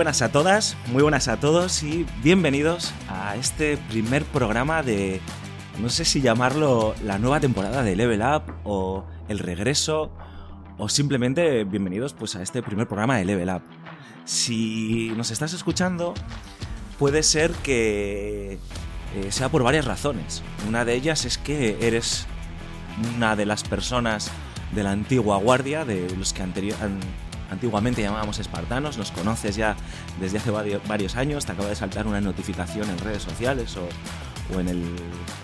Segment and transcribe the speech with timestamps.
[0.00, 5.20] Buenas a todas, muy buenas a todos y bienvenidos a este primer programa de,
[5.78, 10.10] no sé si llamarlo la nueva temporada de Level Up o el regreso
[10.78, 13.60] o simplemente bienvenidos pues a este primer programa de Level Up.
[14.24, 16.14] Si nos estás escuchando,
[16.98, 20.42] puede ser que eh, sea por varias razones.
[20.66, 22.26] Una de ellas es que eres
[23.16, 24.30] una de las personas
[24.74, 26.78] de la antigua guardia, de los que anterior,
[27.50, 29.76] antiguamente llamábamos espartanos, nos conoces ya
[30.20, 33.88] desde hace varios años, te acaba de saltar una notificación en redes sociales o,
[34.58, 34.96] en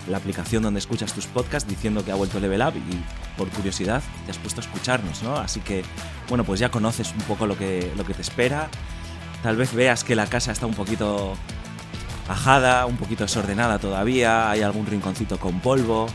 [0.09, 4.03] la aplicación donde escuchas tus podcasts diciendo que ha vuelto Level Up y por curiosidad
[4.25, 5.37] te has puesto a escucharnos, ¿no?
[5.37, 5.85] Así que,
[6.27, 8.67] bueno, pues ya conoces un poco lo que, te espera.
[9.43, 11.37] Tal vez veas que la casa está un poquito
[12.27, 16.07] ajada, un poquito desordenada todavía, hay algún rinconcito con polvo,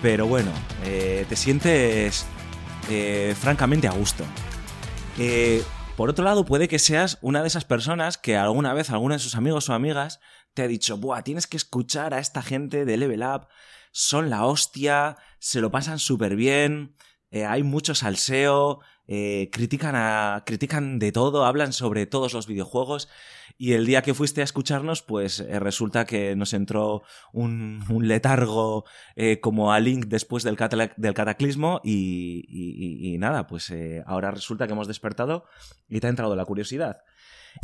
[0.00, 0.52] pero bueno,
[0.84, 2.26] eh, te sientes
[2.88, 4.22] eh, francamente a gusto.
[5.18, 5.62] Eh,
[5.96, 9.18] por otro lado, puede que seas una de esas personas que alguna vez alguno de
[9.18, 10.20] sus amigos o amigas
[10.52, 13.48] te ha dicho, Buah, tienes que escuchar a esta gente de Level Up,
[13.92, 16.96] son la hostia, se lo pasan súper bien,
[17.30, 23.08] eh, hay mucho salseo, eh, critican, a, critican de todo, hablan sobre todos los videojuegos
[23.58, 28.84] y el día que fuiste a escucharnos, pues eh, resulta que nos entró un, letargo
[29.14, 34.88] eh, como a Link después del, cataclismo y, nada, pues eh, ahora resulta que hemos
[34.88, 35.46] despertado
[35.88, 36.98] y te ha entrado la curiosidad.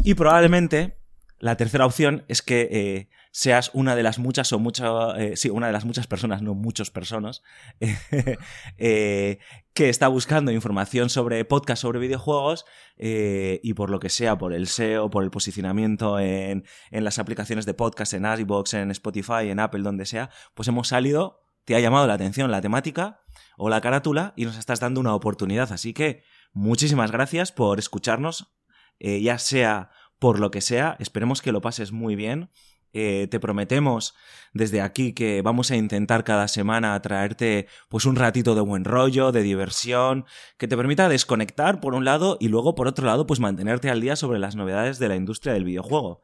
[0.03, 0.97] Y probablemente
[1.39, 5.67] la tercera opción es que seas una de las muchas o muchas, eh, sí, una
[5.67, 7.43] de las muchas personas, no muchas personas,
[8.77, 9.39] eh,
[9.73, 12.67] que está buscando información sobre podcast sobre videojuegos
[12.99, 17.19] eh, y por lo que sea, por el SEO, por el posicionamiento en, en las
[17.19, 21.75] aplicaciones de podcast, en iBox, en Spotify, en Apple, donde sea, pues hemos salido, te
[21.75, 23.23] ha llamado la atención la temática
[23.57, 25.73] o la carátula y nos estás dando una oportunidad.
[25.73, 26.23] Así que
[26.53, 28.53] muchísimas gracias por escucharnos,
[29.01, 32.51] ya sea por lo que sea, esperemos que lo pases muy bien
[32.95, 34.15] eh, te prometemos
[34.53, 39.33] desde aquí que vamos a intentar cada semana traerte pues un ratito de buen rollo,
[39.33, 40.27] de diversión,
[40.59, 44.03] que te permita desconectar por un lado y luego por otro lado pues mantenerte al
[44.03, 46.21] día sobre las novedades de la industria del videojuego.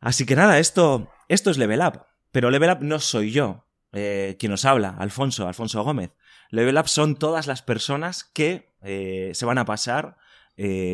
[0.00, 2.02] Así que nada, esto, esto es Level Up,
[2.32, 6.10] pero Level Up no soy yo eh, quien os habla, Alfonso, Alfonso Gómez.
[6.50, 10.16] Level Up son todas las personas que eh, se van a pasar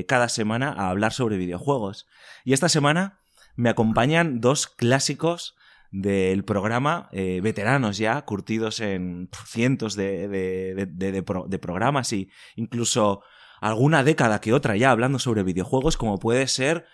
[0.07, 2.07] cada semana a hablar sobre videojuegos.
[2.45, 3.19] Y esta semana
[3.57, 5.57] me acompañan dos clásicos
[5.91, 13.23] del programa, eh, veteranos ya, curtidos en cientos de, de, programas y incluso
[13.61, 16.87] alguna década que otra ya hablando sobre videojuegos, como puede ser,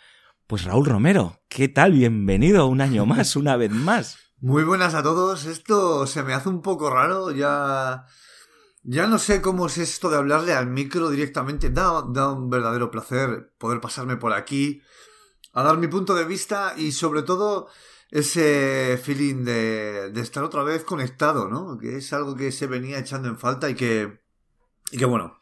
[0.47, 1.41] pues Raúl Romero.
[1.49, 1.93] ¿Qué tal?
[1.93, 4.19] Bienvenido un año más, una vez más.
[4.41, 5.47] Muy buenas a todos.
[5.47, 8.06] Esto se me hace un poco raro, ya...
[8.84, 11.71] Ya no sé cómo es esto de hablarle al micro directamente.
[11.71, 14.83] Da, da un verdadero placer poder pasarme por aquí
[15.53, 17.69] a dar mi punto de vista y sobre todo
[18.11, 21.79] ese feeling de, de, estar otra vez conectado, ¿no?
[21.79, 24.21] Que es algo que se venía echando en falta y que,
[24.91, 25.39] y que bueno,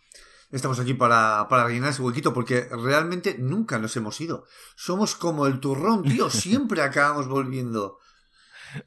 [0.51, 4.45] estamos aquí para, para rellenar ese huequito porque realmente nunca nos hemos ido.
[4.77, 7.99] Somos como el turrón, tío, siempre acabamos volviendo.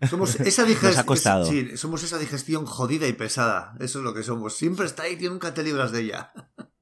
[0.10, 1.46] Somos esa digestión.
[1.46, 3.76] Sí, somos esa digestión jodida y pesada.
[3.80, 4.56] Eso es lo que somos.
[4.56, 6.32] Siempre está ahí, tío, nunca te libras de ella.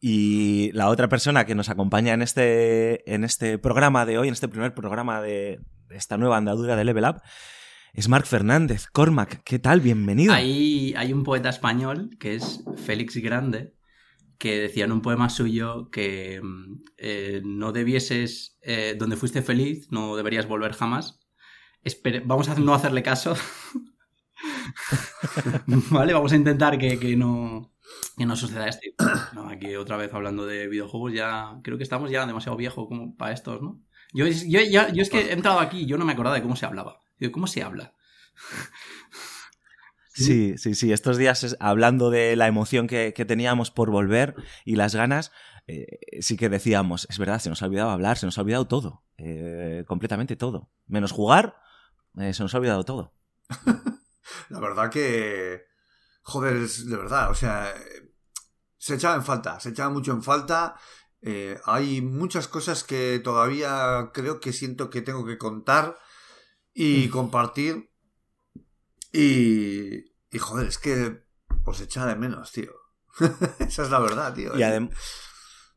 [0.00, 4.34] Y la otra persona que nos acompaña en este, en este programa de hoy, en
[4.34, 5.60] este primer programa de
[5.90, 7.22] esta nueva andadura de Level Up,
[7.92, 8.86] es Marc Fernández.
[8.86, 9.80] Cormac, ¿qué tal?
[9.80, 10.32] Bienvenido.
[10.32, 13.74] Hay, hay un poeta español que es Félix Grande,
[14.38, 16.40] que decía en un poema suyo que
[16.96, 21.20] eh, no debieses, eh, donde fuiste feliz, no deberías volver jamás.
[22.24, 23.36] vamos a no hacerle caso.
[25.90, 27.72] vale, vamos a intentar que, que no,
[28.16, 28.86] que no suceda esto.
[29.48, 33.32] aquí otra vez hablando de videojuegos, ya creo que estamos ya demasiado viejos como para
[33.32, 33.80] estos, ¿no?
[34.12, 36.66] Yo, yo, yo es que he entrado aquí yo no me acordaba de cómo se
[36.66, 37.00] hablaba.
[37.30, 37.94] ¿Cómo se habla?
[40.14, 40.92] Sí, sí, sí.
[40.92, 44.34] Estos días, hablando de la emoción que, teníamos por volver
[44.66, 45.32] y las ganas,
[45.66, 48.66] eh, sí que decíamos, es verdad, se nos ha olvidado hablar, se nos ha olvidado
[48.66, 49.04] todo.
[49.16, 50.70] Eh, completamente todo.
[50.86, 51.56] Menos jugar,
[52.18, 53.14] eh, se nos ha olvidado todo.
[54.50, 55.64] la verdad que
[56.22, 57.74] joder, es de verdad, o sea,
[58.78, 60.76] se echaba en falta, se echaba mucho en falta.
[61.20, 65.96] Eh, hay muchas cosas que todavía creo que siento que tengo que contar
[66.74, 67.90] y compartir.
[69.12, 71.24] Y, y joder, es que
[71.64, 72.72] os echaba de menos, tío.
[73.60, 74.52] Esa es la verdad, tío.
[74.58, 74.90] Y,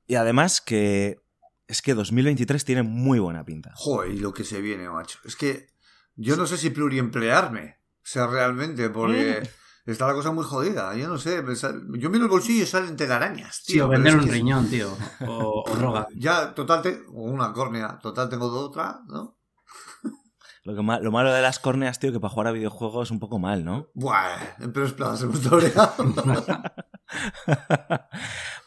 [0.08, 1.22] y además que
[1.68, 3.72] es que 2023 tiene muy buena pinta.
[3.76, 5.20] Joder, y lo que se viene, macho.
[5.26, 5.68] Es que
[6.16, 7.80] yo no sé si pluriemplearme.
[7.98, 9.48] O sea, realmente, porque...
[9.86, 11.44] Está la cosa muy jodida, yo no sé.
[12.00, 13.86] Yo miro el bolsillo y salen telarañas, Sí, tío.
[13.86, 14.90] o pero vender un que- riñón, tío.
[15.28, 16.08] O, o droga.
[16.16, 19.38] Ya, total, te- o una córnea, total tengo otra, ¿no?
[20.64, 23.12] Lo, que ma- lo malo de las córneas, tío, que para jugar a videojuegos es
[23.12, 23.90] un poco mal, ¿no?
[23.94, 25.40] Buah, en peores plazas hemos.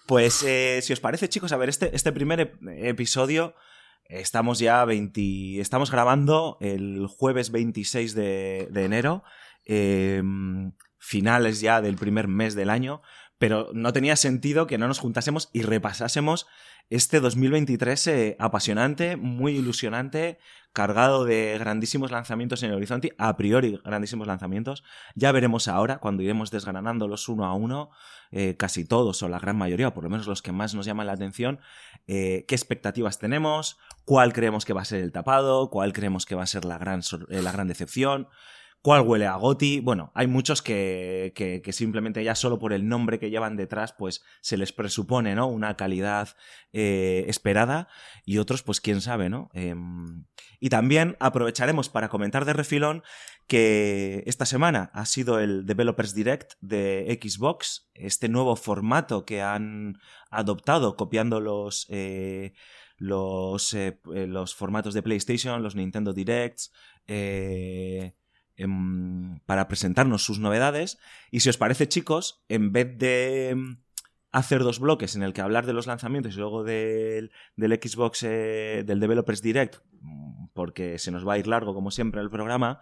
[0.06, 3.54] Pues eh, si os parece, chicos, a ver, este, este primer ep- episodio
[4.04, 9.22] estamos ya 20, estamos grabando el jueves 26 de, de enero,
[9.66, 10.22] eh,
[10.98, 13.02] finales ya del primer mes del año,
[13.38, 16.46] pero no tenía sentido que no nos juntásemos y repasásemos
[16.90, 20.38] este 2023 eh, apasionante, muy ilusionante,
[20.72, 24.84] cargado de grandísimos lanzamientos en el horizonte, a priori grandísimos lanzamientos.
[25.14, 27.90] Ya veremos ahora, cuando iremos desgranándolos uno a uno,
[28.30, 30.86] eh, casi todos o la gran mayoría, o por lo menos los que más nos
[30.86, 31.60] llaman la atención,
[32.06, 36.34] eh, qué expectativas tenemos, cuál creemos que va a ser el tapado, cuál creemos que
[36.34, 38.28] va a ser la gran, la gran decepción,
[38.82, 39.80] cuál huele a Goti.
[39.80, 44.22] Bueno, hay muchos que, que- simplemente ya solo por el nombre que llevan detrás, pues
[44.40, 45.46] se les presupone, ¿no?
[45.46, 46.30] Una calidad
[46.72, 47.88] eh, esperada
[48.24, 49.50] y otros, pues quién sabe, ¿no?
[49.52, 50.24] Em,
[50.60, 53.02] y también aprovecharemos para comentar de refilón
[53.46, 59.98] que esta semana ha sido el Developers Direct de Xbox, este nuevo formato que han
[60.30, 62.52] adoptado copiando los, eh,
[62.96, 66.72] los, eh, los formatos de PlayStation, los Nintendo Directs,
[69.46, 70.98] para presentarnos sus novedades.
[71.30, 73.78] Y si os parece, chicos, en vez de em,
[74.32, 78.22] hacer dos bloques en el que hablar de los lanzamientos y luego del, del Xbox,
[78.24, 82.30] eh, del Developers Direct, mm, porque se nos va a ir largo como siempre el
[82.30, 82.80] programa,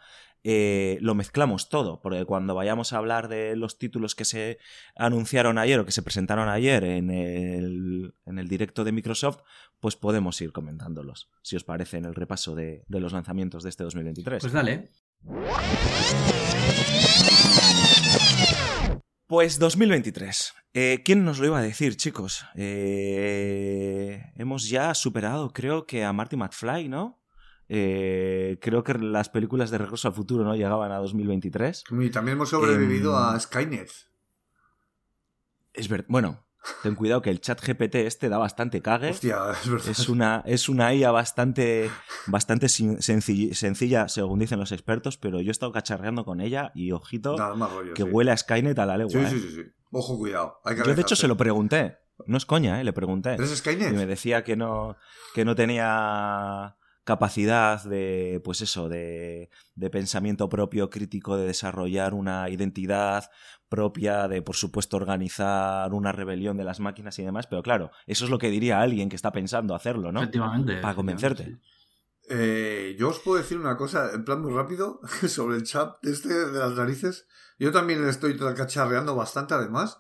[0.49, 4.59] eh, lo mezclamos todo, porque cuando vayamos a hablar de los títulos que se
[4.95, 9.41] anunciaron ayer o que se presentaron ayer en el, en el directo de Microsoft,
[9.81, 13.71] pues podemos ir comentándolos, si os parece, en el repaso de, de los lanzamientos de
[13.71, 14.41] este 2023.
[14.41, 14.89] Pues dale.
[19.27, 20.55] Pues 2023.
[20.73, 22.45] Eh, ¿Quién nos lo iba a decir, chicos?
[22.55, 27.21] Eh, hemos ya superado, creo que a Marty McFly, ¿no?
[27.69, 31.85] Eh, creo que las películas de Regreso al Futuro no llegaban a 2023.
[31.91, 33.91] Y también hemos sobrevivido Em, a Skynet.
[35.73, 36.07] Es verdad.
[36.09, 36.46] Bueno,
[36.83, 39.11] ten cuidado que el chat GPT este da bastante cague.
[39.11, 39.89] Hostia, es verdad.
[39.89, 41.91] Es una, es una IA bastante,
[42.27, 46.93] bastante sencilla, sencilla, según dicen los expertos, pero yo he estado cacharreando con ella y
[46.93, 47.95] ojito Nada más rollo.
[47.95, 48.09] que sí.
[48.09, 49.13] huele a Skynet a la legua.
[49.13, 49.29] Sí, ¿eh?
[49.31, 49.63] sí, sí, sí.
[49.91, 50.61] Ojo, cuidado.
[50.65, 51.99] Hay que Yo de hecho se lo pregunté.
[52.27, 52.85] No es coña, ¿eh?
[52.85, 53.35] Le pregunté.
[53.35, 53.93] ¿Eres Y Skynet?
[53.95, 54.97] me decía que no,
[55.35, 62.51] que no tenía capacidad de, pues eso, de, de pensamiento propio, crítico, de desarrollar una
[62.51, 63.31] identidad
[63.69, 67.47] propia, de, por supuesto, organizar una rebelión de las máquinas y demás.
[67.47, 70.21] Pero claro, eso es lo que diría alguien que está pensando hacerlo, ¿no?
[70.21, 70.79] Efectivamente.
[70.79, 71.43] Para convencerte.
[71.43, 71.77] efectivamente,
[72.29, 76.29] Eh, yo os puedo decir una cosa, en plan muy rápido, sobre el chat este
[76.29, 77.29] de las narices.
[77.57, 79.99] Yo también le estoy cacharreando bastante, además.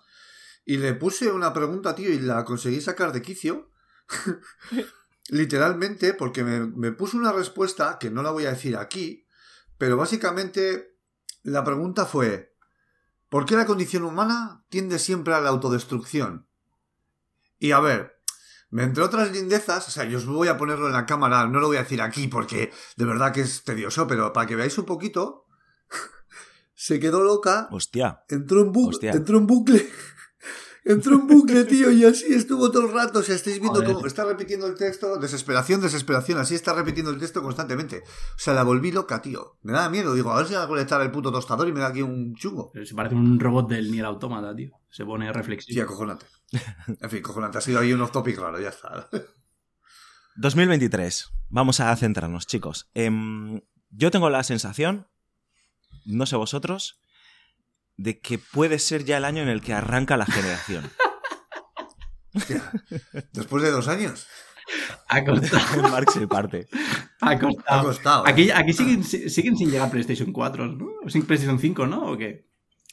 [0.64, 3.70] Y le puse una pregunta, tío, y la conseguí sacar de quicio.
[5.28, 9.26] Literalmente, porque me, me puso una respuesta que no la voy a decir aquí,
[9.78, 10.96] pero básicamente
[11.42, 12.54] la pregunta fue:
[13.28, 16.48] ¿Por qué la condición humana tiende siempre a la autodestrucción?
[17.58, 18.12] Y a ver,
[18.70, 21.66] entre otras lindezas, o sea, yo os voy a ponerlo en la cámara, no lo
[21.68, 24.84] voy a decir aquí porque de verdad que es tedioso, pero para que veáis un
[24.84, 25.46] poquito,
[26.74, 28.22] se quedó loca, Hostia.
[28.28, 29.12] entró en, bu- Hostia.
[29.12, 29.88] entró en bucle,
[30.86, 33.94] entró en bucle, tío, y así estuvo todo el rato, o sea, estáis viendo Joder.
[33.94, 38.02] cómo está repitiendo el texto, desesperación, desesperación, así está repitiendo el texto constantemente.
[38.06, 39.58] O sea, la volví loca, tío.
[39.62, 41.80] Me daba miedo, digo, a ver si va a conectar el puto tostador y me
[41.80, 42.72] da aquí un chungo.
[42.84, 44.72] Se parece un robot del Nier Automata, tío.
[44.88, 45.82] Se pone Sí, reflexivo.
[45.82, 46.26] acojonante.
[47.00, 49.08] En fin, cojonante, ha sido ahí un off topic raro, ya está.
[50.36, 51.30] 2023.
[51.48, 52.88] Vamos a centrarnos, chicos.
[52.94, 55.06] Em, yo tengo la sensación,
[56.04, 56.98] no sé vosotros,
[57.96, 60.90] de que puede ser ya el año en el que arranca la generación.
[62.34, 62.70] Hostia,
[63.32, 64.26] Después de dos años.
[65.08, 65.82] Ha costado.
[65.90, 66.68] Marx se parte.
[67.20, 67.84] Ha Ha costado.
[67.84, 68.26] costado.
[68.26, 68.30] ¿eh?
[68.30, 70.86] Aquí, aquí siguen, siguen sin llegar PlayStation 4, ¿no?
[71.04, 72.12] O Sin PlayStation 5, ¿no?
[72.12, 72.46] ¿O qué?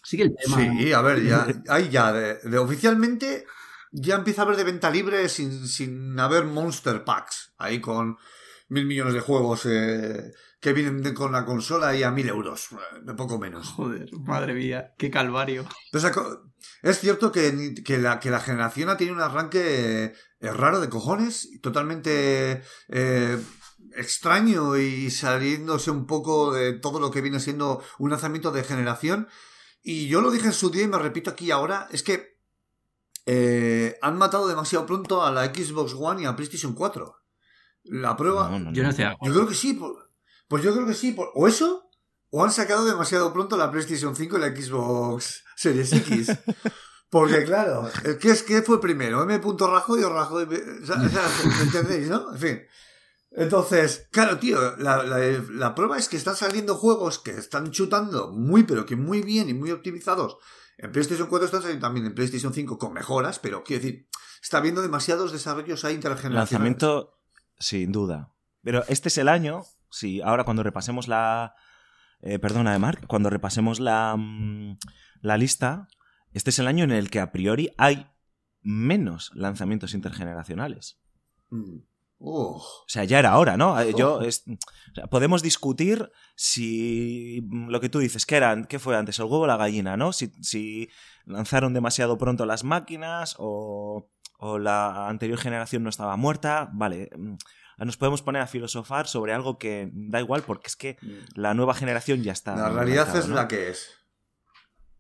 [0.04, 0.58] Sigue el tema.
[0.58, 3.46] Sí, a ver, ya, ahí ya, de, de oficialmente
[3.92, 8.18] ya empieza a haber de venta libre sin, sin haber Monster Packs, ahí con
[8.70, 10.32] mil millones de juegos eh,
[10.64, 12.70] que vienen de- con la consola y a mil euros,
[13.04, 13.68] de poco menos.
[13.74, 15.66] Joder, madre mía, qué calvario.
[16.82, 20.88] Es cierto que, que, la, que la generación ha tenido un arranque eh, raro de
[20.90, 23.38] cojones, totalmente eh,
[23.98, 29.28] extraño y saliéndose un poco de todo lo que viene siendo un lanzamiento de generación.
[29.84, 32.38] Y yo lo dije en su día y me repito aquí ahora, es que
[33.26, 37.16] eh, han matado demasiado pronto a la Xbox One y a PlayStation 4.
[37.86, 38.50] La prueba...
[38.50, 38.74] No, no, no.
[38.74, 40.03] Yo no estoy de Yo creo que sí, por-
[40.54, 41.90] pues yo creo que sí, o eso,
[42.30, 46.28] o han sacado demasiado pronto la PlayStation 5 y la Xbox Series X.
[47.10, 47.90] Porque claro,
[48.22, 49.24] ¿qué, es, qué fue primero?
[49.24, 49.42] ¿M.
[49.42, 50.44] Rajoy o Rajoy?
[50.44, 52.34] O ¿Entendéis, no?
[52.34, 52.62] En fin.
[53.32, 58.62] Entonces, claro, tío, la, la, prueba es que están saliendo juegos que están chutando muy,
[58.62, 60.38] pero que muy bien y muy optimizados.
[60.78, 64.08] En PlayStation 4 están saliendo también en PlayStation 5 con mejoras, pero quiero decir,
[64.40, 66.52] está habiendo demasiados desarrollos ahí intergeneracionales.
[66.52, 67.18] Lanzamiento,
[67.58, 68.36] sin duda.
[68.62, 71.56] Pero este es el año, sí, ahora cuando repasemos la...
[72.22, 74.78] Eh, perdona, Mark, cuando repasemos la, mm,
[75.22, 75.88] la lista,
[76.32, 78.08] este es el año en el que a priori hay
[78.62, 81.00] menos lanzamientos intergeneracionales.
[81.50, 81.80] Mm.
[82.26, 83.78] O sea, ya era hora, ¿no?
[83.82, 84.22] Eh, yo
[85.10, 88.64] podemos discutir si lo que tú dices, ¿qué eran?
[88.64, 89.20] ¿Qué fue antes?
[89.20, 90.14] El huevo o la gallina, ¿no?
[90.14, 90.90] Si,
[91.26, 94.10] lanzaron demasiado pronto las máquinas o,
[94.40, 96.70] o, la anterior generación no estaba muerta.
[96.72, 97.10] Vale.
[97.78, 101.40] Mm, nos podemos poner a filosofar sobre algo que da igual porque es que mm.
[101.40, 102.56] la nueva generación ya está.
[102.56, 103.90] La realidad es la que es.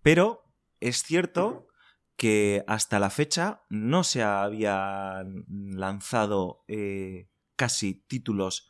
[0.01, 0.44] Pero
[0.80, 1.68] es cierto
[2.15, 8.70] que hasta la fecha no se habían lanzado eh, casi títulos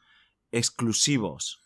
[0.52, 1.62] exclusivos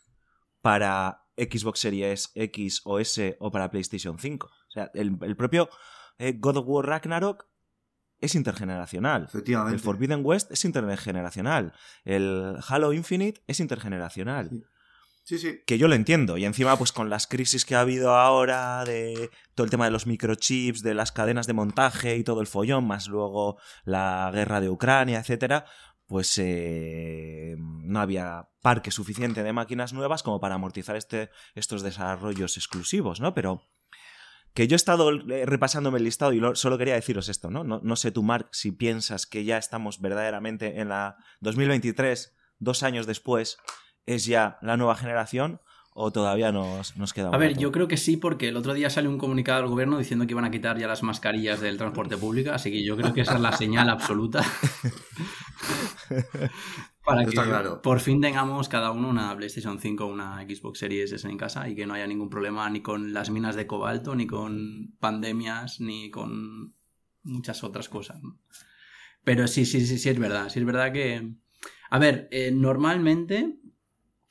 [0.61, 4.47] para Xbox Series X o S o para PlayStation 5.
[4.47, 5.69] O sea, el, propio
[6.17, 7.45] eh, God of War Ragnarok
[8.19, 9.25] es intergeneracional.
[9.25, 9.75] Efectivamente.
[9.75, 11.73] El Forbidden West es intergeneracional.
[12.03, 14.49] El Halo Infinite es intergeneracional.
[15.23, 15.59] Sí, sí.
[15.65, 16.37] Que yo lo entiendo.
[16.37, 19.91] Y encima, pues con las crisis que ha habido ahora, de todo el tema de
[19.91, 24.61] los microchips, de las cadenas de montaje y todo el follón, más luego la guerra
[24.61, 25.65] de Ucrania, etcétera,
[26.05, 32.55] pues eh, no había parque suficiente de máquinas nuevas como para amortizar este, estos desarrollos
[32.55, 33.33] exclusivos, ¿no?
[33.33, 33.63] Pero
[34.57, 37.63] que yo he estado eh, repasándome el listado y solo quería deciros esto, ¿no?
[37.63, 37.79] ¿no?
[37.83, 43.05] No sé tú, Mark, si piensas que ya estamos verdaderamente en la 2023, dos años
[43.05, 43.59] después,
[44.07, 45.61] es ya la nueva generación
[45.99, 48.91] o todavía nos, nos queda A ver, yo creo que sí, porque el otro día
[48.91, 52.17] salió un comunicado del gobierno diciendo que iban a quitar ya las mascarillas del transporte
[52.17, 54.43] público, así que yo creo que esa es la señal absoluta
[57.03, 57.35] para que
[57.81, 61.67] por fin tengamos cada uno una PlayStation 5 o una Xbox Series S en casa
[61.67, 65.79] y que no haya ningún problema ni con las minas de cobalto, ni con pandemias,
[65.79, 66.75] ni con
[67.23, 68.21] muchas otras cosas.
[69.23, 70.49] Pero sí, sí, sí, sí es verdad.
[70.49, 71.33] Sí es verdad que...
[71.89, 73.57] A ver, eh, normalmente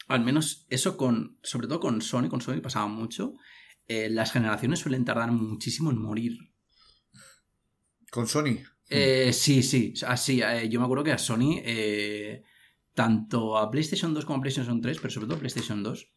[0.08, 3.34] al menos eso con, sobre todo con Sony, con Sony pasaba mucho,
[3.88, 6.38] eh, las generaciones suelen tardar muchísimo en morir.
[8.10, 8.58] ¿Con Sony?
[8.88, 11.60] Eh, sí, sí, así, eh, yo me acuerdo que a Sony,
[12.94, 16.12] tanto a PlayStation 2 como a PlayStation 3, pero sobre todo a PlayStation 2,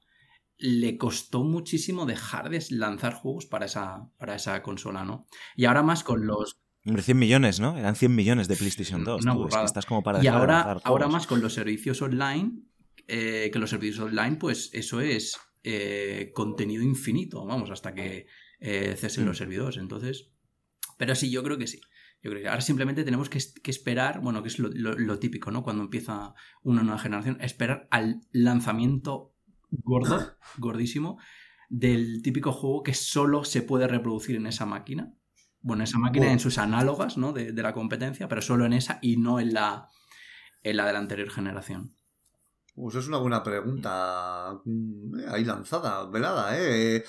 [0.59, 5.25] le costó muchísimo dejar de lanzar juegos para esa, para esa consola, ¿no?
[5.55, 6.59] Y ahora más con los...
[6.85, 7.77] Hombre, 100 millones, ¿no?
[7.77, 9.25] Eran 100 millones de PlayStation 2.
[9.65, 12.63] estás como para y ahora, ahora más con los servicios online,
[13.09, 18.27] eh, que los servicios online, pues eso es eh, contenido infinito, vamos, hasta que
[18.59, 19.39] eh, cesen los mm.
[19.39, 19.77] servidores.
[19.77, 20.31] Entonces,
[20.97, 21.81] pero sí, yo creo que sí.
[22.21, 25.63] Yo creo que ahora simplemente tenemos que, esperar, bueno, que es lo, típico, ¿no?
[25.63, 29.33] Cuando empieza una nueva generación, esperar al lanzamiento
[29.69, 31.17] gordo, gordísimo,
[31.69, 35.13] del típico juego que solo se puede reproducir en esa máquina.
[35.61, 37.31] Bueno, esa máquina en sus análogas, ¿no?
[37.31, 39.87] De, de, la competencia, pero solo en esa y no en la,
[40.63, 41.98] en la de la anterior generación.
[42.79, 47.03] Pues es una buena pregunta mm, ahí lanzada, velada, ¿eh?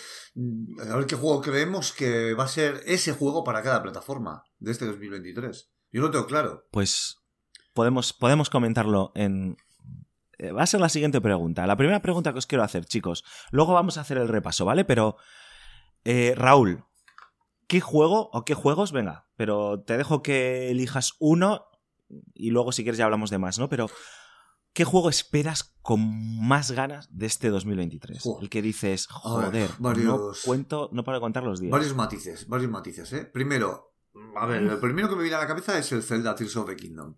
[0.91, 4.73] A ver qué juego creemos que va a ser ese juego para cada plataforma de
[4.73, 5.71] este 2023.
[5.93, 6.67] Yo lo tengo claro.
[6.73, 7.19] Pues
[7.73, 9.57] podemos, podemos comentarlo en...
[10.39, 11.65] Eh, va a ser la siguiente pregunta.
[11.69, 13.23] La primera pregunta que os quiero hacer, chicos.
[13.53, 14.85] Luego vamos a hacer el repaso, ¿vale?
[14.85, 15.19] Pero,
[16.05, 16.83] eh, Raúl,
[17.69, 18.91] ¿qué juego o qué juegos?
[18.91, 21.67] Venga, pero te dejo que elijas uno
[22.35, 23.69] y luego si quieres ya hablamos de más, ¿no?
[23.69, 23.87] Pero
[24.73, 26.01] ¿Qué juego esperas con
[26.47, 28.23] más ganas de este 2023?
[28.41, 31.73] El que dices, joder, no cuento, no paro de contar los días.
[31.73, 33.25] Varios matices, varios matices, ¿eh?
[33.25, 33.95] Primero,
[34.37, 36.69] a ver, el primero que me viene a la cabeza es el Zelda Tears of
[36.69, 37.17] the Kingdom.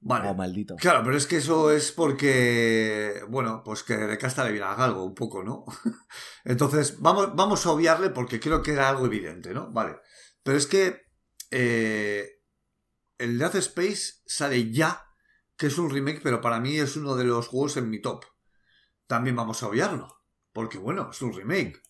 [0.00, 0.28] Vale.
[0.28, 0.76] Oh, maldito.
[0.76, 5.02] Claro, pero es que eso es porque, bueno, pues que de casta le viene algo,
[5.02, 5.64] un poco, ¿no?
[6.44, 9.72] Entonces, vamos, vamos a obviarle porque creo que era algo evidente, ¿no?
[9.72, 9.96] Vale.
[10.42, 11.06] Pero es que
[11.50, 12.28] eh,
[13.16, 15.03] el Death Space sale ya
[15.56, 18.24] que es un remake, pero para mí es uno de los juegos en mi top.
[19.06, 20.08] También vamos a obviarlo,
[20.52, 21.80] porque bueno, es un remake.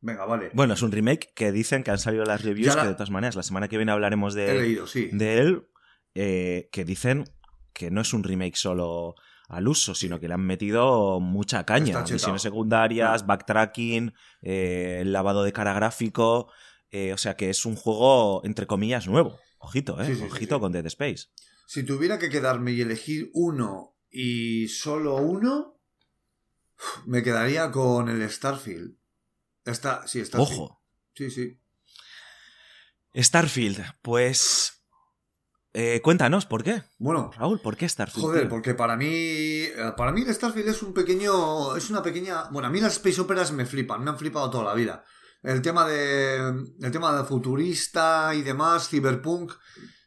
[0.00, 0.50] Venga, vale.
[0.54, 3.36] Bueno, es un remake que dicen que han salido las reviews, que de todas maneras,
[3.36, 5.68] la semana que viene hablaremos de, de él,
[6.14, 7.24] eh, que dicen
[7.72, 9.14] que no es un remake solo
[9.48, 12.02] al uso, sino que le han metido mucha caña.
[12.10, 16.50] Misiones secundarias, backtracking, eh, lavado de cara gráfico.
[16.90, 19.38] Eh, o sea que es un juego, entre comillas, nuevo.
[19.58, 20.16] Ojito, ¿eh?
[20.24, 21.28] Ojito con Dead Space.
[21.72, 25.78] Si tuviera que quedarme y elegir uno y solo uno,
[27.06, 28.96] Me quedaría con el Starfield.
[29.64, 30.60] Está, sí, Starfield.
[30.62, 30.82] Ojo.
[31.14, 31.60] Sí, sí.
[33.14, 34.82] Starfield, pues.
[35.72, 36.82] Eh, cuéntanos, ¿por qué?
[36.98, 38.26] Bueno, Raúl, ¿por qué Starfield?
[38.26, 38.50] Joder, tío?
[38.50, 39.06] porque para mí.
[39.06, 41.76] eh, Para mí el Starfield es un pequeño.
[41.76, 42.48] Es una pequeña.
[42.50, 45.04] Bueno, a mí las Space Operas me flipan, me han flipado toda la vida.
[45.44, 46.36] El tema de.
[46.80, 49.52] El tema de futurista y demás, Cyberpunk.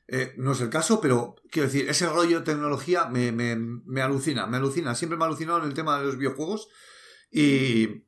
[0.07, 4.01] Eh, no es el caso, pero quiero decir, ese rollo de tecnología me, me, me
[4.01, 4.95] alucina, me alucina.
[4.95, 6.67] Siempre me ha alucinado en el tema de los videojuegos.
[7.31, 8.05] Y.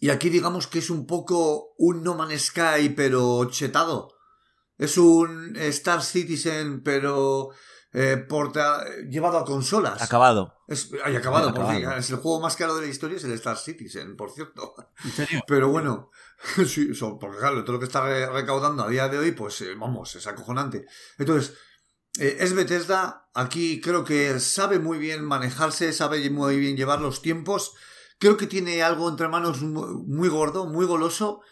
[0.00, 4.12] Y aquí digamos que es un poco un No Man's Sky, pero chetado.
[4.76, 7.48] Es un Star Citizen, pero
[7.92, 10.00] eh, porta- llevado a consolas.
[10.00, 10.54] Acabado.
[10.68, 11.88] Es, ay, acabado, por fin.
[11.98, 14.74] Es el juego más caro de la historia, es el Star Citizen, por cierto.
[15.04, 15.40] ¿En serio?
[15.48, 16.10] Pero bueno,
[16.66, 16.90] sí,
[17.20, 20.14] porque claro, todo lo que está re- recaudando a día de hoy, pues eh, vamos,
[20.14, 20.86] es acojonante.
[21.18, 21.54] Entonces,
[22.20, 27.22] eh, es Bethesda, aquí creo que sabe muy bien manejarse, sabe muy bien llevar los
[27.22, 27.74] tiempos.
[28.20, 31.42] Creo que tiene algo entre manos mu- muy gordo, muy goloso,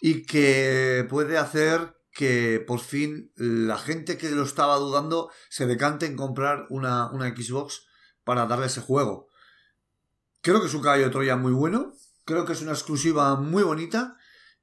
[0.00, 6.06] y que puede hacer que por fin la gente que lo estaba dudando se decante
[6.06, 7.86] en comprar una, una Xbox
[8.24, 9.28] para darle ese juego.
[10.42, 11.92] Creo que es un caballo de Troya muy bueno.
[12.24, 14.16] Creo que es una exclusiva muy bonita.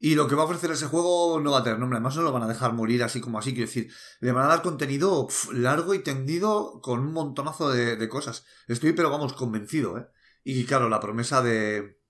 [0.05, 1.95] Y lo que va a ofrecer ese juego no va a tener nombre.
[1.95, 3.53] Además, no lo van a dejar morir así como así.
[3.53, 8.09] Quiero decir, le van a dar contenido largo y tendido con un montonazo de, de
[8.09, 8.45] cosas.
[8.67, 10.05] Estoy, pero vamos, convencido, ¿eh?
[10.43, 12.01] Y claro, la promesa de,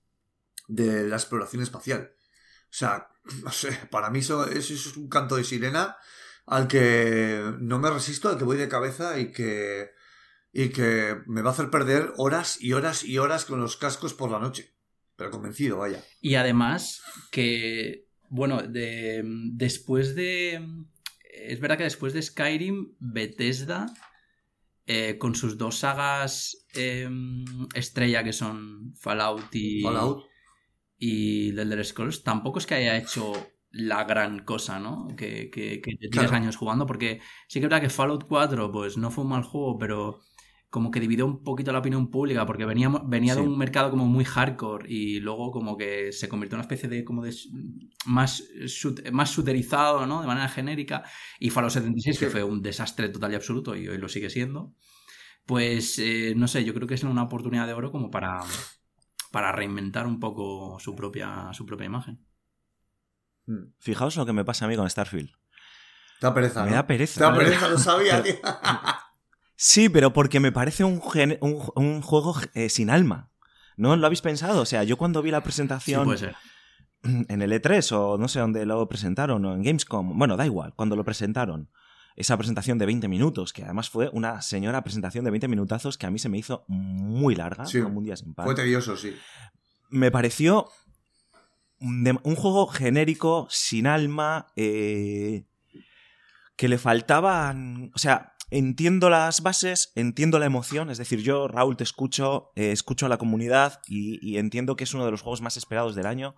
[0.67, 2.15] de la exploración espacial.
[2.15, 3.09] O sea,
[3.43, 5.95] no sé, para mí eso, eso es un canto de sirena
[6.47, 9.91] al que no me resisto, al que voy de cabeza y que,
[10.51, 14.15] y que me va a hacer perder horas y horas y horas con los cascos
[14.15, 14.75] por la noche.
[15.15, 16.03] Pero convencido, vaya.
[16.21, 17.01] Y además
[17.31, 19.21] que, bueno, de,
[19.53, 20.65] después de...
[21.31, 23.87] Es verdad que después de Skyrim, Bethesda,
[24.85, 27.09] eh, con sus dos sagas eh,
[27.73, 30.25] estrella que son Fallout y, Fallout.
[30.97, 33.31] y The Elder Scrolls, tampoco es que haya hecho
[33.71, 35.07] la gran cosa, ¿no?
[35.17, 36.31] Que, que, que te Claro.
[36.35, 39.43] años jugando, porque sí que es verdad que Fallout 4, pues no fue un mal
[39.43, 40.19] juego, pero
[40.73, 44.07] como que dividió un poquito la opinión pública, porque venía, venía de un mercado como
[44.07, 47.31] muy hardcore y luego como que se convirtió en una especie de como de
[48.07, 48.43] más,
[49.11, 50.19] más shooterizado, ¿no?
[50.21, 51.03] De manera genérica.
[51.39, 52.31] Y Fallout 76, que Sí.
[52.31, 54.73] fue un desastre total y absoluto, y hoy lo sigue siendo.
[55.45, 58.39] Pues, eh, no sé, yo creo que es una oportunidad de oro como para,
[59.31, 62.25] para reinventar un poco su propia, su propia imagen.
[63.45, 63.73] Mm.
[63.77, 65.29] Fijaos lo que me pasa a mí con Starfield.
[66.19, 66.63] Te da pereza.
[66.63, 66.75] Me ¿no?
[66.77, 67.19] da pereza.
[67.19, 68.33] Te da pereza, lo sabía, tío.
[69.55, 73.31] Sí, pero porque me parece un, gen- un, un juego eh, sin alma.
[73.77, 74.61] ¿No lo habéis pensado?
[74.61, 76.35] O sea, yo cuando vi la Sí, presentación puede ser.
[77.03, 80.73] en el E3 o no sé dónde lo presentaron o en Gamescom, bueno, da igual,
[80.75, 81.69] cuando lo presentaron,
[82.15, 86.05] esa presentación de 20 minutos, que además fue una señora presentación de 20 minutazos que
[86.05, 87.81] a mí se me hizo muy larga, Sí.
[87.81, 88.45] como un día sin pan.
[88.45, 89.15] Fue tedioso, sí.
[89.89, 90.69] me pareció
[91.79, 95.45] un juego genérico, sin alma, eh,
[96.55, 97.91] que le faltaban...
[97.95, 102.71] O sea, entiendo las bases, entiendo la emoción, es decir, yo, Raúl, te escucho, eh,
[102.71, 106.05] escucho a la comunidad y, entiendo que es uno de los juegos más esperados del
[106.05, 106.35] año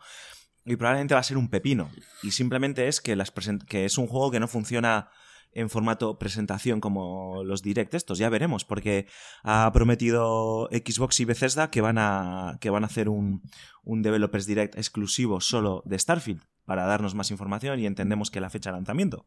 [0.64, 1.92] y probablemente va a ser un pepino.
[2.24, 3.34] Y simplemente es que, las
[3.68, 5.10] que es un juego que no funciona
[5.52, 9.08] en formato presentación como los direct estos, ya veremos, porque
[9.44, 13.42] ha prometido Xbox y Bethesda que van a, que van a hacer un,
[13.84, 18.50] un Developers Direct exclusivo solo de Starfield para darnos más información y entendemos que la
[18.50, 19.26] fecha de lanzamiento.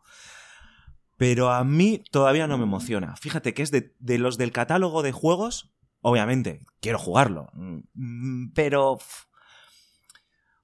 [1.18, 3.14] Pero a mí todavía no me emociona.
[3.16, 8.98] Fíjate que es de, de los del catálogo de juegos, obviamente, quiero jugarlo, mm, pero...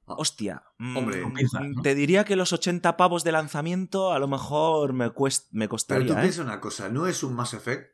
[0.07, 1.83] Hostia, mm, Hombre, ¿no?
[1.83, 5.71] te diría que los 80 pavos de lanzamiento a lo mejor me, cuest- me Pero
[5.71, 6.07] costaría.
[6.07, 6.21] tú ¿eh?
[6.21, 7.91] piensas una cosa, no es un Mass Effect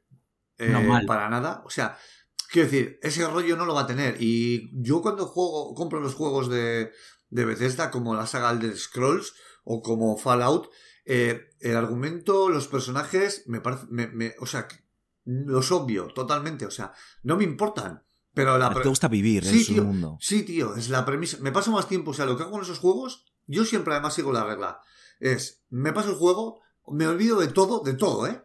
[0.58, 1.06] eh, No, mal.
[1.06, 1.62] para nada.
[1.64, 1.96] O sea,
[2.50, 4.16] quiero decir, ese rollo no lo va a tener.
[4.20, 6.90] Y yo cuando juego, compro los juegos de,
[7.28, 10.68] de Bethesda, como la saga Elder Scrolls o como Fallout,
[11.12, 14.68] eh, el argumento, los personajes, me parece, me, me- o sea,
[15.24, 16.66] los obvio totalmente.
[16.66, 16.92] O sea,
[17.24, 18.04] no me importan.
[18.32, 19.84] Pero la pre- te gusta vivir Sí, en su tío.
[19.84, 20.16] mundo.
[20.20, 21.38] Sí, tío, es la premisa.
[21.40, 24.14] Me paso más tiempo, o sea, lo que hago con esos juegos, yo siempre además
[24.14, 24.80] sigo la regla.
[25.18, 28.40] Es, me paso el juego, me olvido de todo, de todo, ¿eh?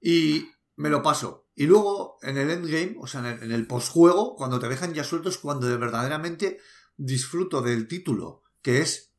[0.00, 1.48] Y me lo paso.
[1.56, 4.94] Y luego, en el endgame, o sea, en el, en el postjuego, cuando te dejan
[4.94, 6.58] ya sueltos, cuando de verdaderamente
[6.96, 9.09] disfruto del título, que es,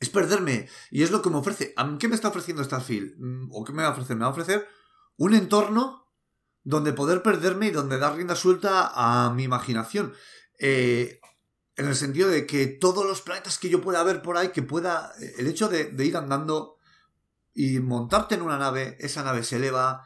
[0.00, 0.68] Es perderme.
[0.90, 1.72] Y es lo que me ofrece.
[1.76, 3.14] ¿A mí ¿Qué me está ofreciendo Starfield?
[3.18, 4.16] Mm, ¿O qué me va a ofrecer?
[4.16, 4.66] Me va a ofrecer
[5.16, 6.02] un entorno
[6.64, 10.14] donde poder perderme y donde dar rienda suelta a mi imaginación.
[10.58, 11.20] Eh,
[11.76, 14.62] en el sentido de que todos los planetas que yo pueda ver por ahí, que
[14.62, 15.12] pueda.
[15.38, 16.76] El hecho de, ir andando
[17.54, 20.04] y montarte en una nave, esa nave se eleva.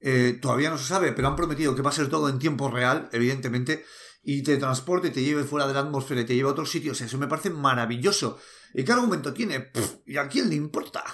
[0.00, 2.70] eh, todavía no se sabe, pero han prometido que va a ser todo en tiempo
[2.70, 3.84] real, evidentemente.
[4.22, 7.00] y te transporte te lleve fuera de la atmósfera y te lleve a otros sitios.
[7.00, 8.38] Eso me parece maravilloso.
[8.74, 9.70] ¿Y qué argumento tiene?
[10.06, 11.04] ¿Y a quién le importa?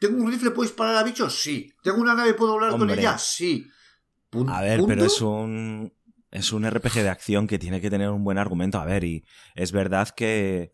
[0.00, 1.38] ¿Tengo un rifle, puedo disparar a bichos?
[1.38, 1.72] Sí.
[1.82, 3.18] ¿Tengo una nave, puedo hablar con ella?
[3.18, 3.66] Sí.
[4.48, 5.92] a ver, pero es un.
[6.30, 8.78] Es un RPG de acción que tiene que tener un buen argumento.
[8.78, 10.72] A ver, y es verdad que.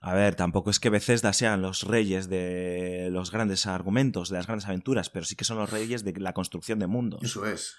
[0.00, 4.46] A ver, tampoco es que Bethesda sean los reyes de los grandes argumentos, de las
[4.46, 7.22] grandes aventuras, pero sí que son los reyes de la construcción de mundos.
[7.22, 7.76] Eso es.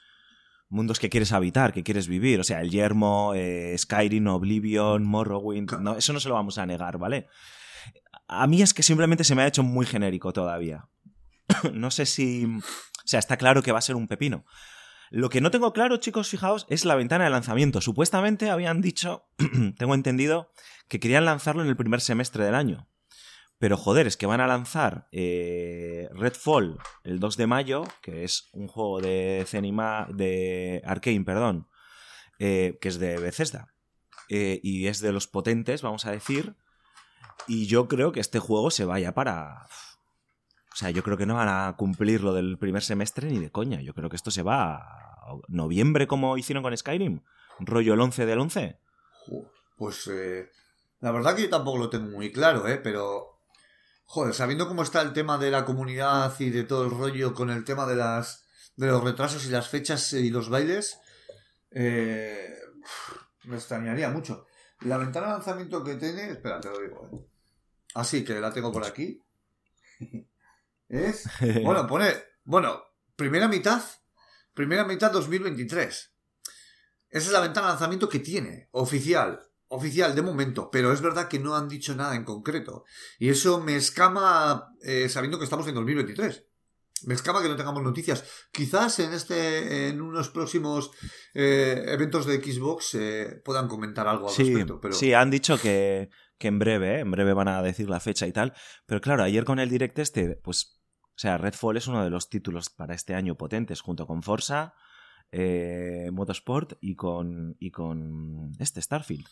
[0.67, 2.39] Mundos que quieres habitar, que quieres vivir.
[2.39, 5.79] O sea, el Yermo, eh, Skyrim, Oblivion, Morrowind.
[5.79, 7.27] No, eso no se lo vamos a negar, ¿vale?
[8.27, 10.87] A mí es que simplemente se me ha hecho muy genérico todavía.
[11.73, 12.45] no sé si...
[12.45, 14.45] O sea, está claro que va a ser un pepino.
[15.11, 17.79] Lo que no tengo claro, chicos, fijaos, es la ventana de lanzamiento.
[17.81, 19.27] Supuestamente habían dicho,
[19.77, 20.51] tengo entendido,
[20.87, 22.87] que querían lanzarlo en el primer semestre del año.
[23.57, 28.49] Pero joder, es que van a lanzar eh, Redfall el 2 de mayo, que es
[28.53, 31.67] un juego de Cenima, de Arkane, perdón,
[32.39, 33.73] eh, que es de Bethesda.
[34.29, 36.55] Eh, y es de los potentes, vamos a decir.
[37.47, 39.67] Y yo creo que este juego se vaya para.
[40.73, 43.51] O sea, yo creo que no van a cumplir lo del primer semestre ni de
[43.51, 43.81] coña.
[43.81, 45.05] Yo creo que esto se va a
[45.47, 47.21] noviembre como hicieron con Skyrim.
[47.59, 48.79] Rollo el 11 del 11.
[49.77, 50.49] Pues eh,
[50.99, 52.77] la verdad que yo tampoco lo tengo muy claro, ¿eh?
[52.77, 53.34] Pero...
[54.05, 57.49] Joder, sabiendo cómo está el tema de la comunidad y de todo el rollo con
[57.49, 60.99] el tema de las de los retrasos y las fechas y los bailes,
[61.71, 62.53] eh,
[63.43, 64.47] me extrañaría mucho.
[64.81, 67.09] La ventana de lanzamiento que tiene, espera, te lo digo.
[67.11, 67.25] ¿eh?
[67.95, 69.23] Así que la tengo por aquí.
[70.89, 71.27] es.
[71.63, 72.13] Bueno, pone.
[72.43, 72.83] Bueno,
[73.15, 73.81] primera mitad.
[74.53, 76.11] Primera mitad 2023.
[77.09, 79.41] Esa es la ventana de lanzamiento que tiene, oficial.
[79.67, 82.85] Oficial de momento, pero es verdad que no han dicho nada en concreto.
[83.17, 86.45] Y eso me escama eh, sabiendo que estamos en 2023.
[87.05, 88.23] Me escama que no tengamos noticias.
[88.51, 90.91] Quizás en este, en unos próximos
[91.33, 94.79] eh, eventos de Xbox eh, puedan comentar algo al respecto.
[94.79, 94.93] Pero...
[94.93, 98.31] Sí, han dicho que, que en breve, en breve van a decir la fecha y
[98.31, 98.53] tal.
[98.85, 102.29] Pero claro, ayer con el direct este, pues, o sea, Redfall es uno de los
[102.29, 104.73] títulos para este año potentes, junto con Forza,
[106.11, 109.27] Motorsport y con, y con este Starfield.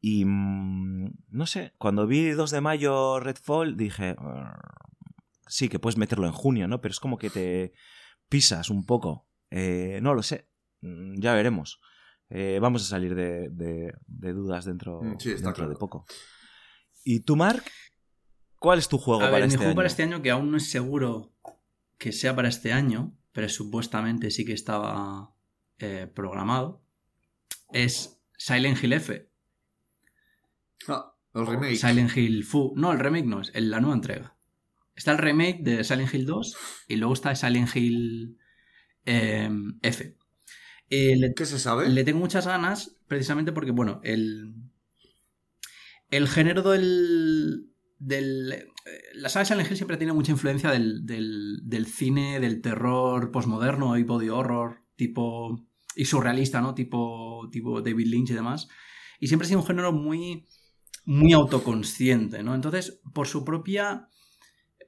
[0.00, 4.16] Y mm, no sé, cuando vi 2 de mayo Redfall dije,
[5.46, 6.80] sí, que puedes meterlo en junio, ¿no?
[6.80, 7.72] Pero es como que te
[8.28, 9.26] pisas un poco.
[9.50, 10.48] Eh, no lo sé,
[10.80, 11.80] mm, ya veremos.
[12.30, 16.06] Eh, vamos a salir de, dudas dentro, mm, dentro de poco.
[17.04, 17.64] ¿Y tú, Mark?
[18.58, 20.56] ¿Cuál es tu juego para ver, este mi juego para este año, que aún no
[20.56, 21.32] es seguro
[21.98, 25.34] que sea para este año, pero supuestamente sí que estaba
[25.78, 26.82] eh, programado,
[27.72, 29.28] es Silent Hill F.
[30.88, 31.76] Ah, el remake.
[31.76, 32.74] Silent Hill Fu.
[32.76, 34.36] No, el remake no, es la nueva entrega.
[34.94, 36.56] Está el remake de Silent Hill 2
[36.88, 38.38] y luego está Silent Hill
[39.06, 40.16] em, F.
[40.90, 41.88] Eh, ¿Qué se sabe?
[41.88, 44.54] Le tengo muchas ganas precisamente porque, bueno, el,
[46.10, 47.71] el género del,
[48.10, 48.64] Eh,
[49.14, 54.28] la saga Silent Hill siempre tiene mucha influencia del, cine, del terror postmoderno y body
[54.28, 55.66] horror, tipo...
[55.94, 56.74] y surrealista, ¿no?
[56.74, 58.68] Tipo, tipo David Lynch y demás.
[59.20, 60.46] Y siempre ha sido un género muy,
[61.04, 62.54] muy autoconsciente, ¿no?
[62.54, 64.08] Entonces, por su propia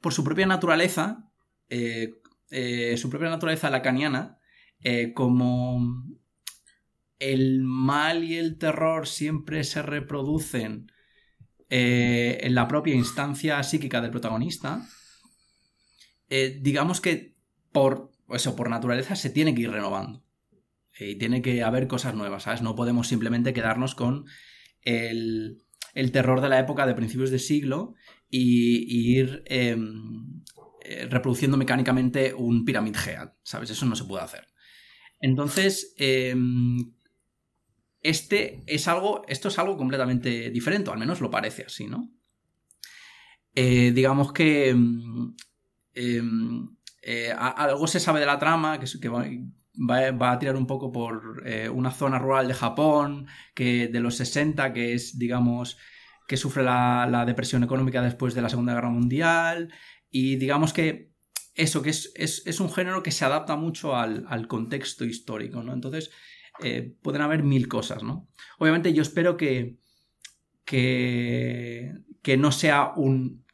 [0.05, 1.31] por su propia naturaleza,
[1.71, 4.39] eh, eh, su propia naturaleza lacaniana,
[4.81, 6.05] eh, como
[7.19, 10.93] el mal y el terror siempre se reproducen
[11.77, 14.87] en la propia instancia psíquica del protagonista,
[16.29, 17.35] digamos que
[17.73, 20.25] por, eso, por naturaleza se tiene que ir renovando.
[20.99, 22.63] Y tiene que haber cosas nuevas, ¿sabes?
[22.63, 24.27] No podemos simplemente quedarnos con
[24.83, 27.95] el, el terror de la época de principios de siglo
[28.29, 30.43] y, ir em,
[30.85, 32.97] eh, reproduciendo mecánicamente un Pyramid
[33.43, 33.71] ¿sabes?
[33.71, 34.47] Eso no se puede hacer.
[35.21, 36.93] Entonces, em,
[38.05, 42.09] este es algo, esto es algo completamente diferente, al menos lo parece así, ¿no?
[43.57, 45.35] Eh, digamos que em,
[47.03, 51.91] eh, algo se sabe de la trama, que, va, a tirar un poco por una
[51.91, 55.77] zona rural de Japón, que de los 60, que es, digamos,
[56.27, 59.73] que sufre la, depresión económica después de la Segunda Guerra Mundial.
[60.11, 61.13] Y digamos que
[61.55, 65.73] eso, que es, un género que se adapta mucho al, contexto histórico, ¿no?
[65.73, 66.11] Entonces,
[66.63, 68.29] eh, pueden haber mil cosas, ¿no?
[68.59, 69.77] Obviamente yo espero que,
[70.65, 71.93] que,
[72.39, 73.45] no sea un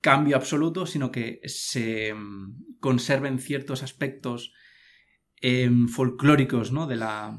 [0.00, 4.52] cambio absoluto, sino que se mm, conserven ciertos aspectos
[5.40, 6.86] em, folclóricos, ¿no?
[6.86, 7.38] De la,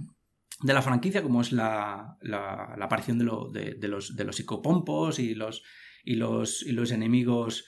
[0.62, 5.36] de la franquicia, como es la, la, aparición de, de, los, de los psicopompos y
[5.36, 5.64] los,
[6.04, 7.66] y los, y los enemigos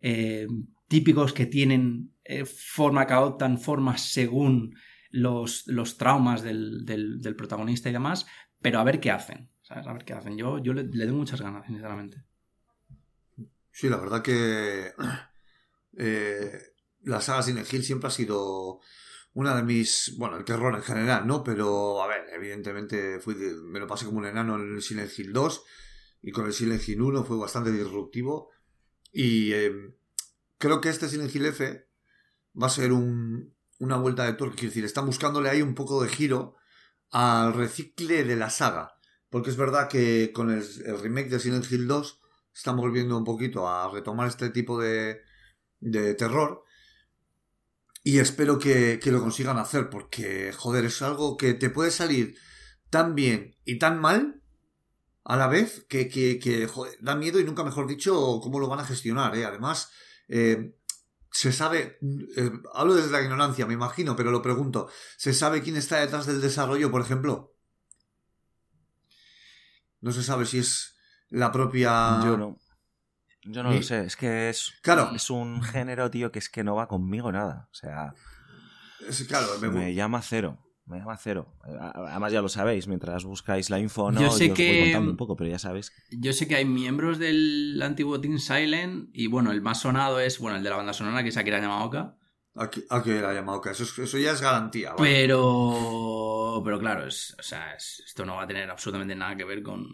[0.00, 0.48] eh,
[0.88, 4.74] típicos que tienen eh, forma que adoptan formas según
[5.12, 8.26] los, los traumas del, del, protagonista y demás,
[8.60, 9.50] pero a ver qué hacen.
[9.68, 10.36] A ver qué hacen.
[10.36, 12.24] Yo, yo le, doy muchas ganas, sinceramente.
[13.70, 14.92] Sí, la verdad que
[15.96, 16.58] eh,
[17.02, 18.80] la saga Silent Hill siempre ha sido
[19.34, 20.14] una de mis.
[20.18, 21.42] Bueno, el terror en general, ¿no?
[21.42, 25.32] Pero, a ver, evidentemente fui me lo pasé como un enano en el Silent Hill
[25.32, 25.64] 2
[26.22, 28.50] y con el Silent Hill 1 fue bastante disruptivo.
[29.10, 29.94] Y em,
[30.58, 31.86] creo que este Silent Hill F
[32.60, 34.54] va a ser un, una vuelta de tuerca.
[34.54, 36.54] Quiero decir, están buscándole ahí un poco de giro
[37.10, 38.94] al recicle de la saga.
[39.28, 40.64] Porque es verdad que con el,
[41.00, 42.20] remake de Silent Hill 2
[42.54, 45.22] estamos volviendo un poquito a retomar este tipo de,
[45.80, 46.62] de terror.
[48.04, 52.36] Y espero que, lo consigan hacer, porque, joder, es algo que te puede salir
[52.88, 54.42] tan bien y tan mal
[55.24, 56.68] a la vez que, que,
[57.00, 59.34] da miedo y nunca mejor dicho cómo lo van a gestionar.
[59.36, 59.44] ¿eh?
[59.44, 59.90] Además,
[60.28, 60.76] eh,
[61.32, 61.98] se sabe,
[62.36, 66.26] eh, hablo desde la ignorancia, me imagino, pero lo pregunto, ¿se sabe quién está detrás
[66.26, 67.56] del desarrollo, por ejemplo?
[70.00, 70.94] No se sabe si es
[71.30, 72.20] la propia...
[72.22, 72.58] Yo no.
[73.44, 75.10] Yo no lo sé, es que es, claro.
[75.16, 77.68] es un género, tío, que es que no va conmigo nada.
[77.72, 78.14] O sea,
[79.26, 79.94] claro, me...
[79.94, 80.61] llama cero.
[80.84, 81.46] Me llama cero.
[81.62, 84.68] Además, ya lo sabéis, mientras buscáis la info, no, yo sé que...
[84.68, 85.92] voy contando un poco, pero ya sabéis.
[86.10, 90.38] Yo sé que hay miembros del antiguo Team Silent, y bueno, el más sonado es,
[90.38, 92.16] bueno, el de la banda sonora, que es Akira Yamaoka.
[92.54, 94.94] Aquí, Akira Yamaoka, eso, eso ya es garantía.
[94.96, 99.62] Pero, pero claro, es, o sea, esto no va a tener absolutamente nada que ver
[99.62, 99.86] con,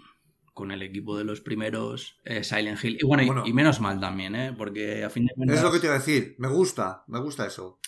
[0.58, 2.98] con el equipo de los primeros eh, Silent Hill.
[3.00, 4.54] Y bueno, y, menos mal también, ¿eh?
[4.56, 5.58] Porque a fin de cuentas...
[5.58, 6.34] Es lo que te iba a decir.
[6.38, 7.78] Me gusta, me gusta eso.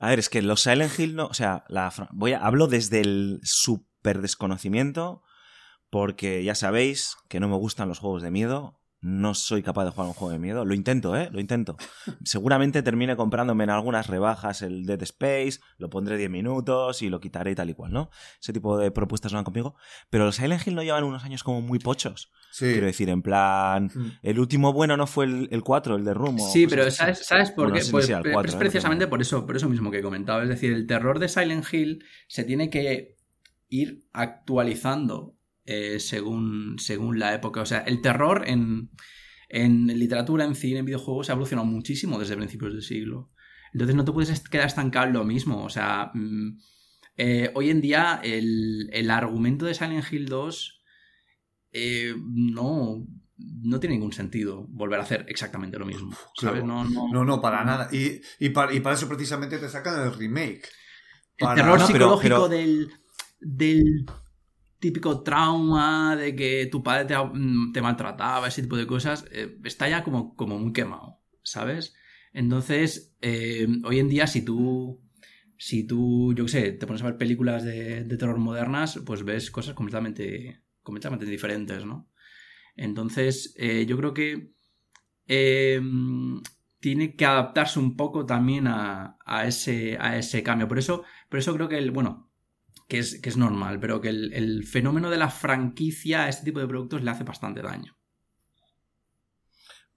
[0.00, 1.26] A ver, es que los Silent Hill no...
[1.26, 5.22] O sea, la, voy a, hablo desde el súper desconocimiento
[5.90, 9.90] porque ya sabéis que no me gustan los juegos de miedo no soy capaz de
[9.90, 10.64] jugar un juego de miedo.
[10.64, 11.30] Lo intento, ¿eh?
[11.32, 11.76] Lo intento.
[12.24, 17.20] Seguramente termine comprándome en algunas rebajas el Dead Space, lo pondré 10 minutos y lo
[17.20, 18.10] quitaré y tal y cual, ¿no?
[18.40, 19.74] Ese tipo de propuestas no van conmigo.
[20.10, 22.30] Pero los Silent Hill no llevan unos años como muy pochos.
[22.58, 24.10] Quiero decir, en plan, mm.
[24.22, 26.50] el último bueno no fue el, 4, el de Rumo.
[26.50, 27.80] Sí, pero ¿sabes, ¿sabes por qué?
[27.90, 28.56] pues, es ¿eh?
[28.58, 30.42] precisamente por eso, por eso mismo que he comentado.
[30.42, 33.16] Es decir, el terror de Silent Hill se tiene que
[33.68, 35.36] ir actualizando
[35.72, 37.60] eh, según, según la época.
[37.60, 38.90] O sea, el terror en,
[39.48, 43.30] en literatura, en cine, en videojuegos ha evolucionado muchísimo desde principios del siglo.
[43.72, 45.62] Entonces no te puedes quedar estancado en lo mismo.
[45.62, 46.58] O sea, mm,
[47.18, 50.82] eh, hoy en día el, argumento de Silent Hill 2
[51.70, 53.06] eh, no,
[53.36, 56.16] no tiene ningún sentido volver a hacer exactamente lo mismo.
[56.34, 56.64] ¿sabes?
[56.64, 57.88] No, no, para nada.
[57.92, 60.68] Y, y, para, eso precisamente te sacan el remake.
[61.36, 62.90] El terror psicológico Del,
[63.38, 64.04] del
[64.80, 69.88] típico trauma de que tu padre te, mm, maltrataba, ese tipo de cosas, eh, está
[69.88, 71.94] ya como, como muy quemado, ¿sabes?
[72.32, 75.00] Entonces, eh, hoy en día, si tú,
[75.58, 79.50] si tú, yo qué sé, te pones a ver películas de, terror modernas, pues ves
[79.50, 82.08] cosas completamente, completamente diferentes, ¿no?
[82.76, 84.54] Entonces, eh, yo creo que
[86.80, 90.66] tiene que adaptarse un poco también a, a, ese, a ese cambio.
[90.68, 92.29] Por eso, por eso creo que, el, bueno,
[92.90, 96.58] que es, que es normal, pero que el, fenómeno de la franquicia a este tipo
[96.58, 97.96] de productos le hace bastante daño.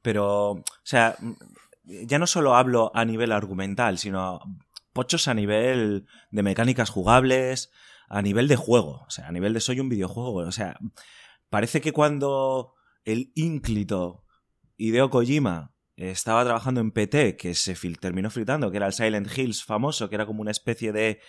[0.03, 1.17] Pero, o sea,
[1.83, 4.39] ya no solo hablo a nivel argumental, sino
[4.93, 7.71] pochos a nivel de mecánicas jugables,
[8.09, 10.77] a nivel de juego, o sea, a nivel de soy un videojuego, o sea,
[11.49, 12.75] parece que cuando
[13.05, 14.23] el ínclito
[14.77, 19.63] Hideo Kojima estaba trabajando en PT, que se terminó fritando, que era el Silent Hills
[19.63, 21.21] famoso, que era como una especie de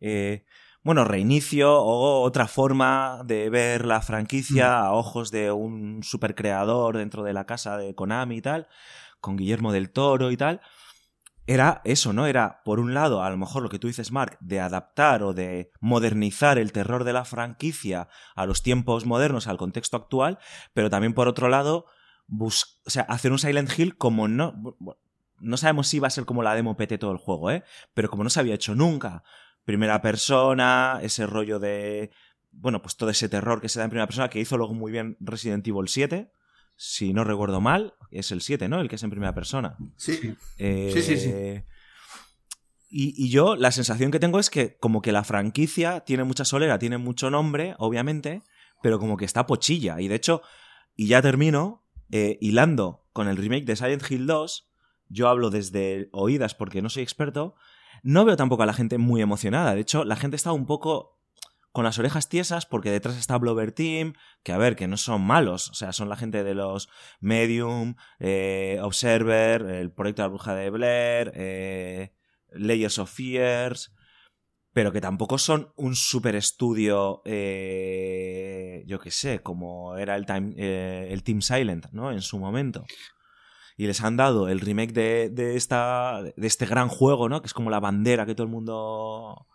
[0.00, 0.46] eh,
[0.82, 4.84] bueno, reinicio o otra forma de ver la franquicia mm.
[4.84, 8.66] a ojos de un supercreador dentro de la casa de Konami y tal,
[9.20, 10.60] con Guillermo del Toro y tal.
[11.46, 12.26] Era eso, ¿no?
[12.26, 15.34] Era, por un lado, a lo mejor lo que tú dices, Mark, de adaptar o
[15.34, 20.38] de modernizar el terror de la franquicia a los tiempos modernos, al contexto actual,
[20.74, 21.86] pero también, por otro lado,
[22.38, 22.50] o
[22.86, 24.54] sea, hacer un Silent Hill como no...
[25.42, 27.64] No sabemos si va a ser como la demo PT todo el juego, ¿eh?
[27.94, 29.24] Pero como no se había hecho nunca,
[29.64, 32.10] primera persona, ese rollo de.
[32.52, 34.90] Bueno, pues todo ese terror que se da en primera persona, que hizo luego muy
[34.90, 36.30] bien Resident Evil 7.
[36.76, 38.80] Si no recuerdo mal, es el 7, ¿no?
[38.80, 39.76] El que es en primera persona.
[39.96, 40.34] Sí.
[40.58, 41.32] Eh, sí, sí, sí.
[42.92, 46.44] Y, y, yo la sensación que tengo es que como que la franquicia tiene mucha
[46.44, 48.42] solera, tiene mucho nombre, obviamente,
[48.82, 50.00] pero como que está pochilla.
[50.00, 50.42] Y de hecho,
[50.96, 54.68] y ya termino, eh, hilando con el remake de Silent Hill 2,
[55.08, 57.54] yo hablo desde oídas porque no soy experto,
[58.02, 59.74] no veo tampoco a la gente muy emocionada.
[59.74, 61.18] De hecho, la gente está un poco
[61.72, 65.22] con las orejas tiesas porque detrás está Blover Team, que a ver, que no son
[65.22, 66.88] malos, o sea, son la gente de los
[67.20, 72.12] Medium, eh, Observer, el proyecto de la bruja de Blair, eh,
[72.52, 73.92] Layers of Fears,
[74.72, 80.54] pero que tampoco son un super estudio, eh, yo qué sé, como era el, time,
[80.56, 82.12] eh, el Team Silent, ¿no?
[82.12, 82.84] En su momento.
[83.76, 87.40] Y les han dado el remake de, de, esta, de este gran juego, ¿no?
[87.40, 89.46] Que es como la bandera que todo el mundo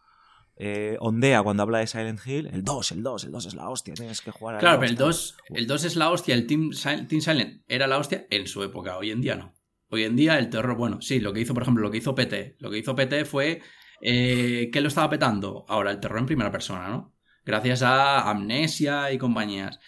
[0.58, 2.47] eh, ondea cuando habla de Silent Hill.
[2.47, 4.97] El 2, el 2, el 2 es la hostia, tienes que jugar Claro, pero el
[4.97, 6.71] 2, el 2 es la hostia, el Team,
[7.08, 9.54] Team Silent era la hostia en su época, hoy en día no.
[9.89, 12.15] Hoy en día el terror, bueno, sí, lo que hizo, por ejemplo, lo que hizo
[12.15, 12.56] PT.
[12.60, 13.62] Lo que hizo PT fue
[14.01, 15.65] eh, ¿Qué lo estaba petando?
[15.67, 17.13] Ahora, el terror en primera persona, ¿no?
[17.43, 19.80] Gracias a Amnesia y compañías.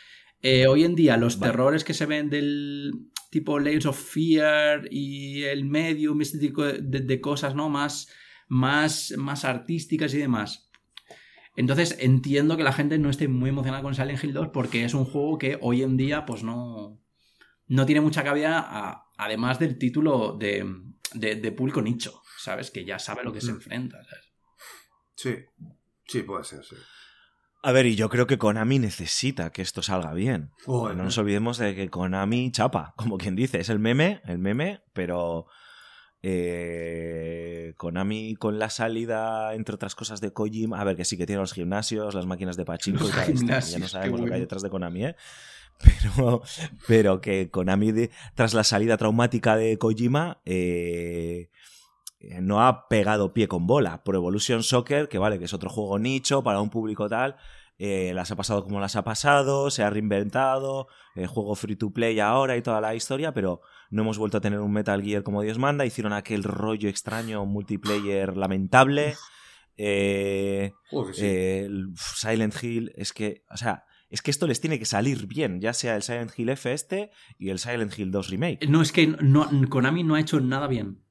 [0.41, 2.91] Eh, hoy en día, los terrores que se ven del
[3.29, 7.69] tipo Layers of Fear y el Medium, este tipo de, cosas, ¿no?
[7.69, 8.07] Más,
[8.47, 10.69] más, más artísticas y demás.
[11.55, 14.93] Entonces entiendo que la gente no esté muy emocionada con Silent Hill 2 porque es
[14.93, 16.99] un juego que hoy en día pues no,
[17.67, 20.65] no tiene mucha cabida además del título de,
[21.13, 22.21] de, de público nicho.
[22.37, 22.71] ¿sabes?
[22.71, 24.25] Que ya sabe lo que se enfrenta, ¿sabes?
[25.15, 25.35] Sí,
[26.05, 26.75] sí, puede ser, sí.
[27.67, 30.51] A ver, y yo creo que Konami necesita que esto salga bien.
[30.67, 34.83] no nos olvidemos de que Konami chapa, como quien dice, es el meme, el meme,
[34.93, 35.47] pero
[36.23, 41.25] eh, Konami con la salida, entre otras cosas, de Kojima, a ver, que sí que
[41.25, 44.39] tiene los gimnasios, las máquinas de pachinko y tal, ya no sabemos lo que hay
[44.39, 45.15] detrás de Konami, ¿eh?
[45.77, 46.41] Pero,
[46.87, 51.49] pero que Konami, tras la salida traumática de Kojima, eh,
[52.41, 54.03] no ha pegado pie con bola.
[54.03, 57.35] Pro Evolution Soccer, que vale, que es otro juego nicho para un público tal,
[57.77, 61.91] eh, las ha pasado como las ha pasado, se ha reinventado, eh, juego free to
[61.91, 65.23] play ahora y toda la historia, pero no hemos vuelto a tener un Metal Gear
[65.23, 69.15] como Dios manda, hicieron aquel rollo extraño multiplayer lamentable.
[71.95, 75.73] Silent Hill, es que, o sea, es que esto les tiene que salir bien, ya
[75.73, 78.67] sea el Silent Hill F este y el Silent Hill 2 Remake.
[78.67, 81.03] No, es que no, Konami no ha hecho nada bien.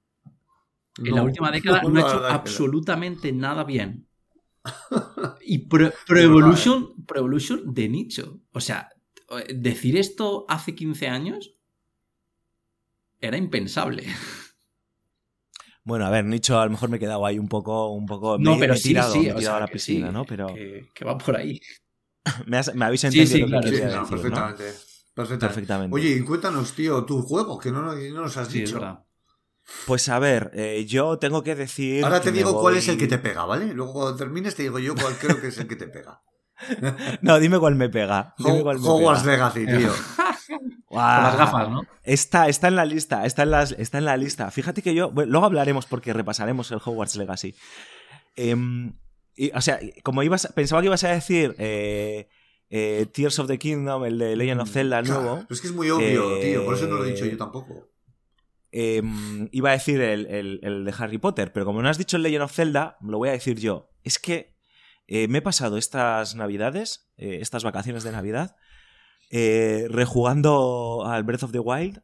[0.99, 4.09] En la última década no, ha hecho absolutamente nada bien.
[5.49, 8.41] Y Pro, Evolution, de nicho.
[8.53, 8.89] O sea,
[9.55, 11.55] decir esto hace 15 años
[13.21, 14.05] era impensable.
[15.87, 18.39] Bueno, a ver, nicho, a lo mejor me he quedado ahí un poco, un poco.
[18.39, 20.25] No, pero sí, tirado, sí, a la piscina, ¿no?
[20.25, 21.61] Pero que, va por ahí.
[22.47, 24.65] me, habéis entendido lo que decir, perfectamente,
[25.15, 25.95] perfectamente.
[25.95, 28.81] Oye, y cuéntanos, tío, tu juego, que no, no nos has dicho.
[29.87, 32.05] Pues a ver, eh, yo tengo que decir.
[32.05, 33.73] Ahora te digo cuál es el que te pega, ¿vale?
[33.75, 36.21] Luego cuando termines te digo yo cuál creo que es el que te pega.
[37.21, 38.35] no, dime cuál me pega.
[38.45, 39.93] Hogwarts Legacy, tío.
[40.87, 41.83] Con las gafas, ¿no?
[42.05, 44.51] Está, está en la lista, está en, las, está en la lista.
[44.51, 45.13] Fíjate que yo.
[45.15, 47.55] luego hablaremos porque repasaremos el Hogwarts Legacy.
[48.37, 48.95] Em,
[49.53, 51.55] o sea, como ibas, pensaba que ibas a decir.
[51.59, 52.29] Eh,
[52.69, 55.45] eh, Tears of the Kingdom, el de Legend of Zelda nuevo.
[55.49, 57.89] es que es muy obvio, tío, por eso no lo he dicho yo tampoco.
[58.79, 62.43] Em, iba a decir el, de Harry Potter, pero como no has dicho el Legend
[62.43, 63.89] of Zelda, lo voy a decir yo.
[64.05, 64.55] Es que
[65.07, 68.55] eh, me he pasado estas navidades, eh, estas vacaciones de Navidad,
[69.31, 72.03] eh, rejugando al Breath of the Wild.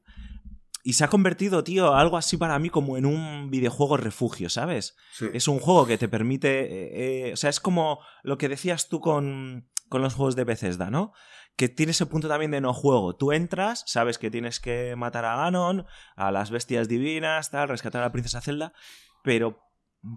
[0.83, 4.97] Y se ha convertido, tío, algo así para mí como en un videojuego refugio, ¿sabes?
[5.35, 7.33] Es un juego que te permite.
[7.35, 11.13] o sea, es como lo que decías tú con, con los juegos de Bethesda, ¿no?
[11.57, 13.15] Que tiene ese punto también de no juego.
[13.17, 15.87] Tú entras, sabes que tienes que matar a Ganon,
[16.17, 18.73] a las bestias divinas, tal, rescatar a la princesa Zelda,
[19.23, 19.61] pero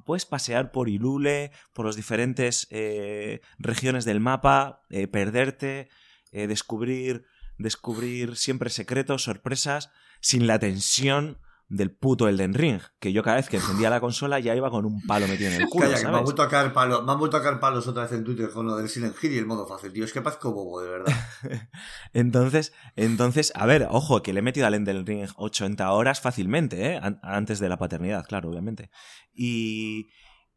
[0.05, 5.89] puedes pasear por Ilule, por las diferentes eh, regiones del mapa, eh, perderte,
[6.31, 7.25] eh, descubrir,
[7.57, 13.49] descubrir siempre secretos, sorpresas, sin la tensión del puto Elden Ring, que yo cada vez
[13.49, 15.89] que encendía la consola ya iba con un palo metido en el culo.
[15.89, 18.11] Calla, me han vuelto a caer palos, me han vuelto a caer palos otra vez
[18.11, 20.05] en Twitter con lo del Silent Hill y el modo fácil, tío.
[20.05, 21.13] Es que parezco bobo, de verdad.
[22.13, 26.93] entonces, entonces, a ver, ojo, que le he metido al Elden Ring 80 horas fácilmente,
[26.93, 27.01] ¿eh?
[27.23, 28.91] Antes de la paternidad, claro, obviamente.
[29.33, 30.07] Y,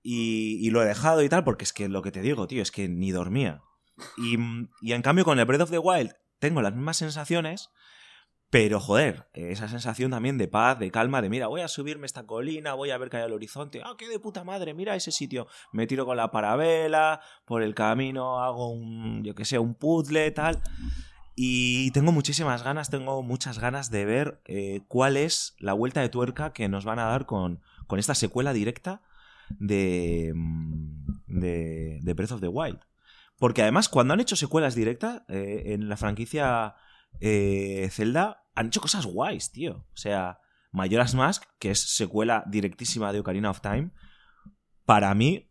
[0.02, 2.62] y, y, lo he dejado y tal, porque es que lo que te digo, tío,
[2.62, 3.62] es que ni dormía.
[4.18, 4.36] Y,
[4.82, 7.70] y en cambio, con el Breath of the Wild tengo las mismas sensaciones
[8.50, 12.24] pero, joder, esa sensación también de paz, de calma, de mira, voy a subirme esta
[12.24, 15.12] colina, voy a ver que hay al horizonte, ah, qué de puta madre, mira ese
[15.12, 15.48] sitio.
[15.70, 20.30] Me tiro con la parabela, por el camino hago un, yo que sé, un puzzle,
[20.30, 20.62] tal.
[21.36, 26.08] Y tengo muchísimas ganas, tengo muchas ganas de ver eh, cuál es la vuelta de
[26.08, 29.02] tuerca que nos van a dar con, con esta secuela directa
[29.50, 32.80] de, mm, de, de Breath of the Wild.
[33.38, 36.74] Porque además, cuando han hecho secuelas directas eh, en la franquicia
[37.20, 39.86] eh, Zelda han hecho cosas guays, tío.
[39.92, 40.38] O sea,
[40.72, 43.90] Majora's Mask, que es secuela directísima de Ocarina of Time,
[44.84, 45.48] para mí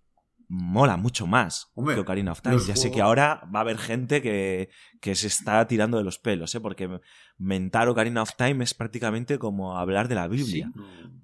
[0.50, 2.60] mola mucho más Hombre, que Ocarina of Time.
[2.66, 4.70] Ya sé que ahora va a haber gente que,
[5.02, 6.62] que se está tirando de los pelos, ¿eh?
[6.62, 7.02] porque
[7.38, 10.72] mentar Ocarina of Time es prácticamente como hablar de la Biblia.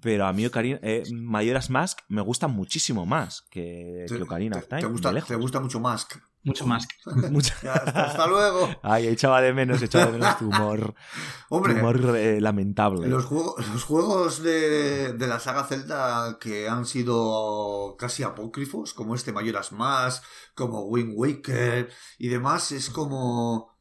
[0.00, 4.68] Pero a mí Ocarina, eh, Majora's Mask me gusta muchísimo más que, que Ocarina of
[4.68, 4.82] Time.
[4.82, 6.06] te gusta, te gusta mucho más.
[6.44, 6.86] Mucho más.
[7.30, 8.68] Mucho- Ya, hasta, hasta luego.
[8.82, 10.94] Ay, echaba de menos, echaba de menos tu humor,
[11.48, 13.08] tu Hombre, humor eh, lamentable.
[13.08, 19.14] los, juegos, los juegos de, de la saga Zelda que han sido casi apócrifos, como
[19.14, 20.22] este Majora's Mask,
[20.54, 23.72] como Wind Waker y demás, es como...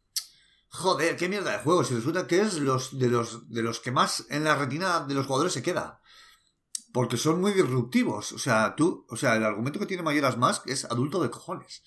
[0.75, 1.91] Joder, qué mierda de juegos.
[1.91, 5.13] Y resulta que es los de los de los que más en la retina de
[5.13, 6.01] los jugadores se queda.
[6.91, 8.31] Porque son muy disruptivos.
[8.31, 11.83] O sea, tú, o sea, el argumento que tiene Majora's Mask es adulto de cojones.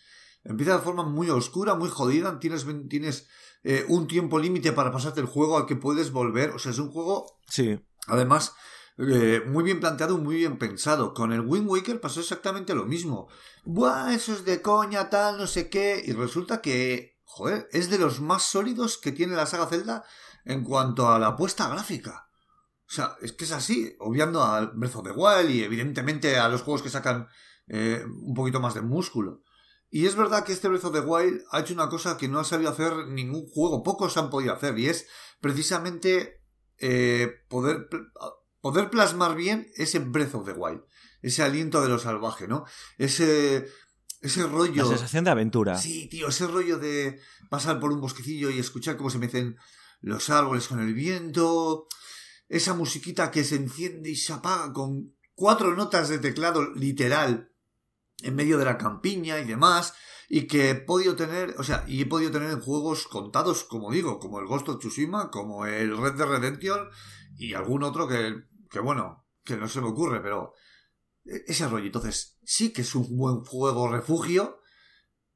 [0.49, 2.38] Empieza de forma muy oscura, muy jodida.
[2.38, 3.28] Tienes, tienes
[3.62, 6.51] eh, un tiempo límite para pasarte el juego al que puedes volver.
[6.51, 8.55] O sea, es un juego, Sí, además,
[8.99, 11.14] eh, muy bien planteado, muy bien pensado.
[11.14, 13.28] Con el Wind Waker pasó exactamente lo mismo.
[13.64, 16.03] Buah, eso es de coña, tal, no sé qué.
[16.05, 20.05] Y resulta que, joder, es de los más sólidos que tiene la saga Zelda
[20.44, 22.30] en cuanto a la apuesta gráfica.
[22.88, 26.49] O sea, es que es así, obviando al Breath of the Wild y evidentemente a
[26.49, 27.26] los juegos que sacan
[27.66, 29.42] eh, un poquito más de músculo.
[29.97, 32.38] Y es verdad que este Breath of the Wild ha hecho una cosa que no
[32.38, 35.07] ha sabido hacer ningún juego, pocos han podido hacer, y es
[35.40, 36.42] precisamente
[36.76, 37.88] eh, poder,
[38.61, 40.82] poder plasmar bien ese Breath of the Wild,
[41.22, 42.66] ese aliento de lo salvaje, ¿no?
[42.99, 43.68] Ese,
[44.20, 44.82] ese rollo...
[44.82, 45.78] la sensación de aventura.
[45.78, 47.18] Sí, tío, ese rollo de
[47.49, 49.57] pasar por un bosquecillo y escuchar cómo se mecen
[50.03, 51.88] los árboles con el viento,
[52.51, 57.51] esa musiquita que se enciende y se apaga con cuatro notas de teclado literal
[58.23, 59.95] en medio de la campiña y demás,
[60.29, 63.93] y que he podido tener, o sea, y he podido tener en juegos contados, como
[63.93, 66.89] digo, como el Ghost of Tsushima, como el Red Dead Redemption
[67.37, 68.35] y algún otro que,
[68.71, 70.55] que bueno, que no se me ocurre, pero
[71.25, 71.87] e- ese rollo.
[71.87, 74.59] Entonces, sí que es un buen juego refugio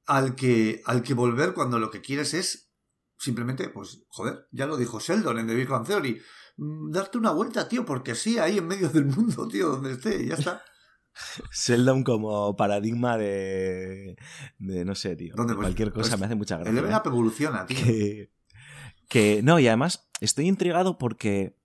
[0.06, 2.72] al que, al que volver cuando lo que quieres es
[3.16, 6.20] simplemente, pues, joder, ya lo dijo Sheldon en The Big Bang Theory,
[6.56, 10.26] mm, darte una vuelta, tío, porque sí, ahí en medio del mundo, tío, donde esté,
[10.26, 10.64] ya está.
[11.52, 14.16] Sheldon como paradigma de,
[14.58, 15.34] de no sé, tío.
[15.36, 16.80] Pues- cualquier cosa pues me hace mucha El gracia.
[16.82, 17.76] level up evoluciona, tío.
[17.76, 18.32] que,
[19.08, 21.56] que no, y además estoy intrigado porque,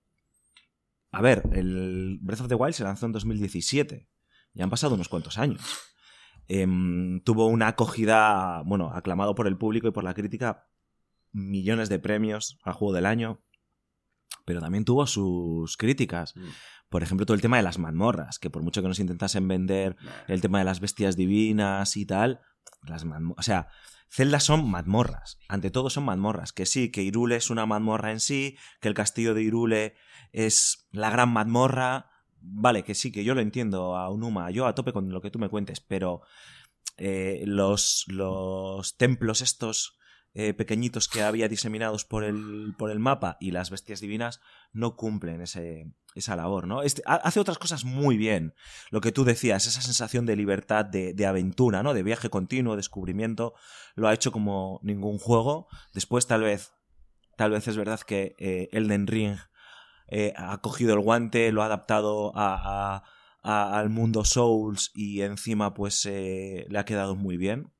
[1.12, 4.08] a ver, el Breath of the Wild se lanzó en 2017,
[4.53, 5.62] ya han pasado unos cuantos años.
[6.47, 10.68] Em, tuvo una acogida, bueno, aclamado por el público y por la crítica,
[11.32, 13.41] millones de premios al juego del año,
[14.45, 16.36] pero también tuvo sus críticas.
[16.95, 19.97] Por ejemplo, todo el tema de las mazmorras, que por mucho que nos intentasen vender
[20.29, 22.39] el tema de las bestias divinas y tal,
[22.83, 23.67] las o sea,
[24.09, 28.21] Zelda son mazmorras, ante todo son mazmorras, que sí, que Irule es una mazmorra en
[28.21, 29.95] sí, que el castillo de Irule
[30.31, 34.73] es la gran mazmorra, vale, que sí, que yo lo entiendo a Unuma, yo a
[34.73, 36.21] tope con lo que tú me cuentes, pero
[36.95, 39.97] eh, los, los templos estos
[40.37, 44.41] eh, pequeñitos que había diseminados por el, por el mapa y las bestias divinas
[44.76, 46.84] no cumplen ese, esa labor, ¿no?
[46.84, 48.53] Este, ha- hace otras cosas muy bien.
[48.91, 51.93] Lo que tú decías, esa sensación de libertad, de, aventura, ¿no?
[51.93, 53.53] De viaje continuo, descubrimiento,
[53.95, 55.67] lo ha hecho como ningún juego.
[55.93, 56.73] Después, tal vez,
[57.38, 59.38] tal vez es verdad que eh, Elden Ring
[60.07, 63.03] eh, ha cogido el guante, lo ha adaptado a-
[63.41, 67.71] al mundo Souls y encima, pues, eh, le ha quedado muy bien.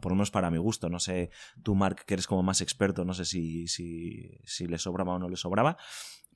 [0.00, 0.88] Por lo menos para mi gusto.
[0.88, 1.30] No sé,
[1.62, 5.18] tú, Mark, que eres como más experto, no sé si, si, si le sobraba o
[5.18, 5.76] no le sobraba.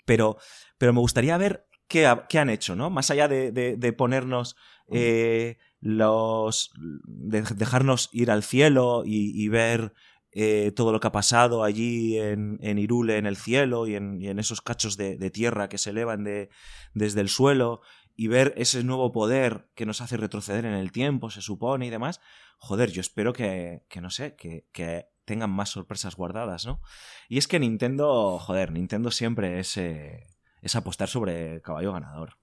[0.04, 0.36] Pero,
[0.78, 2.90] pero me gustaría ver qué, ha- qué han hecho, ¿no?
[2.90, 4.56] Más allá de, de- de ponernos
[4.90, 6.72] eh, los.
[6.78, 9.92] de dejarnos ir al cielo y, y ver
[10.32, 14.20] eh, todo lo que ha pasado allí en, en Irule, en el cielo y en,
[14.20, 16.48] y en esos cachos de, de tierra que se elevan de,
[16.94, 17.82] desde el suelo
[18.16, 21.90] y ver ese nuevo poder que nos hace retroceder en el tiempo, se supone, y
[21.90, 22.20] demás.
[22.58, 26.80] Joder, yo espero que, que no sé, que, que tengan más sorpresas guardadas, ¿no?
[27.28, 30.24] Y es que Nintendo, joder, Nintendo siempre es, eh,
[30.60, 32.36] es apostar sobre caballo ganador.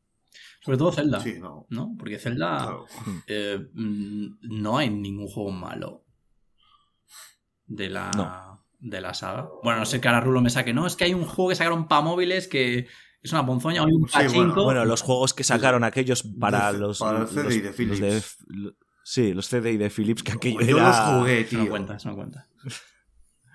[0.61, 1.19] Sobre todo Zelda.
[1.19, 1.65] Sí, no.
[1.69, 1.95] ¿No?
[1.97, 2.77] Porque Zelda.
[3.27, 6.05] Eh, mm, no hay ningún juego malo
[7.65, 8.65] de la, No.
[8.79, 9.49] de la saga.
[9.63, 11.55] Bueno, no sé que ahora Rulo me saque, no, es que hay un juego que
[11.55, 12.87] sacaron para móviles que
[13.21, 14.37] es una ponzoña, o hay un Sí, pachinko.
[14.37, 16.99] bueno, Bueno, los juegos que sacaron aquellos para de- los.
[16.99, 17.99] para el de los- Philips.
[17.99, 18.23] los de-
[18.55, 21.59] lo- sí, los CDI de Philips, que aquello Yo era los jugué, tío.
[21.59, 22.47] no cuenta, eso no cuenta.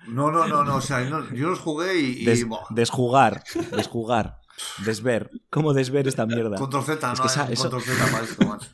[0.07, 0.75] No, no, no, no.
[0.75, 2.21] O sea, no- yo los jugué y.
[2.21, 4.39] y des- desjugar, desjugar,
[4.85, 5.31] desver.
[5.49, 6.57] ¿Cómo desver esta mierda?
[6.57, 8.67] Control Z, Es no que esa- eso- Control Z para esto, macho.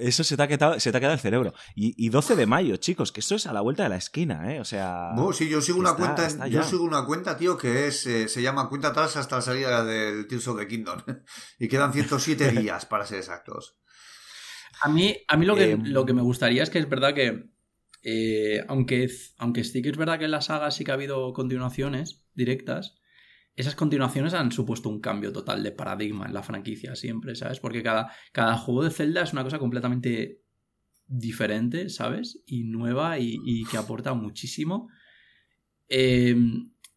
[0.00, 1.54] Eso se te ha quedado, se te ha quedado el cerebro.
[1.74, 4.52] Y, y 12 de mayo, chicos, que esto es a la vuelta de la esquina,
[4.54, 4.60] ¿eh?
[4.60, 5.10] O sea.
[5.14, 8.06] Bueno, sí, yo sigo una está- cuenta, está yo sigo una cuenta, tío, que es
[8.06, 11.00] eh, se llama cuenta atrás hasta la salida del Tears of the Kingdom
[11.58, 13.76] y quedan 107 días para ser exactos.
[14.82, 17.14] A mí, a mí lo, que, Em, lo que me gustaría es que es verdad
[17.14, 17.50] que,
[18.02, 21.32] eh, aunque, aunque sí que es verdad que en la saga sí que ha habido
[21.34, 22.94] continuaciones directas,
[23.60, 27.60] esas continuaciones han supuesto un cambio total de paradigma en la franquicia siempre, ¿sabes?
[27.60, 30.42] Porque cada, cada juego de Zelda es una cosa completamente
[31.06, 32.42] diferente, ¿sabes?
[32.46, 34.88] Y nueva y, que aporta muchísimo.
[35.88, 36.36] Eh,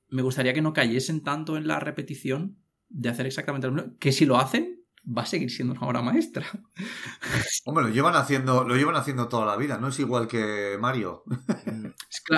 [0.10, 2.58] me gustaría que no cayesen tanto en la repetición
[2.90, 4.73] de hacer exactamente lo mismo, que si lo hacen,
[5.06, 6.46] va a seguir siendo una obra maestra.
[7.66, 11.24] Hombre, lo llevan haciendo, lo llevan haciendo toda la vida, no es igual que Mario.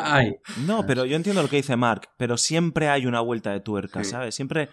[0.04, 0.36] Hay.
[0.66, 4.04] No, pero yo entiendo lo que dice Mark, pero siempre hay una vuelta de tuerca,
[4.04, 4.12] Sí.
[4.12, 4.36] ¿sabes?
[4.36, 4.70] Siempre,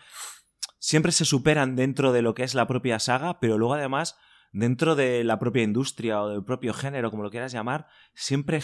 [0.79, 4.17] siempre se superan dentro de lo que es la propia saga, pero luego además,
[4.53, 8.61] dentro de la propia industria o del propio género, como lo quieras llamar, siempre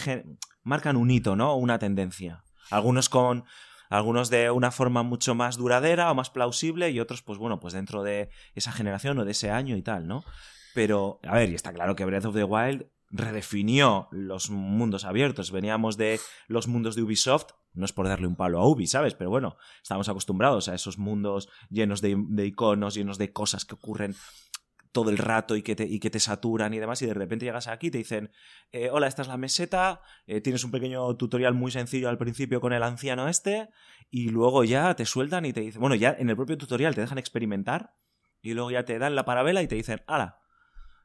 [0.63, 1.53] marcan un hito, ¿no?
[1.53, 2.43] O Una tendencia.
[2.71, 3.45] Algunos con.
[3.89, 7.73] Algunos de una forma mucho más duradera o más plausible y otros, pues bueno, pues
[7.73, 10.23] dentro de esa generación o de ese año y tal, ¿no?
[10.75, 15.51] Pero, a ver, y está claro que Breath of the Wild redefinió los mundos abiertos.
[15.51, 19.15] Veníamos de los mundos de Ubisoft, no es por darle un palo a Ubi, ¿sabes?
[19.15, 23.75] Pero bueno, estamos acostumbrados a esos mundos llenos de, de iconos, llenos de cosas que
[23.75, 24.15] ocurren
[24.91, 27.45] todo el rato y que, te, y que te saturan y demás, y de repente
[27.45, 28.31] llegas aquí y te dicen,
[28.71, 32.59] eh, hola, esta es la meseta, eh, tienes un pequeño tutorial muy sencillo al principio
[32.59, 33.69] con el anciano este,
[34.09, 37.01] y luego ya te sueltan y te dicen, bueno, ya en el propio tutorial te
[37.01, 37.93] dejan experimentar,
[38.41, 40.39] y luego ya te dan la parabela y te dicen, ala,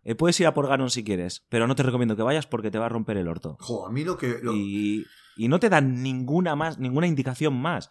[0.02, 2.70] eh, puedes ir a por Ganon si quieres, pero no te recomiendo que vayas porque
[2.70, 3.56] te va a romper el orto.
[3.60, 4.38] Jo, a mí lo que.
[4.42, 5.04] lo- Y,
[5.36, 7.90] y no te dan ninguna más, ninguna indicación más.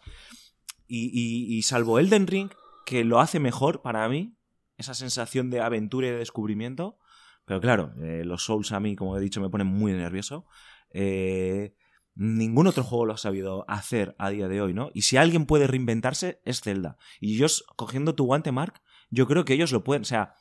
[0.86, 2.50] Y, y- y salvo Elden Ring,
[2.86, 4.36] que lo hace mejor para mí,
[4.76, 6.98] esa sensación de aventura y de descubrimiento.
[7.44, 10.46] Pero claro, eh, los Souls a mí, como he dicho, me ponen muy nervioso.
[10.90, 11.74] Eh,
[12.14, 14.90] ningún otro juego lo ha sabido hacer a día de hoy, ¿no?
[14.94, 16.96] Y si alguien puede reinventarse, es Zelda.
[17.20, 17.46] Y yo,
[17.76, 20.02] cogiendo tu guante, Mark, yo creo que ellos lo pueden.
[20.02, 20.36] O sea,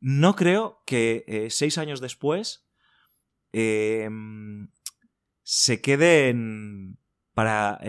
[0.00, 2.68] no creo que eh, seis años después
[3.52, 4.08] eh,
[5.42, 6.98] se queden
[7.34, 7.80] para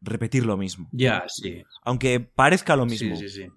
[0.00, 0.88] repetir lo mismo.
[0.92, 1.62] Ya, sí.
[1.82, 3.16] Aunque parezca lo mismo.
[3.16, 3.48] Sí, sí, sí.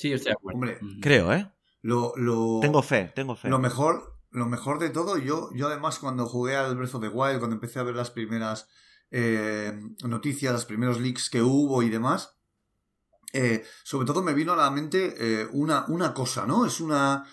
[0.00, 0.56] Sí, yo estoy de acuerdo.
[0.56, 0.78] Hombre.
[1.02, 1.52] Creo, ¿eh?
[1.82, 3.50] Lo, lo- Tengo fe, tengo fe.
[3.50, 7.08] Lo mejor, lo mejor de todo, yo, yo además cuando jugué al Breath of the
[7.08, 8.66] Wild, cuando empecé a ver las primeras
[9.10, 12.38] eh, noticias, los primeros leaks que hubo y demás,
[13.34, 16.64] eh, sobre todo me vino a la mente eh, una, una cosa, ¿no?
[16.64, 17.26] Es una,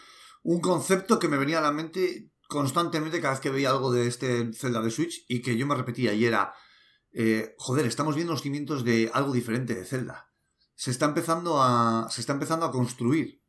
[0.44, 4.08] un concepto que me venía a la mente constantemente cada vez que veía algo de
[4.08, 6.54] este Zelda de Switch y que yo me repetía y era,
[7.14, 10.27] eh, joder, estamos viendo los cimientos de algo diferente de Zelda.
[10.78, 13.44] Se está empezando a, se está empezando a construir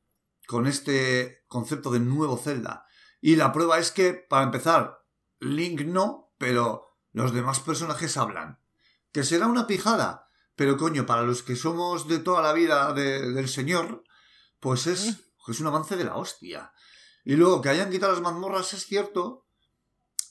[0.46, 2.86] con este concepto de nuevo Zelda.
[3.20, 5.04] Y la prueba es que, para empezar,
[5.38, 8.58] Link no, pero los demás personajes hablan.
[9.12, 13.30] Que será una pijada, pero coño, para los que somos de toda la vida de-
[13.32, 14.04] del señor,
[14.58, 16.72] pues es, es un avance de la hostia.
[17.24, 19.44] Y luego que hayan quitado las mazmorras es cierto.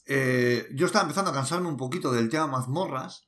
[0.08, 3.27] Eh, yo estaba empezando a cansarme un poquito del tema mazmorras,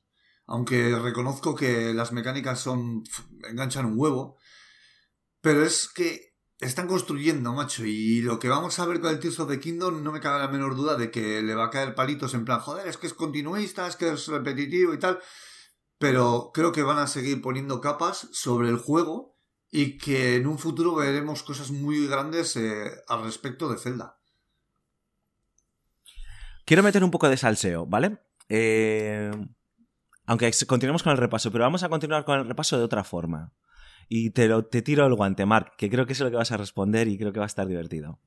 [0.50, 3.04] aunque reconozco que las mecánicas son
[3.48, 4.36] enganchan un huevo.
[5.40, 9.38] Pero es que están construyendo, macho, y lo que vamos a ver con el Tears
[9.38, 11.94] of the Kingdom no me cabe la menor duda de que le va a caer
[11.94, 15.20] palitos en plan, joder, es que es continuista, es que es repetitivo y tal.
[15.98, 19.38] Pero creo que van a seguir poniendo capas sobre el juego
[19.70, 24.18] y que en un futuro veremos cosas muy grandes eh, al respecto de Zelda.
[26.64, 28.18] Quiero meter un poco de salseo, ¿vale?
[28.48, 29.30] Eh,
[30.30, 33.52] aunque continuemos con el repaso, pero vamos a continuar con el repaso de otra forma.
[34.08, 36.52] Y te, lo, te tiro el guante, Mark, que creo que es lo que vas
[36.52, 38.20] a responder y creo que va a estar divertido.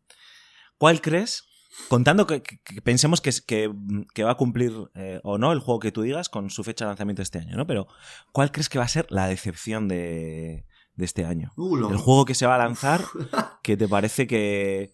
[0.77, 1.45] ¿Cuál crees,
[1.89, 3.71] contando que, que- que pensemos que, que,
[4.13, 6.85] que va a cumplir eh, o no el juego que tú digas con su fecha
[6.85, 7.65] de lanzamiento este año, ¿no?
[7.67, 7.87] Pero
[8.33, 11.51] ¿cuál crees que va a ser la decepción de, de este año?
[11.55, 13.01] Uh, El juego que se va a lanzar,
[13.63, 14.93] que te parece que,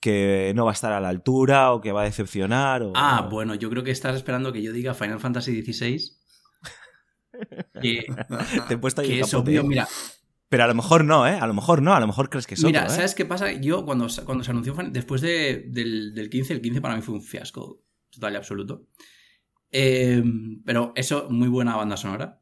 [0.00, 2.82] que no va a estar a la altura o que va a decepcionar.
[2.82, 5.98] O, Ah, bueno, yo creo que estás esperando que yo diga Final Fantasy XVI.
[7.80, 8.06] Que,
[8.68, 9.68] Te he puesto ahí que el es capote, obvio, ¿eh?
[9.68, 9.88] mira,
[10.48, 11.38] Pero a lo mejor no, ¿eh?
[11.40, 12.96] A lo mejor no, a lo mejor crees que es mira, otro, ¿eh?
[12.96, 13.52] ¿sabes qué pasa?
[13.52, 17.14] Yo cuando, cuando se anunció después de- del, del 15, el 15 para mí fue
[17.14, 18.86] un fiasco total y absoluto.
[19.70, 20.22] Eh,
[20.64, 22.40] pero eso, muy buena banda sonora.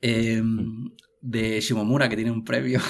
[0.00, 0.42] Eh,
[1.22, 2.80] de Shimomura, que tiene un premio.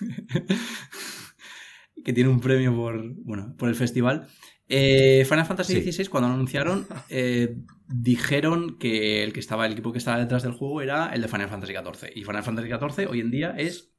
[2.04, 4.26] que tiene un premio por, bueno, por el festival.
[4.72, 5.92] Eh, Final Fantasy Sí.
[5.92, 7.56] XVI, cuando lo anunciaron, eh,
[7.88, 11.28] dijeron que el que estaba, el equipo que estaba detrás del juego era el de
[11.28, 12.10] Final Fantasy XIV.
[12.14, 13.90] Y Final Fantasy XIV hoy en día es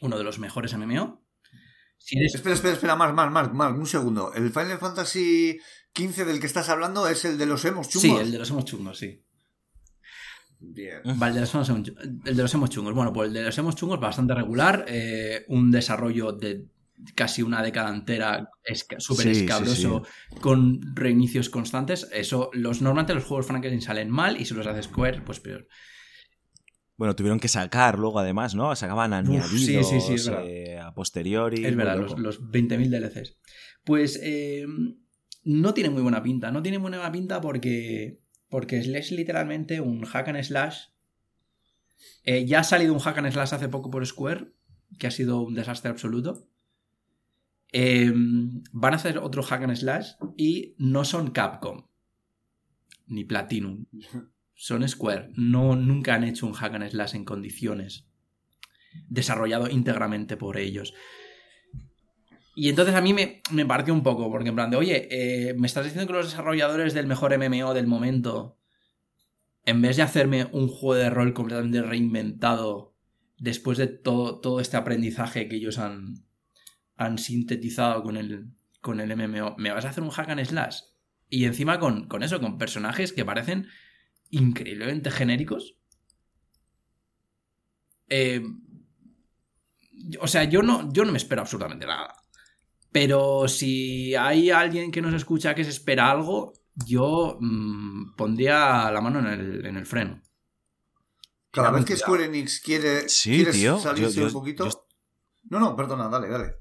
[0.00, 1.20] uno de los mejores MMO.
[1.98, 4.32] Si eres- Espera, espera, espera, Mark, Mark, Mark, Mark, un segundo.
[4.34, 5.58] El Final Fantasy
[5.96, 8.20] XV del que estás hablando es el de los emos Sí, chungos.
[8.22, 9.20] el de los hemos chungos, sí.
[10.60, 11.00] Bien.
[11.04, 11.92] Vale, el de los hemos chungos.
[12.24, 12.94] El de los hemos chungos.
[12.94, 14.84] Bueno, pues el de los hemos chungos bastante regular.
[14.88, 16.66] eh, un desarrollo de
[17.14, 18.50] casi una década entera
[18.98, 20.02] súper Sí, sí, escabroso
[20.40, 22.08] con reinicios constantes.
[22.12, 25.66] Eso, los normalmente los juegos Frankenstein salen mal y si los hace Square, pues peor.
[26.96, 28.74] Bueno, tuvieron que sacar luego además, ¿no?
[28.76, 30.46] Sacaban añadidos sí, sí, sí, es verdad.
[30.46, 31.64] eh, a posteriori.
[31.64, 33.36] Es verdad, los, los 20.000 DLCs.
[33.84, 34.64] Pues eh,
[35.42, 36.52] no tiene muy buena pinta.
[36.52, 40.78] No tiene muy buena pinta porque, porque es literalmente un hack and slash.
[42.22, 44.52] Eh, ya ha salido un hack and slash hace poco por Square,
[44.98, 46.46] que ha sido un desastre absoluto.
[47.76, 51.88] Eh, van a hacer otro hack and slash y no son Capcom
[53.08, 53.86] ni Platinum.
[54.54, 55.32] Son Square.
[55.34, 58.06] No, nunca han hecho un hack and slash en condiciones.
[59.08, 60.94] Desarrollado íntegramente por ellos.
[62.54, 65.54] Y entonces a mí me, me partió un poco, porque en plan de, oye, eh,
[65.54, 68.56] me estás diciendo que los desarrolladores del mejor MMO del momento,
[69.64, 72.94] en vez de hacerme un juego de rol completamente reinventado,
[73.36, 76.24] después de todo, todo este aprendizaje que ellos han,
[76.96, 78.46] han sintetizado con el,
[78.80, 80.80] con el MMO, ¿me vas a hacer un hack and slash?
[81.28, 83.68] Y encima con, con eso, con personajes que parecen
[84.30, 85.76] increíblemente genéricos.
[88.08, 88.42] Eh,
[90.20, 92.14] o sea, yo no, yo no me espero absolutamente nada.
[92.92, 96.52] Pero si hay alguien que nos escucha que se espera algo,
[96.86, 100.22] yo mm, pondría la mano en el, en el freno.
[101.50, 101.96] Cada vez que.
[101.96, 104.64] Square Enix quiere, Sí, quiere tío, salirse yo- yo- un poquito.
[104.68, 104.86] yo-
[105.50, 106.54] No, no, perdona, dale, dale.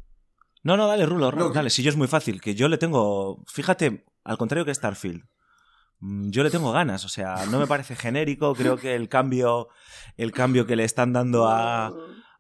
[0.63, 1.69] No, no, dale, Rulo, No, que- dale.
[1.69, 3.43] Si yo es muy fácil, que yo le tengo.
[3.47, 5.23] Fíjate, al contrario que Starfield.
[5.99, 8.55] mm, Yo le tengo ganas, o sea, no me parece genérico.
[8.55, 9.67] Creo que el cambio,
[10.17, 11.93] el cambio que le están dando a,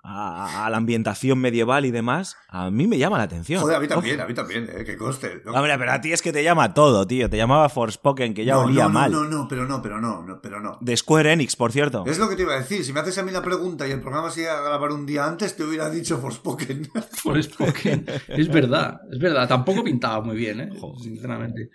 [0.05, 3.61] a, a la ambientación medieval y demás, a mí me llama la atención.
[3.61, 4.25] Joder, a mí también, Ojo.
[4.25, 5.41] a mí también, eh, que conste.
[5.45, 7.29] No, Hombre, pero a ti es que te llama todo, tío.
[7.29, 9.11] Te llamaba Forspoken, que ya no, olía no, no, mal.
[9.13, 10.77] No, no, pero no, pero no, no, pero no.
[10.81, 12.03] De Square Enix, por cierto.
[12.05, 12.83] Es lo que te iba a decir.
[12.83, 15.05] Si me haces a mí la pregunta y el programa se iba a grabar un
[15.05, 16.89] día antes, te hubiera dicho Forspoken.
[17.23, 18.05] Forspoken.
[18.27, 19.47] es verdad, es verdad.
[19.47, 20.69] Tampoco pintaba muy bien, ¿eh?
[21.01, 21.69] Sinceramente.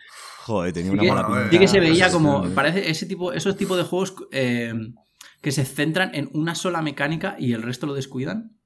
[0.44, 1.50] Joder, tenía Sí una que, mala pinta.
[1.50, 2.48] sí que se Ah, veía pues como.
[2.50, 4.72] Parece ese tipo, esos tipos de juegos eh,
[5.40, 8.58] que se centran en una sola mecánica y el resto lo descuidan.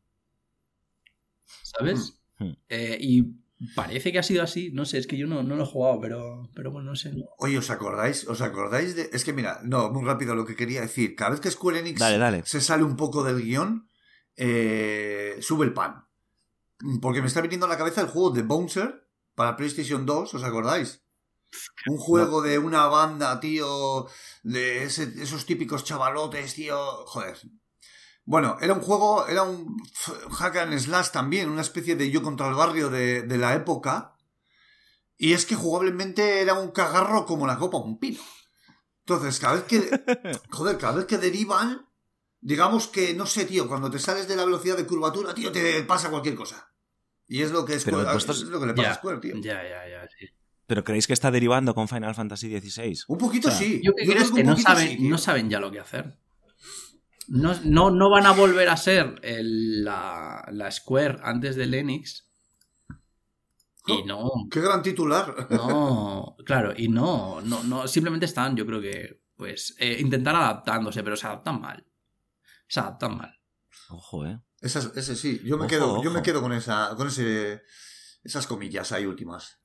[1.63, 2.21] ¿Sabes?
[2.39, 2.45] Hmm.
[2.45, 2.57] Hmm.
[2.69, 3.23] Eh, y
[3.75, 4.71] parece que ha sido así.
[4.73, 7.13] No sé, es que yo no, no lo he jugado, pero, pero bueno, no sé.
[7.39, 8.27] Oye, ¿os acordáis?
[8.27, 9.11] ¿Os acordáis de.?
[9.13, 11.15] Es que mira, no, muy rápido lo que quería decir.
[11.15, 12.43] Cada vez que Square Enix Dale, dale.
[12.45, 13.89] se sale un poco del guion,
[14.37, 16.07] eh, sube el pan.
[17.01, 20.43] Porque me está viniendo a la cabeza el juego de Bouncer para PlayStation 2, ¿os
[20.43, 21.02] acordáis?
[21.87, 24.07] Un juego de una banda, tío,
[24.43, 26.77] de ese- esos típicos chavalotes, tío.
[27.07, 27.39] Joder.
[28.25, 29.77] Bueno, era un juego, era un
[30.31, 34.17] hack and slash también, una especie de yo contra el barrio de, de la época.
[35.17, 38.21] Y es que jugablemente era un cagarro como la copa un pino.
[39.05, 39.79] Entonces, cada vez que.
[40.51, 41.89] Joder, cada vez que derivan.
[42.41, 45.83] Digamos que, no sé, tío, cuando te sales de la velocidad de curvatura, tío, te
[45.85, 46.73] pasa cualquier cosa.
[47.29, 49.37] Y es lo que, es lo que le pasa a Square, tío.
[49.37, 50.09] ya, ya, ya.
[50.19, 50.27] sí.
[50.73, 53.01] ¿Pero creéis que está derivando con Final Fantasy XVI?
[53.09, 53.79] Un poquito O sea, sí.
[53.85, 55.11] Yo que creo es un que no saben, sí, tío.
[55.11, 56.17] no saben ya lo que hacer.
[57.29, 62.27] No, no, no van a volver a ser el- la, la Square antes del Enix.
[63.87, 65.47] Y no, Qué gran titular.
[65.51, 71.03] no, claro, y no, no, no, simplemente están, yo creo que, pues, eh, intentar adaptándose,
[71.03, 71.87] pero se adaptan mal.
[72.67, 73.39] Se adaptan mal.
[73.91, 74.41] Ojo, ¿eh?
[74.63, 75.39] Ese sí.
[75.45, 77.61] Yo me Ojo, quedo, yo me quedo con esa, con ese,
[78.25, 79.59] esas comillas ahí últimas.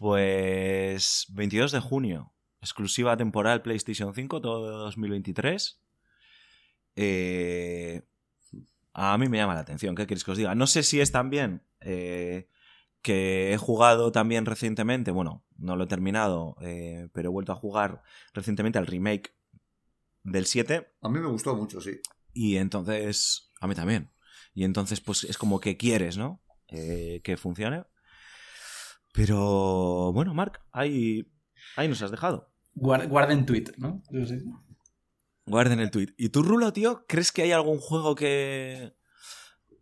[0.00, 2.32] Pues 22 de junio,
[2.62, 5.78] exclusiva temporal PlayStation 5, todo 2023.
[6.96, 8.00] Eh,
[8.94, 10.54] a mí me llama la atención, ¿qué queréis que os diga?
[10.54, 12.48] No sé si es también eh,
[13.02, 17.56] que he jugado también recientemente, bueno, no lo he terminado, eh, pero he vuelto a
[17.56, 19.34] jugar recientemente al remake
[20.22, 22.00] del 7 A mí me gustó mucho, sí.
[22.32, 24.08] y entonces, a mí también.
[24.54, 26.40] Y entonces, pues es como que quieres, ¿no?
[26.68, 27.84] Eh, que funcione.
[29.12, 31.30] Pero bueno, Mark, ahí,
[31.76, 32.48] ahí nos has dejado.
[32.74, 34.02] Guar- Guarden tweet, ¿no?
[34.10, 34.42] Yo sé.
[35.46, 36.14] Guarden el tweet.
[36.16, 38.94] ¿Y tú, Rulo, tío, crees que hay algún juego que,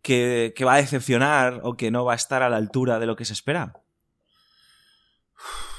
[0.01, 3.05] que, que va a decepcionar o que no va a estar a la altura de
[3.05, 3.73] lo que se espera?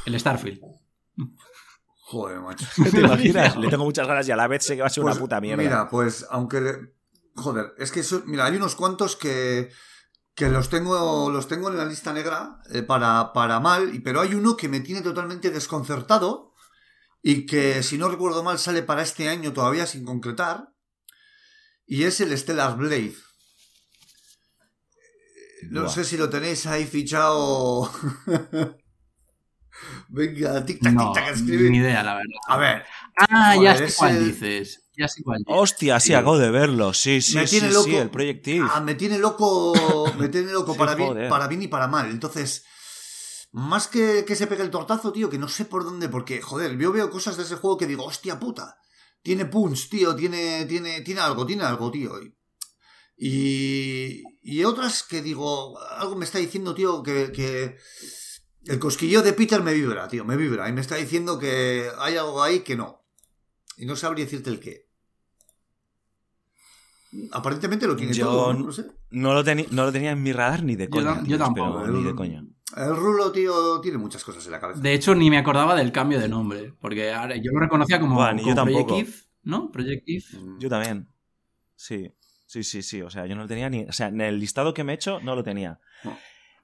[0.07, 0.61] El Starfield.
[2.03, 2.67] Joder, macho.
[2.91, 3.57] ¿Te imaginas?
[3.59, 5.21] Le tengo muchas ganas y a la vez sé que va a ser Pues, una
[5.21, 5.63] puta mierda.
[5.63, 6.95] Mira, pues aunque le-
[7.35, 9.71] joder, es que eso- mira, hay unos cuantos que
[10.35, 14.21] que los tengo los tengo en la lista negra eh, para, para mal, y- pero
[14.21, 16.55] hay uno que me tiene totalmente desconcertado
[17.23, 20.69] y que si no recuerdo mal sale para este año todavía sin concretar
[21.87, 23.15] y es el Stellar Blade.
[25.71, 25.91] No Buah.
[25.93, 27.91] sé si lo tenéis ahí fichado.
[30.09, 31.71] Venga, tic tac, No, tic tac, escribir.
[31.71, 32.41] ni idea, la verdad.
[32.49, 32.85] A ver,
[33.19, 34.90] Ah, ya es cuál el- dices.
[35.01, 35.45] Ya sé cuál es.
[35.49, 36.93] Hostia, sí, acabo de verlo.
[36.95, 38.03] Sí, sí, Me sí, tiene sí, loco.
[38.03, 38.69] el Project Eve.
[38.71, 39.75] Ah, me tiene loco,
[40.19, 42.11] me tiene loco Sí, para, bien, para bien y para mal.
[42.11, 42.65] Entonces,
[43.53, 46.77] más que que se pegue el tortazo, tío, que no sé por dónde, porque, joder,
[46.79, 48.77] yo veo cosas de ese juego que digo, hostia puta,
[49.23, 52.13] tiene punch, tío, tiene, tiene, tiene algo, tiene algo, tío.
[53.17, 57.77] Y, y otras que digo, algo me está diciendo, tío, que, que
[58.65, 60.69] el cosquilleo de Peter me vibra, tío, me vibra.
[60.69, 63.05] Y me está diciendo que hay algo ahí que no.
[63.77, 64.90] Y no sabría decirte el qué.
[67.33, 68.67] Aparentemente lo tiene Yo todo, ¿no?
[68.67, 68.87] No sé.
[69.11, 71.17] No lo, teni- no lo tenía en mi radar ni de Yo coña.
[71.21, 72.45] yo tío, tampoco, pero ni de el- coña.
[72.77, 74.81] El Rulo, tío, tiene muchas cosas en la cabeza.
[74.81, 78.15] De hecho, ni me acordaba del cambio de nombre, porque ahora yo lo reconocía como,
[78.15, 78.91] Buah, yo Project.
[78.91, 79.73] Eve, ¿no?
[79.73, 80.25] Project Eve.
[80.61, 81.09] Yo también.
[81.75, 82.15] Sí,
[82.47, 83.03] sí, sí, sí.
[83.03, 83.83] O sea, yo no lo tenía ni.
[83.87, 85.81] O sea, en el listado que me he hecho no lo tenía.
[86.05, 86.17] No.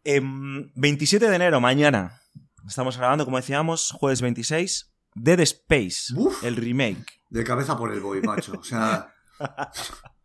[0.05, 2.21] Em, 27 de enero, mañana.
[2.69, 4.93] Estamos grabando, como decíamos, jueves 26.
[5.17, 6.45] Dead Space, Uf.
[6.45, 7.05] el remake.
[7.31, 8.53] De cabeza por el boy, macho.
[8.61, 9.13] O sea.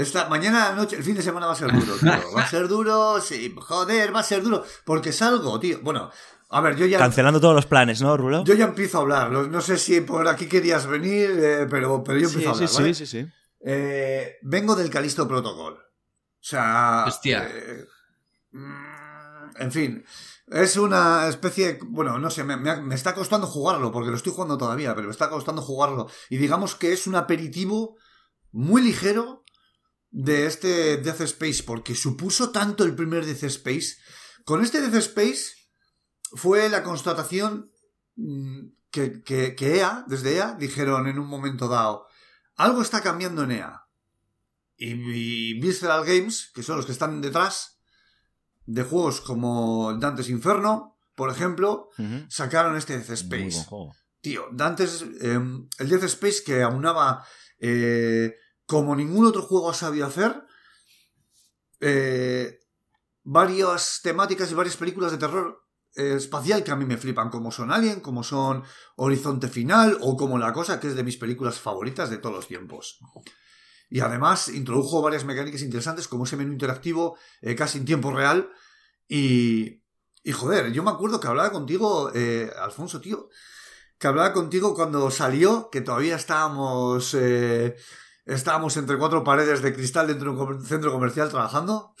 [0.00, 2.32] Esta mañana noche, el fin de semana va a ser duro, tío.
[2.36, 4.64] Va a ser duro, sí, joder, va a ser duro.
[4.84, 5.80] Porque salgo, tío.
[5.82, 6.10] Bueno,
[6.50, 6.98] a ver, yo ya.
[6.98, 8.44] Cancelando todos los planes, ¿no, Rulo?
[8.44, 9.30] Yo ya empiezo a hablar.
[9.30, 12.68] No, sé si por aquí querías venir, eh, pero, pero yo sí, empiezo a hablar.
[12.68, 12.94] sí, ¿vale?
[12.94, 13.28] sí, sí, sí.
[13.60, 15.74] Eh, vengo del Calisto Protocol.
[15.74, 15.80] O
[16.40, 17.04] sea.
[17.08, 17.48] Hostia.
[17.52, 17.84] eh,
[18.52, 20.04] mm, en fin.
[20.46, 21.78] Es una especie.
[21.84, 25.08] Bueno, no sé, me, me- me está costando jugarlo, porque lo estoy jugando todavía, pero
[25.08, 26.08] me está costando jugarlo.
[26.30, 27.96] Y digamos que es un aperitivo
[28.52, 29.44] muy ligero
[30.10, 33.96] de este Death Space, porque supuso tanto el primer Death Space.
[34.44, 35.52] Con este Death Space
[36.32, 37.70] fue la constatación
[38.16, 42.06] mm, que, que, que EA, desde EA, dijeron en un momento dado,
[42.56, 43.82] algo está cambiando en EA.
[44.76, 47.80] Y, y Visceral Games, que son los que están detrás
[48.64, 51.88] de juegos como Dante's Inferno, por ejemplo,
[52.28, 53.66] sacaron este Death Space.
[54.20, 55.02] Tío, Dante's.
[55.20, 55.40] eh,
[55.78, 57.24] el Death Space que aunaba.
[57.60, 58.34] eh,
[58.68, 60.44] como ningún otro juego ha sabido hacer.
[61.80, 62.58] eh,
[63.24, 65.64] varias temáticas y varias películas de terror
[65.96, 68.62] eh, espacial que a mí me flipan, como son Alien, como son
[68.96, 72.48] Horizonte Final o como La Cosa, que es de mis películas favoritas de todos los
[72.48, 72.98] tiempos.
[73.90, 78.50] Y además introdujo varias mecánicas interesantes, como ese menú interactivo eh, casi en tiempo real.
[79.08, 79.82] Y,
[80.22, 83.28] y joder, yo me acuerdo que hablaba contigo, eh, Alfonso, tío,
[83.98, 87.16] que hablaba contigo cuando salió, que todavía estábamos,
[88.28, 91.94] estábamos entre cuatro paredes de cristal dentro de un centro comercial trabajando.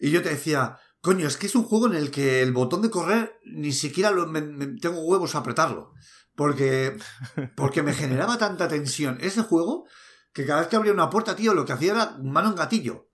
[0.00, 2.82] y yo te decía, coño, es que es un juego en el que el botón
[2.82, 5.92] de correr ni siquiera lo- me- me- tengo huevos a apretarlo.
[6.34, 6.96] Porque,
[7.56, 9.86] porque me generaba tanta tensión ese juego
[10.32, 13.10] que cada vez que abría una puerta, tío, lo que hacía era mano en gatillo.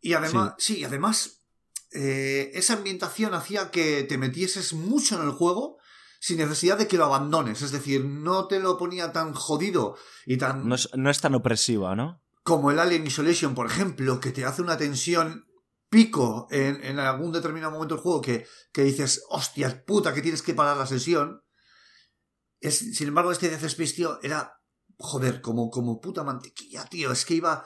[0.00, 1.44] Y además, sí, y además,
[1.92, 5.78] eh, esa ambientación hacía que te metieses mucho en el juego
[6.20, 7.62] sin necesidad de que lo abandones.
[7.62, 11.34] Es decir, no te lo ponía tan jodido y tan No es, no es tan
[11.34, 12.22] opresiva, ¿no?
[12.42, 15.46] como el Alien Isolation, por ejemplo, que te hace una tensión
[15.88, 20.42] pico en, en algún determinado momento del juego que, que dices, hostia puta, que tienes
[20.42, 21.42] que parar la sesión.
[22.60, 24.60] Es, sin embargo, este Death Space, tío, era,
[24.96, 27.10] joder, como, como puta mantequilla, tío.
[27.10, 27.64] Es que iba...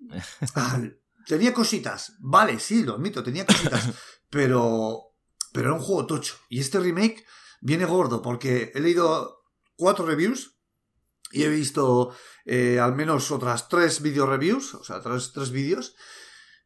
[0.54, 3.88] al- tenía cositas, vale, sí, lo admito, tenía cositas,
[4.30, 5.14] pero,
[5.52, 6.36] pero era un juego tocho.
[6.50, 7.24] Y este remake
[7.64, 9.42] viene gordo porque he leído
[9.74, 10.58] cuatro reviews
[11.32, 15.96] y he visto eh, al menos otras tres video reviews, o sea, tres, tres vídeos,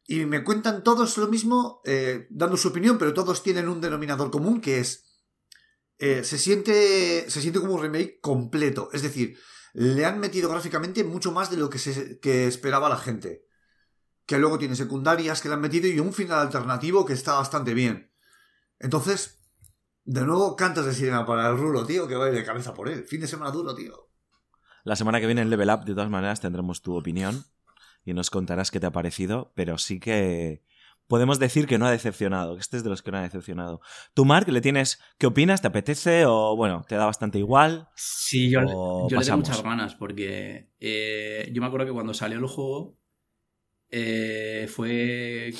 [0.05, 4.29] y me cuentan todos lo mismo, eh, dando su opinión, pero todos tienen un denominador
[4.29, 5.23] común que es,
[5.97, 9.39] eh, se, siente, se siente como un remake completo, es decir,
[9.73, 13.45] le han metido gráficamente mucho más de lo que, se, que esperaba la gente.
[14.25, 17.73] Que luego tiene secundarias que le han metido y un final alternativo que está bastante
[17.73, 18.11] bien.
[18.79, 19.38] Entonces,
[20.09, 22.73] de nuevo, cantas de sirena para el rulo, tío, que va a ir de cabeza
[22.73, 23.03] por él.
[23.03, 24.09] Fin de semana duro, tío.
[24.83, 27.43] La semana que viene en Level Up, de todas maneras, tendremos tu opinión
[28.03, 30.63] y nos contarás qué te ha parecido, pero sí que
[31.05, 33.81] podemos decir que no ha decepcionado, que este es de los que no ha decepcionado.
[34.15, 35.61] ¿Tú, Mark, le tienes, qué opinas?
[35.61, 37.87] ¿Te apetece o, bueno, te da bastante igual?
[37.93, 42.15] Sí, yo, O yo le tengo muchas ganas porque eh, yo me acuerdo que cuando
[42.15, 42.95] salió el juego
[43.91, 45.53] eh, fue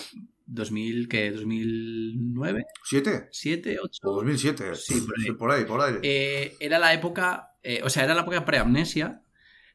[0.51, 1.31] 2000, ¿qué?
[1.31, 3.27] 2009, ¿Siete?
[3.31, 3.99] 7, 8.
[4.09, 4.75] O 2007.
[4.75, 5.25] Sí, por ahí.
[5.25, 5.93] Sí, por ahí, por ahí.
[6.01, 9.21] Eh, era la época, eh, o sea, era la época pre-amnesia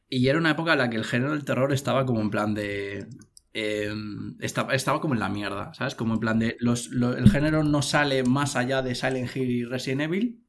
[0.09, 2.53] y era una época en la que el género del terror estaba como en plan
[2.53, 3.07] de...
[3.53, 3.93] eh,
[4.39, 5.95] estaba, estaba como en la mierda, ¿sabes?
[5.95, 6.57] Como en plan de...
[6.59, 10.43] Los, lo- el género no sale más allá de Silent Hill y Resident Evil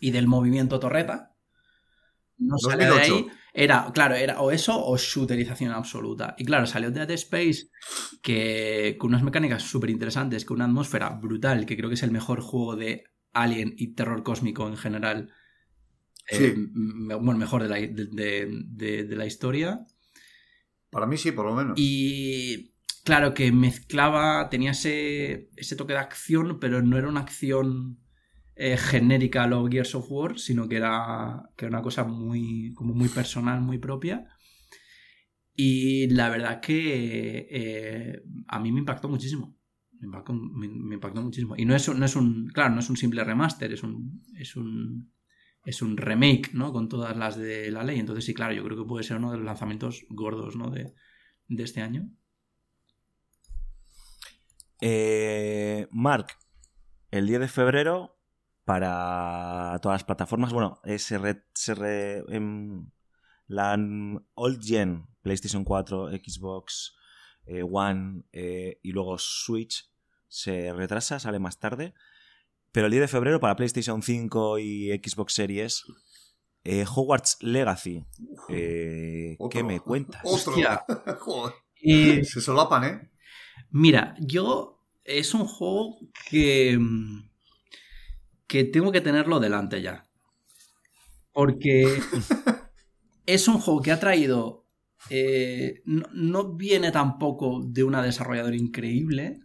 [0.00, 1.34] y del movimiento torreta.
[2.38, 3.14] No sale de 2008.
[3.14, 3.26] ahí.
[3.60, 6.34] Era, claro, era o eso o shooterización absoluta.
[6.38, 7.68] Y claro, salió Dead Space
[8.22, 12.10] que, con unas mecánicas súper interesantes, con una atmósfera brutal, que creo que es el
[12.10, 13.04] mejor juego de
[13.34, 15.30] Alien y terror cósmico en general
[16.30, 16.54] Eh,
[17.20, 19.84] bueno, mejor de la, de, la historia.
[20.88, 21.74] Para mí sí, por lo menos.
[21.76, 22.72] Y
[23.04, 27.98] claro, que mezclaba, tenía ese, ese toque de acción, pero no era una acción
[28.62, 32.74] eh, genérica a los Gears of War, sino que era, que era una cosa muy,
[32.74, 34.28] como muy personal, muy propia.
[35.54, 39.56] Y la verdad que eh, a mí me impactó muchísimo.
[39.92, 41.54] Me impactó, muchísimo.
[41.56, 42.48] Y no es, no es un.
[42.48, 44.22] Claro, no es un simple remaster, es un.
[44.36, 45.10] Es un.
[45.64, 46.70] Es un remake, ¿no?
[46.70, 47.98] Con todas las de la ley.
[47.98, 50.70] Entonces, sí, claro, yo creo que puede ser uno de los lanzamientos gordos, ¿no?
[50.70, 50.92] De,
[51.48, 52.10] este año.
[54.82, 56.26] Eh, Mark,
[57.10, 58.19] el 10 de febrero,
[58.70, 62.88] para todas las plataformas, bueno, se, re, em,
[63.48, 63.76] la
[64.34, 66.94] Old Gen, PlayStation 4, Xbox
[67.46, 69.90] eh, One eh, y luego Switch
[70.28, 71.94] se retrasa, sale más tarde.
[72.70, 75.82] Pero el 10 de febrero para PlayStation 5 y Xbox Series,
[76.62, 78.06] eh, Hogwarts Legacy.
[78.46, 80.22] ¿Qué me cuentas?
[80.22, 80.84] Hostia.
[81.82, 82.24] y...
[82.24, 83.10] Se solapan, ¿eh?
[83.72, 85.98] Mira, yo es un juego
[86.30, 86.78] que
[88.50, 90.02] que tengo que tenerlo delante ya.
[91.32, 91.84] Porque
[93.26, 94.66] es un juego que ha traído.
[95.08, 99.38] Eh, no, viene tampoco de una desarrolladora increíble.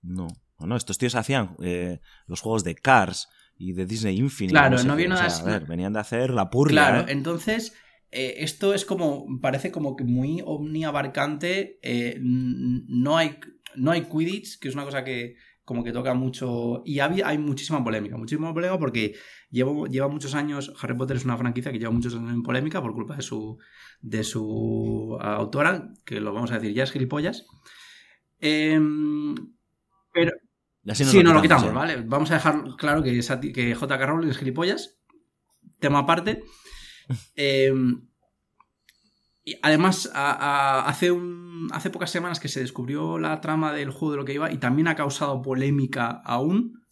[0.00, 0.28] No,
[0.58, 3.28] no, estos tíos hacían eh, los juegos de Cars
[3.58, 4.54] y de Disney Infinite.
[4.54, 6.72] Claro, no, viene a venían de hacer la purga.
[6.72, 7.12] Claro, ¿eh?
[7.12, 7.74] entonces.
[8.10, 9.26] esto es como.
[9.42, 11.80] Parece como que muy omniabarcante.
[12.22, 13.38] no hay.
[13.76, 15.34] No hay Quidditch, que es una cosa que,
[15.64, 16.82] como que toca mucho.
[16.84, 19.14] Y hay muchísima polémica, muchísima polémica porque
[19.50, 20.72] llevo, lleva muchos años.
[20.80, 23.58] Harry Potter es una franquicia que lleva muchos años en polémica por culpa de su,
[24.00, 27.46] de su autora, que lo vamos a decir ya es gilipollas.
[28.38, 29.34] Em,
[30.12, 30.32] pero.
[30.92, 32.02] sí, no lo quitamos, ¿vale?
[32.06, 33.20] Vamos a dejar claro que,
[33.52, 34.06] que J.K.
[34.06, 35.00] Rowling es gilipollas.
[35.78, 36.44] Tema aparte.
[37.36, 37.72] Eh,
[39.44, 44.16] y además, hace, un, hace pocas semanas que se descubrió la trama del juego de
[44.16, 46.82] lo que iba y también ha causado polémica aún,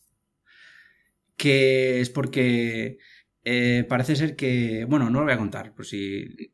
[1.36, 2.98] que es porque
[3.42, 4.84] eh, parece ser que...
[4.86, 6.53] Bueno, no lo voy a contar, por si...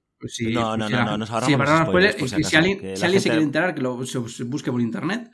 [0.52, 5.28] no, no, no, no, nos si, alguien, se quiere enterar, que lo busque por internet.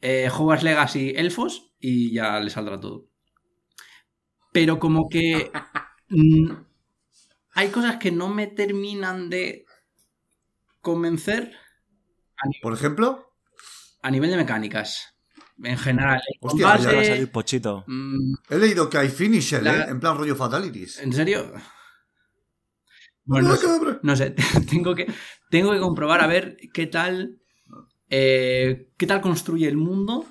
[0.00, 3.08] Eh, Hogwarts Legacy Elfos y ya le saldrá todo.
[4.52, 5.50] Pero como que...
[7.56, 9.64] Hay cosas que no me terminan de
[10.82, 11.56] convencer.
[12.60, 13.32] Por ejemplo.
[14.02, 15.14] A nivel de mecánicas.
[15.64, 16.20] En general.
[16.42, 17.82] Hostia, va a salir pochito.
[17.86, 19.86] Mm, He leído que hay finisher, ¿eh?
[19.88, 20.98] En plan rollo fatalities.
[20.98, 21.50] ¿En serio?
[23.24, 23.56] Bueno,
[24.02, 24.34] no, sé,
[24.70, 25.10] tengo que,
[25.50, 27.40] tengo que comprobar a ver qué tal.
[28.10, 30.26] Eh, qué tal construye el mundo.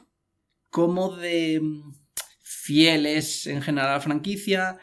[0.69, 1.59] Cómo de
[2.43, 4.77] fieles en general a la franquicia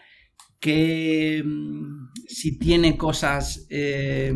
[0.63, 4.33] que mm, si tiene cosas, eh,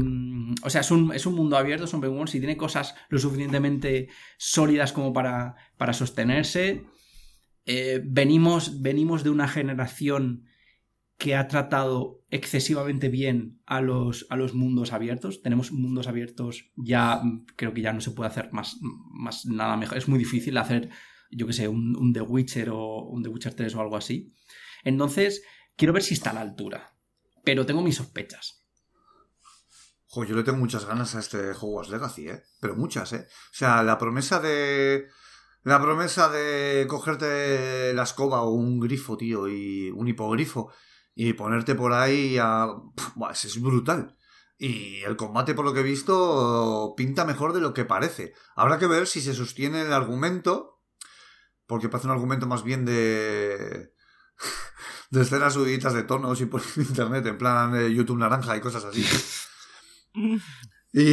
[0.61, 4.93] o sea, es un, mundo abierto, es un open si tiene cosas lo suficientemente sólidas
[4.93, 6.85] como para, para sostenerse.
[7.64, 10.45] Eh, venimos, venimos de una generación
[11.16, 15.43] que ha tratado excesivamente bien a los, a los mundos abiertos.
[15.43, 17.22] Tenemos mundos abiertos, ya
[17.55, 19.97] creo que ya no se puede hacer más, más nada mejor.
[19.97, 20.91] Es muy difícil hacer,
[21.31, 24.35] yo que sé, un, un The Witcher o un The Witcher 3 o algo así.
[24.83, 25.43] Entonces,
[25.77, 26.95] Quiero ver si está a la altura.
[27.45, 28.64] Pero tengo mis sospechas.
[30.09, 32.43] Jo, yo le tengo muchas ganas a este Hogwarts Legacy, ¿eh?
[32.61, 33.29] Pero muchas, ¿eh?
[33.29, 35.09] O sea, la promesa de...
[35.62, 40.72] La promesa de cogerte la escoba o un grifo, tío, y un hipogrifo,
[41.14, 42.68] y ponerte por ahí a...
[43.33, 44.16] es brutal.
[44.59, 48.33] Y el combate, por lo que he visto, pinta mejor de lo que parece.
[48.55, 50.81] Habrá que ver si se sostiene el argumento,
[51.66, 53.93] porque parece un argumento más bien de
[55.11, 58.84] de escenas subiditas de tonos y por internet, en plan de YouTube naranja y cosas
[58.84, 59.04] así.
[60.92, 61.12] Y,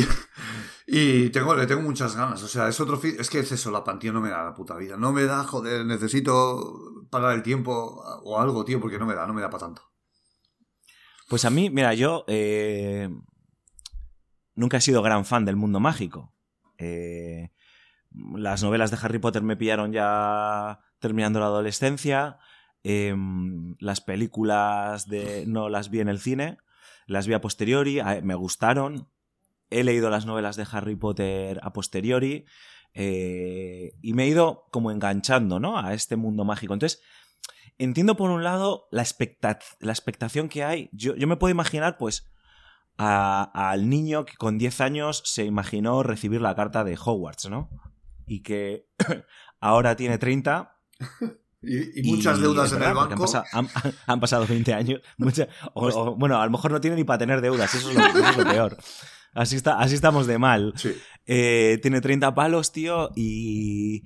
[0.87, 2.41] y tengo, le tengo muchas ganas.
[2.41, 3.01] O sea, es otro.
[3.03, 4.95] Es que es eso, la tío, no me da la puta vida.
[4.95, 9.27] No me da, joder, necesito parar el tiempo o algo, tío, porque no me da,
[9.27, 9.81] no me da para tanto.
[11.27, 13.09] Pues a mí, mira, yo eh,
[14.55, 16.33] nunca he sido gran fan del mundo mágico.
[16.77, 17.51] Eh,
[18.35, 22.37] las novelas de Harry Potter me pillaron ya terminando la adolescencia.
[22.83, 26.57] Em, las películas de no las vi en el cine,
[27.07, 29.09] las vi a posteriori, me gustaron.
[29.69, 32.45] He leído las novelas de Harry Potter a posteriori
[32.93, 35.79] eh, y me he ido como enganchando ¿no?
[35.79, 36.73] a este mundo mágico.
[36.73, 37.01] Entonces,
[37.77, 39.05] entiendo por un lado la,
[39.79, 40.89] la expectación que hay.
[40.91, 42.31] Yo, yo, me puedo imaginar, pues,
[42.97, 47.69] al niño que con 10 años se imaginó recibir la carta de Hogwarts, ¿no?
[48.27, 48.87] Y que
[49.59, 50.77] ahora tiene 30
[51.63, 53.25] Y, muchas deudas en el banco.
[54.07, 55.01] Han, pasado 20 años.
[56.17, 58.77] bueno, a lo mejor no tiene ni para tener deudas, eso es lo, peor.
[59.33, 60.73] Así, está, así estamos de mal.
[61.25, 64.03] Eh, tiene 30 palos, tío, y,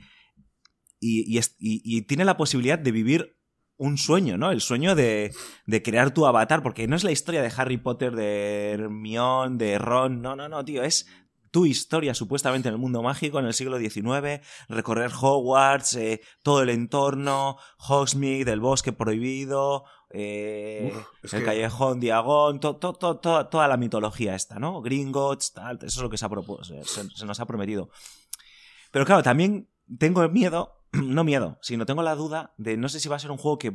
[1.00, 3.38] y, tiene la posibilidad de vivir
[3.78, 4.52] un sueño, ¿no?
[4.52, 5.34] El sueño de,
[5.66, 9.78] de, crear tu avatar, porque no es la historia de Harry Potter, de Hermione, de
[9.78, 11.08] Ron, no, no, no, tío, es
[11.52, 16.62] tu historia supuestamente en el mundo mágico en el siglo XIX, recorrer Hogwarts, eh, todo
[16.62, 20.94] el entorno, Hogsmeade, el bosque prohibido, eh,
[21.32, 24.82] el callejón Diagón, toda la mitología esta, ¿no?
[24.82, 27.90] Gringotts, tal, eso es lo que se, se, nos ha prometido.
[28.92, 29.70] Pero claro, también
[30.00, 33.32] tengo miedo, no miedo, sino tengo la duda de no sé si va a ser
[33.32, 33.74] un juego que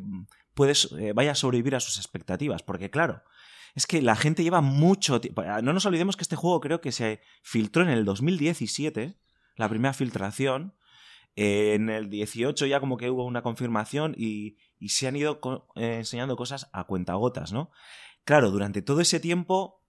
[0.54, 3.22] puedes, eh, vaya a sobrevivir a sus expectativas, porque claro,
[3.74, 5.42] es que la gente lleva mucho tiempo.
[5.62, 9.16] No nos olvidemos que este juego creo que se filtró en el 2017,
[9.56, 10.74] la primera filtración.
[11.34, 14.58] en el 18 ya como que hubo una confirmación y,
[14.88, 15.40] se han ido
[15.76, 17.70] eh, enseñando cosas a cuentagotas, ¿no?
[18.24, 19.82] Claro, durante todo ese tiempo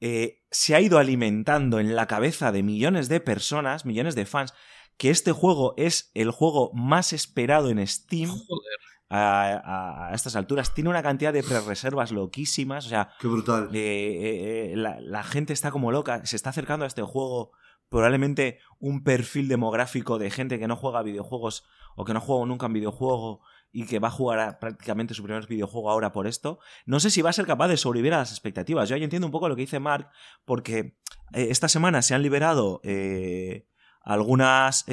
[0.00, 4.52] eh, se ha ido alimentando en la cabeza de millones de personas, millones de fans,
[4.98, 8.28] que este juego es el juego más esperado en Steam.
[8.28, 10.74] Joder a, estas alturas.
[10.74, 12.86] Tiene una cantidad de pre-reservas loquísimas.
[12.86, 13.70] O sea, Qué brutal.
[13.72, 16.24] Eh, eh, la, gente está como loca.
[16.26, 17.52] Se está acercando a este juego.
[17.88, 22.66] Probablemente un perfil demográfico de gente que no juega videojuegos o que no juega nunca
[22.66, 26.58] en videojuego y que va a jugar prácticamente su primer videojuego ahora por esto.
[26.84, 28.88] No sé si va a ser capaz de sobrevivir a las expectativas.
[28.88, 30.10] Yo ahí entiendo un poco lo que dice Mark,
[30.44, 30.96] porque
[31.32, 32.80] eh, esta semana se han liberado
[34.02, 34.84] algunas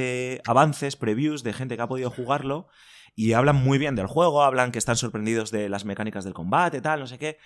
[0.46, 2.68] avances, previews de gente que ha podido jugarlo
[3.16, 6.82] y hablan muy bien del juego, hablan que están sorprendidos de las mecánicas del combate,
[6.82, 7.38] tal, no sé qué.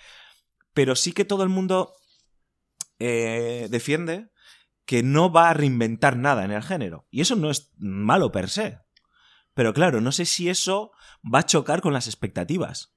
[0.72, 1.92] Pero sí que todo el mundo
[2.98, 4.30] eh, defiende
[4.86, 7.06] que no va a reinventar nada en el género.
[7.10, 8.78] Y eso no es malo per se.
[9.52, 10.92] Pero claro, no sé si eso
[11.22, 12.94] va a chocar con las expectativas.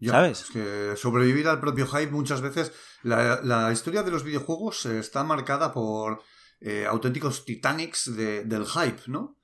[0.00, 0.44] ¿Sabes?
[0.52, 2.72] que sobrevivir al propio hype muchas veces.
[3.02, 6.22] La, historia de los videojuegos está marcada por
[6.60, 9.37] eh, auténticos titanics del hype, ¿no?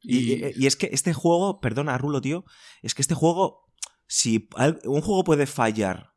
[0.00, 2.44] Y, es que este juego, perdona, Rulo, tío,
[2.82, 3.66] es que este juego,
[4.06, 4.48] si
[4.84, 6.14] un juego puede fallar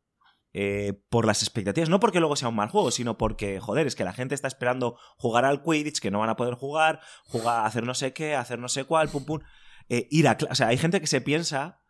[0.53, 3.95] eh, por las expectativas, no porque luego sea un mal juego, sino porque, joder, es
[3.95, 7.65] que la gente está esperando jugar al Quidditch, que no van a poder jugar, jugar,
[7.65, 9.39] hacer no sé qué, hacer no sé cuál, pum pum.
[9.89, 11.81] Eh, ir a o sea, hay gente que se piensa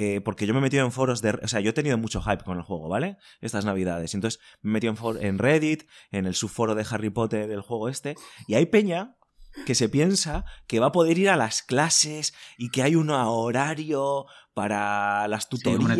[0.00, 1.30] eh, porque yo me he metido en foros de.
[1.42, 3.16] O sea, yo he tenido mucho hype con el juego, ¿vale?
[3.40, 4.14] Estas navidades.
[4.14, 7.88] Entonces me he metido en, en Reddit, en el subforo de Harry Potter del juego
[7.88, 8.14] este.
[8.46, 9.17] Y hay peña
[9.66, 13.10] que se piensa que va a poder ir a las clases y que hay un
[13.10, 15.98] horario para las tutorías.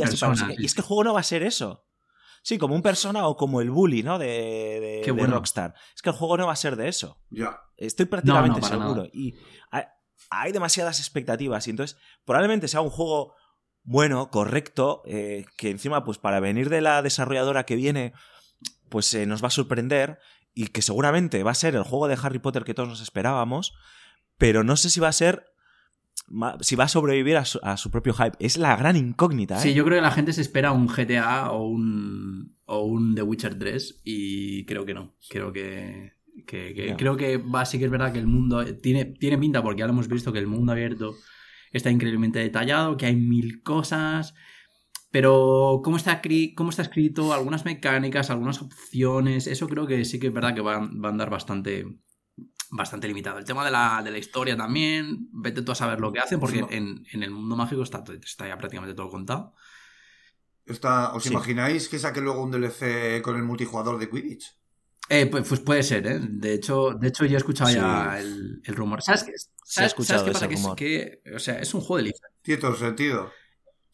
[0.58, 1.84] y, es que el juego no va a ser eso.
[2.42, 4.18] Sí, como un persona o como el bully, ¿no?
[4.18, 5.74] De, de, Rockstar.
[5.94, 7.20] Es que el juego no va a ser de eso.
[7.30, 7.60] Ya.
[7.76, 9.04] Estoy prácticamente seguro.
[9.12, 9.34] Y
[9.70, 11.66] hay, demasiadas expectativas.
[11.66, 13.34] Y entonces, probablemente sea un juego
[13.82, 18.12] bueno, correcto, eh, que encima, pues para venir de la desarrolladora que viene,
[18.88, 20.18] pues eh, nos va a sorprender
[20.58, 23.74] y que seguramente va a ser el juego de Harry Potter que todos nos esperábamos,
[24.38, 25.44] pero no sé si va a ser
[26.62, 28.36] si va a sobrevivir a su, propio hype.
[28.40, 29.56] Es la gran incógnita.
[29.56, 29.60] ¿eh?
[29.60, 33.22] Sí, yo creo que la gente se espera un GTA o un, o un The
[33.22, 35.14] Witcher 3 y creo que no.
[35.30, 39.62] Creo que, creo que va, sí que es verdad que el mundo tiene, tiene pinta
[39.62, 41.14] porque ya lo hemos visto que el mundo abierto
[41.70, 44.34] está increíblemente detallado, que hay mil cosas,
[45.10, 46.20] pero cómo está,
[46.54, 50.60] cómo está escrito, algunas mecánicas, algunas opciones, eso creo que sí que es verdad que
[50.60, 51.86] va, a andar bastante,
[52.70, 53.38] bastante limitado.
[53.38, 56.38] El tema de la, de la, historia también, vete tú a saber lo que hacen,
[56.38, 59.54] porque en, el mundo mágico está, está ya prácticamente todo contado.
[60.66, 64.58] Está, ¿Os imagináis que saque luego un DLC con el multijugador de Quidditch?
[65.08, 66.20] Eh, pues, pues, puede ser, ¿eh?
[66.20, 69.00] De hecho, de hecho yo he escuchado ya el, rumor.
[69.00, 69.32] ¿Sabes qué?
[69.64, 70.76] ¿Sabes, qué pasa?
[70.76, 72.28] Que, o sea, es un juego de licencia.
[72.42, 72.76] Tiene todo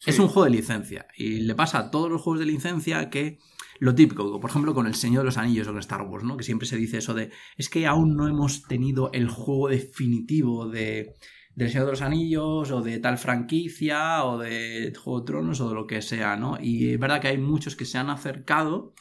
[0.05, 1.07] Es un juego de licencia.
[1.15, 3.39] Y le pasa a todos los juegos de licencia que
[3.79, 6.37] lo típico, por ejemplo con El Señor de los Anillos o con Star Wars, ¿no?
[6.37, 10.67] Que siempre se dice eso de, es que aún no hemos tenido el juego definitivo
[10.67, 11.15] de,
[11.55, 15.69] del Señor de los Anillos o de tal franquicia o de Juego de Tronos o
[15.69, 16.57] de lo que sea, ¿no?
[16.61, 18.93] Y es verdad que hay muchos que se han acercado,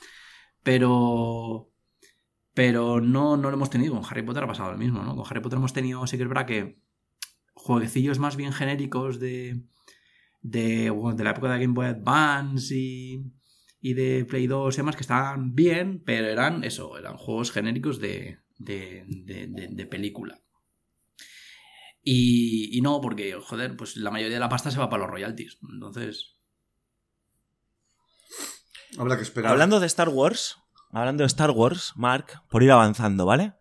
[0.62, 1.70] pero...
[2.56, 3.94] Pero no, no lo hemos tenido.
[3.94, 5.16] Con Harry Potter ha pasado lo mismo, ¿no?
[5.16, 6.78] Con Harry Potter hemos tenido, sí que es verdad que
[7.54, 9.64] jueguecillos más bien genéricos de
[10.44, 13.32] de, de la época de Game Boy Advance y,
[13.80, 17.98] y de Play 2 y demás que estaban bien, pero eran eso, eran juegos genéricos
[17.98, 20.38] de, de, de, película.
[22.02, 25.10] Y, y, no, porque, joder, pues la mayoría de la pasta se va para los
[25.10, 25.58] royalties.
[25.72, 26.36] Entonces.
[28.98, 29.50] Habrá que esperar.
[29.50, 30.58] Hablando de Star Wars,
[30.92, 33.54] hablando de Star Wars, Mark, por ir avanzando, ¿vale?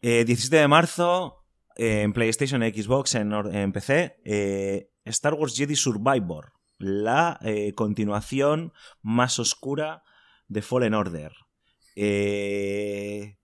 [0.00, 1.44] 17 eh, de marzo,
[1.76, 9.38] en PlayStation, Xbox, en, en PC, eh, Star Wars Jedi Survivor, la eh, continuación más
[9.38, 10.02] oscura
[10.48, 11.32] de Fallen Order.
[11.96, 13.36] Eh,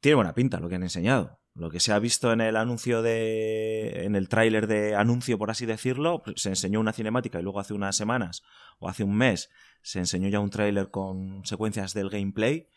[0.00, 1.40] tiene buena pinta lo que han enseñado.
[1.54, 4.04] Lo que se ha visto en el anuncio de.
[4.04, 7.72] en el tráiler de anuncio, por así decirlo, se enseñó una cinemática y luego hace
[7.72, 8.42] unas semanas
[8.78, 9.48] o hace un mes
[9.80, 12.68] se enseñó ya un tráiler con secuencias del gameplay.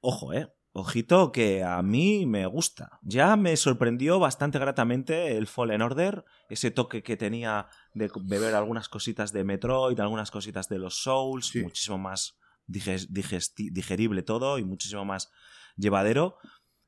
[0.00, 0.50] Ojo, eh.
[0.72, 3.00] Ojito que a mí me gusta.
[3.02, 8.88] Ya me sorprendió bastante gratamente el Fallen Order, ese toque que tenía de beber algunas
[8.88, 11.62] cositas de Metroid, algunas cositas de los Souls, Sí.
[11.62, 15.32] muchísimo más digerible todo y muchísimo más
[15.76, 16.36] llevadero,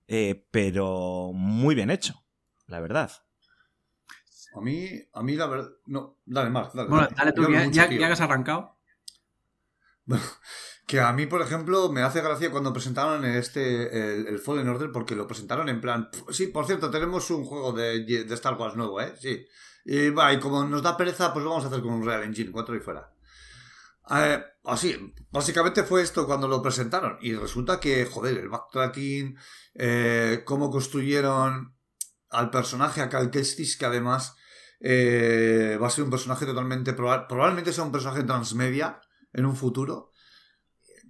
[0.07, 2.15] eh, pero muy bien hecho,
[2.67, 3.11] la verdad.
[4.55, 5.71] A mí, a mí la verdad.
[5.87, 6.89] No, dale, Marc, dale.
[6.89, 8.79] Bueno, dale tú, ya, mucho, ya- ya que has arrancado.
[10.93, 13.63] Que a mí, por ejemplo, me hace gracia cuando presentaron este
[14.17, 16.11] el, el Fallen Order, porque lo presentaron en plan.
[16.11, 19.15] "Pf, Sí, por cierto, tenemos un juego de, de Star Wars nuevo, ¿eh?
[19.19, 19.47] Sí.
[19.87, 22.23] Y va, y como nos da pereza, pues lo vamos a hacer con un Real
[22.25, 23.11] Engine 4 y fuera.
[24.11, 27.17] Eh, así, básicamente fue esto cuando lo presentaron.
[27.23, 29.39] Y resulta que, joder, el backtracking,
[29.75, 31.75] eh, cómo construyeron
[32.29, 34.37] al personaje, a Cal Kestis, que además
[34.81, 36.95] eh, va a ser un personaje totalmente.
[36.95, 39.01] proba- probablemente sea un personaje transmedia
[39.33, 40.11] en un futuro.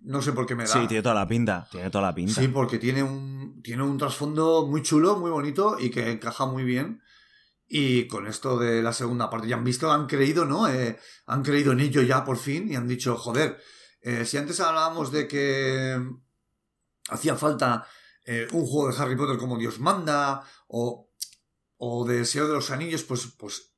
[0.05, 0.69] No sé por qué me da.
[0.69, 2.41] Sí, tiene toda la pinta, tiene toda la pinta.
[2.41, 6.65] Sí, porque tiene un, tiene un trasfondo muy chulo, muy bonito y que encaja muy
[6.65, 7.03] bien.
[7.69, 10.69] Y con esto de la segunda parte, ya han visto, han creído, ¿no?
[10.69, 13.59] Eh, han creído en ello ya por fin y han dicho, joder,
[14.03, 15.99] eh, si antes hablábamos de que
[17.09, 17.87] hacía falta
[18.27, 21.11] eh, un juego de Harry Potter como Dios manda o,
[21.77, 23.73] o de Señor de los Anillos, pues, pues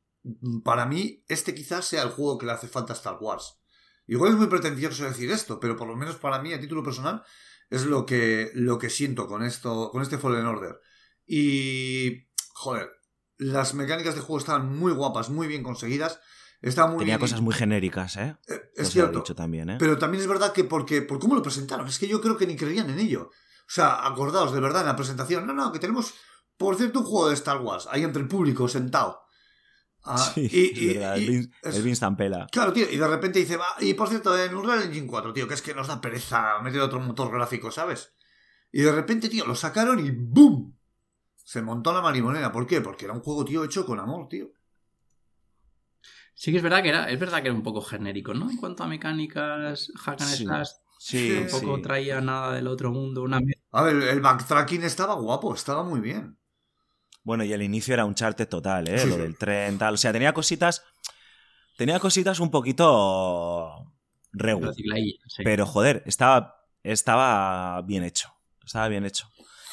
[0.64, 3.58] para mí este quizás sea el juego que le hace falta a Star Wars.
[4.06, 7.22] Igual es muy pretencioso decir esto, pero por lo menos para mí, a título personal,
[7.70, 10.78] es lo que, lo que siento con esto, con este Fallen Order.
[11.26, 12.90] Y, joder,
[13.38, 16.20] las mecánicas de juego estaban muy guapas, muy bien conseguidas.
[16.62, 18.36] Muy Tenía bien- cosas muy genéricas, ¿eh?
[18.48, 19.18] Eh, Es cierto.
[19.18, 19.76] dicho también, ¿eh?
[19.78, 22.46] Pero también es verdad que porque, por cómo lo presentaron, es que yo creo que
[22.46, 23.24] ni creían en ello.
[23.28, 25.46] O sea, acordaos de verdad en la presentación.
[25.46, 26.14] No, no, que tenemos,
[26.56, 29.20] por cierto, un juego de Star Wars ahí entre el público sentado.
[30.04, 32.46] Ah, Sí, y- es y- verdad, y- el es- el Vince Tampela.
[32.52, 35.48] Claro, tío, y de repente dice, va, y por cierto, en Unreal Engine 4, tío,
[35.48, 38.12] que es que nos da pereza meter otro motor gráfico, ¿sabes?
[38.70, 40.76] Y de repente, tío, lo sacaron y ¡boom!
[41.36, 42.50] Se montó la marimonera.
[42.50, 42.80] ¿Por qué?
[42.80, 44.50] Porque era un juego, tío, hecho con amor, tío.
[46.34, 48.50] Sí que es verdad que era, es verdad que era un poco genérico, ¿no?
[48.50, 50.44] En cuanto a mecánicas, hack and Sí.
[50.44, 51.82] slash, Sí, tampoco sí.
[51.82, 53.40] traía nada del otro mundo, una.
[53.72, 56.36] A ver, el backtracking estaba guapo, estaba muy bien.
[57.24, 58.98] Bueno, y el inicio era un charte total, ¿eh?
[58.98, 59.20] Sí, Lo sí.
[59.22, 59.94] del tren, tal.
[59.94, 60.84] O sea, tenía cositas.
[61.76, 63.90] Tenía cositas un poquito.
[64.32, 64.70] Regu.
[65.42, 68.32] Pero joder, estaba, estaba bien hecho.
[68.64, 69.28] Estaba bien hecho.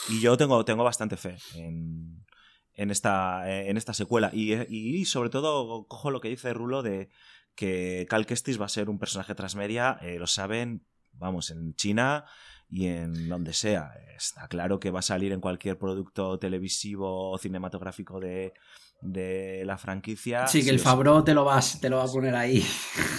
[0.10, 2.26] Y yo tengo, tengo bastante fe en,
[2.74, 4.32] en, esta, en esta secuela.
[4.34, 7.10] Y, y sobre todo, cojo lo que dice Rulo de
[7.56, 10.00] que Cal Kestis va a ser un personaje transmedia.
[10.02, 12.26] eh, lo saben, vamos, en China
[12.72, 13.92] y en donde sea.
[14.18, 18.54] Está claro que va a salir en cualquier producto televisivo o cinematográfico de,
[19.02, 20.48] de la franquicia.
[20.48, 20.80] Sí, que el.
[20.80, 22.64] Fabro te lo vas, te lo va a poner ahí.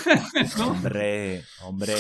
[0.67, 1.95] Hombre, hombre.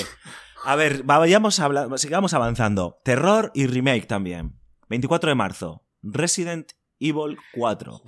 [0.64, 3.00] A ver, vayamos habla- sigamos avanzando.
[3.04, 4.58] Terror y remake también.
[4.88, 5.84] 24 de marzo.
[6.02, 8.02] Resident Evil 4.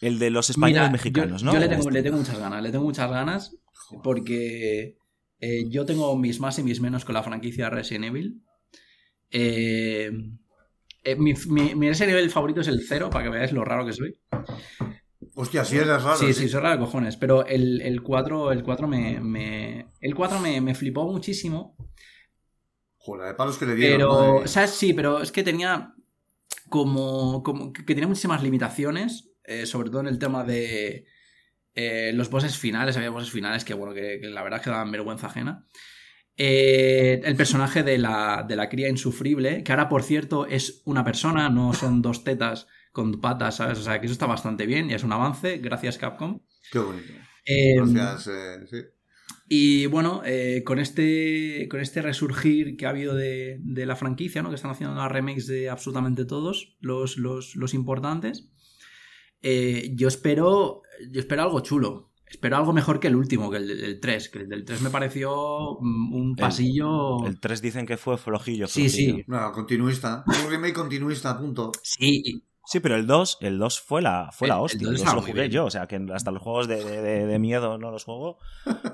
[0.00, 1.52] El de los españoles Mira, mexicanos, yo, ¿no?
[1.52, 1.92] Yo le tengo, Este.
[1.92, 3.56] le tengo muchas ganas, le tengo muchas ganas
[4.02, 4.96] porque
[5.40, 8.42] eh, yo tengo mis más y mis menos con la franquicia Resident Evil.
[9.30, 10.10] Eh,
[11.04, 13.84] eh, mi, mi, mi Resident Evil favorito es el 0, para que veáis lo raro
[13.86, 14.18] que soy.
[15.34, 16.16] Hostia, sí eres raro.
[16.16, 20.14] Sí, sí, soy raro de cojones, pero el, el 4, el 4 me, me- el
[20.14, 21.76] 4 me, me flipó muchísimo.
[22.98, 23.98] Joder, de palos que le dieron.
[23.98, 24.46] Pero.
[24.46, 24.70] ¿sabes?
[24.70, 25.94] Sí, pero es que tenía
[26.68, 31.06] como, como que tenía muchísimas limitaciones, eh, sobre todo en el tema de
[31.74, 32.96] eh, los bosses finales.
[32.96, 35.66] Había bosses finales que, bueno, que, que la verdad es que daban vergüenza ajena.
[36.40, 41.04] Eh, el personaje de la, de la cría insufrible, que ahora, por cierto, es una
[41.04, 43.78] persona, no son dos tetas con patas, ¿sabes?
[43.78, 46.40] O sea, que eso está bastante bien y es un avance, gracias Capcom.
[46.70, 47.12] Qué bonito.
[47.44, 48.76] Eh, Gracias, eh, sí.
[49.48, 54.42] y bueno, eh, con, este, con este resurgir que ha habido de, de la franquicia,
[54.42, 54.50] ¿no?
[54.50, 58.50] que están haciendo las remakes de absolutamente todos los, los, los importantes,
[59.42, 62.07] eh, yo, espero, yo espero algo chulo.
[62.30, 64.28] Espero algo mejor que el último, que el del 3.
[64.28, 67.24] Que el del 3 me pareció mm, un pasillo.
[67.26, 68.66] El 3 dicen que fue flojillo.
[68.66, 69.16] Sí, flojillo.
[69.16, 69.24] sí.
[69.26, 70.24] No, continuista.
[70.26, 71.72] Un remake continuista, punto.
[71.82, 74.80] Sí, Sí, pero el 2, el 2 fue la, fue El- la hostia.
[74.80, 75.50] 2 El 2 estaba lo jugué bien.
[75.52, 75.64] yo.
[75.64, 78.36] O sea, que hasta los juegos de, de- de- de miedo no los juego.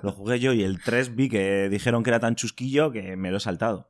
[0.04, 3.32] Lo jugué yo y el 3 vi que dijeron que era tan chusquillo que me
[3.32, 3.88] lo he saltado.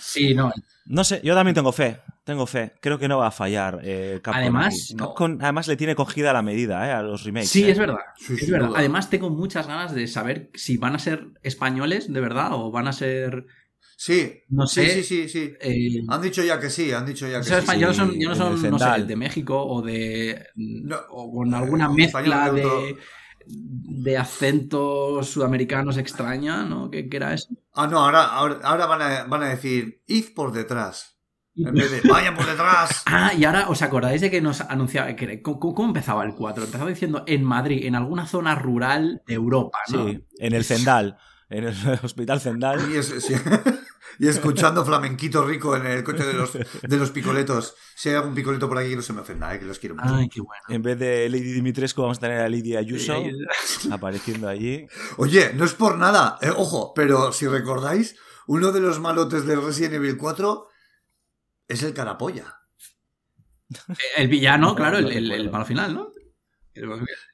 [0.00, 0.52] sí, no.
[0.84, 1.98] No sé, yo también tengo fe.
[2.26, 2.72] Tengo fe.
[2.80, 5.14] Creo que no va a fallar eh, Capcom Además, no.
[5.40, 7.48] Además le tiene cogida la medida eh, a los remakes.
[7.48, 7.70] Sí, eh.
[7.70, 8.00] es verdad.
[8.18, 8.70] Sí, es verdad.
[8.74, 12.88] Además, tengo muchas ganas de saber si van a ser españoles de verdad o van
[12.88, 13.46] a ser.
[13.96, 14.90] Sí, No sé.
[14.90, 15.52] sí, sí, sí.
[15.60, 17.60] eh, Han dicho ya que sí, han dicho ya que o sea, sí.
[17.60, 20.46] españoles son- ya no el son, no sé, de México o de.
[20.56, 22.96] No, o con alguna eh, mezcla de
[23.48, 26.90] de acentos sudamericanos extraña, ¿no?
[26.90, 27.48] ¿Qué, qué era eso?
[27.72, 31.15] Ah, no, ahora, ahora, ahora van, a, van a decir, id por detrás.
[31.56, 33.02] En vez de, vaya por detrás.
[33.06, 35.14] Ah, y ahora os acordáis de que nos anunciaba.
[35.16, 36.64] que- ¿cómo, cómo empezaba el 4?
[36.64, 40.06] Empezaba diciendo en Madrid, en alguna zona rural de Europa, ¿no?
[40.08, 41.16] Sí, en el Zendal.
[41.48, 42.90] En el hospital Zendal.
[42.92, 43.34] Y, es- sí.
[44.18, 47.74] Y escuchando flamenquito rico en el coche de los, de los picoletos.
[47.94, 50.14] Si hay algún picoleto por aquí, no se me ofenda, eh, que los quiero mucho.
[50.14, 50.62] Ay, qué bueno.
[50.70, 53.12] En vez de Lady Dimitrescu vamos a tener a Lidia Ayuso
[53.90, 54.86] apareciendo allí.
[55.18, 58.16] Oye, no es por nada, eh, ojo, pero si recordáis,
[58.46, 60.66] uno de los malotes del Resident Evil 4
[61.68, 62.60] es el carapolla.
[64.16, 66.12] El villano, No, claro, el, el, malo final, ¿no?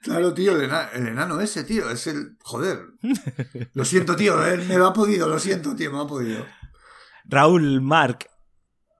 [0.00, 2.36] Claro, tío, el, ena- el enano ese, tío, es el...
[2.44, 2.78] Joder.
[3.74, 6.46] Lo siento, tío, él me ha podido, lo siento, tío, me ha podido.
[7.24, 8.28] Raúl Mark.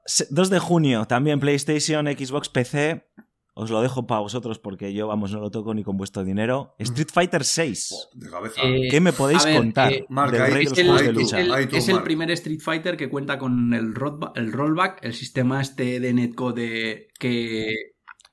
[0.04, 3.08] Se- 2 de junio, también PlayStation, Xbox, PC.
[3.54, 6.74] Os lo dejo para vosotros porque yo, vamos, no lo toco ni con vuestro dinero.
[6.78, 8.08] Street Fighter 6.
[8.14, 8.60] De cabeza.
[8.64, 10.86] Eh, ¿Qué me podéis ver, contar eh, Mark, del ahí- rey de Es los el,
[10.86, 11.40] juegos de es lucha?
[11.40, 15.60] el- es el primer Street Fighter que cuenta con el, rollba- el rollback, el sistema
[15.60, 17.74] este de netcode que...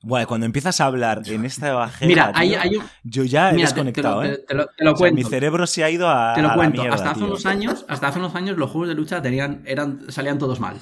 [0.02, 2.84] Bueno, cuando empiezas a hablar en esta bajera, Mira, hay, tío, hay un...
[3.04, 4.36] yo ya he Mira, te, te desconectado, lo, ¿eh?
[4.38, 6.46] te- te lo- te lo O sea, mi cerebro se ha ido a, Te lo
[6.46, 6.80] a la cuento.
[6.80, 7.26] mierda, hasta hace tío.
[7.28, 10.78] unos años, hasta hace unos años los juegos de lucha tenían, eran, salían todos mal.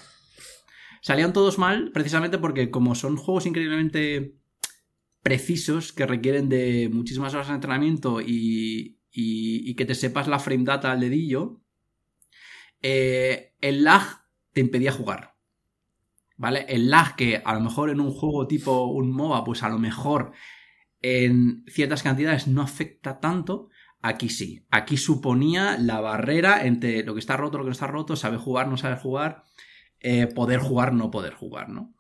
[1.01, 4.35] Salían todos mal precisamente porque como son juegos increíblemente
[5.23, 10.39] precisos que requieren de muchísimas horas de entrenamiento y, y- y que te sepas la
[10.39, 11.61] frame data al dedillo,
[12.83, 14.03] eh, el lag
[14.53, 15.35] te impedía jugar.
[16.37, 16.67] ¿Vale?
[16.69, 19.79] El lag que a lo mejor en un juego tipo un MOBA, pues a lo
[19.79, 20.33] mejor
[21.03, 23.71] en ciertas cantidades no afecta tanto,
[24.03, 24.65] aquí sí.
[24.71, 28.39] Aquí suponía la barrera entre lo que está roto, lo que no está roto, saber
[28.39, 29.43] jugar, no saber jugar,
[30.01, 31.95] eh, poder jugar, no poder jugar, ¿no?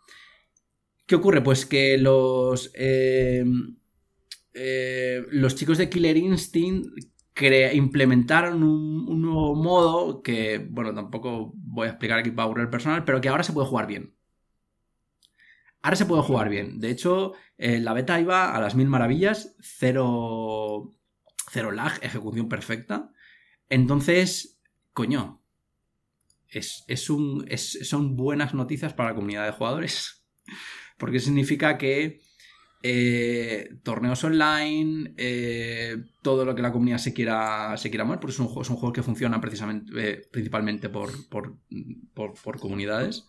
[1.06, 1.42] ¿Qué ocurre?
[1.42, 2.70] Pues que los.
[2.74, 3.44] eh,
[4.54, 6.86] eh, los chicos de Killer Instinct
[7.74, 12.70] implementaron un, un nuevo modo que, bueno, tampoco voy a explicar aquí para aburrir el
[12.70, 14.14] personal, pero que ahora se puede jugar bien.
[15.82, 16.80] Ahora se puede jugar bien.
[16.80, 20.94] De hecho, eh, la beta iba a las mil maravillas, cero,
[21.50, 23.12] cero lag, ejecución perfecta.
[23.68, 24.60] Entonces,
[24.92, 25.42] coño,
[26.50, 30.24] es, es un, es- son buenas noticias para la comunidad de jugadores.
[30.98, 32.20] Porque significa que
[32.82, 38.36] eh, torneos online, eh, todo lo que la comunidad se quiera, se quiera mover, porque
[38.36, 41.56] son juegos, son juegos que funcionan precisamente, eh, principalmente por, por,
[42.14, 43.26] por- por comunidades.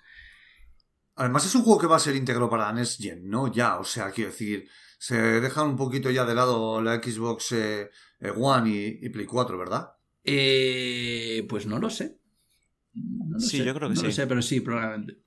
[1.16, 3.52] Además es un juego que va a ser íntegro para Next Gen, ¿no?
[3.52, 7.54] Ya, o sea, quiero decir, se dejan un poquito ya de lado la Xbox
[8.38, 9.92] One y, y Play 4, ¿verdad?
[10.24, 12.19] Eh, pues no lo sé.
[12.94, 14.04] No lo Sí, sé, yo creo que no sí.
[14.04, 15.18] lo sé, pero sí, probablemente.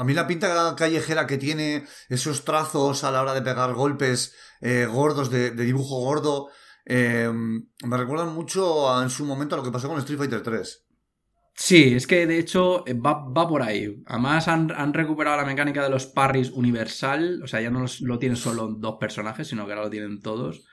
[0.00, 4.34] A mí la pinta callejera que tiene esos trazos a la hora de pegar golpes
[4.60, 6.48] eh, gordos, de, de dibujo gordo,
[6.84, 10.42] eh, me recuerdan mucho a- en su momento a lo que pasó con Street Fighter
[10.42, 10.84] 3.
[11.54, 14.02] Sí, es que de hecho eh, va, va por ahí.
[14.06, 17.40] Además han, han recuperado la mecánica de los parries universal.
[17.42, 20.20] O sea, ya no los- lo tienen solo dos personajes, sino que ahora lo tienen
[20.22, 20.64] todos.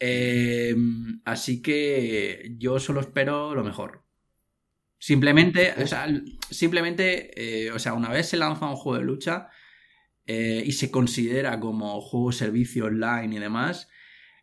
[0.00, 0.74] Eh,
[1.24, 4.04] así que yo solo espero lo mejor.
[5.02, 6.06] Simplemente, o sea,
[6.48, 9.48] simplemente, eh, o sea, una vez se lanza un juego de lucha
[10.26, 13.88] eh, y se considera como juego servicio online y demás,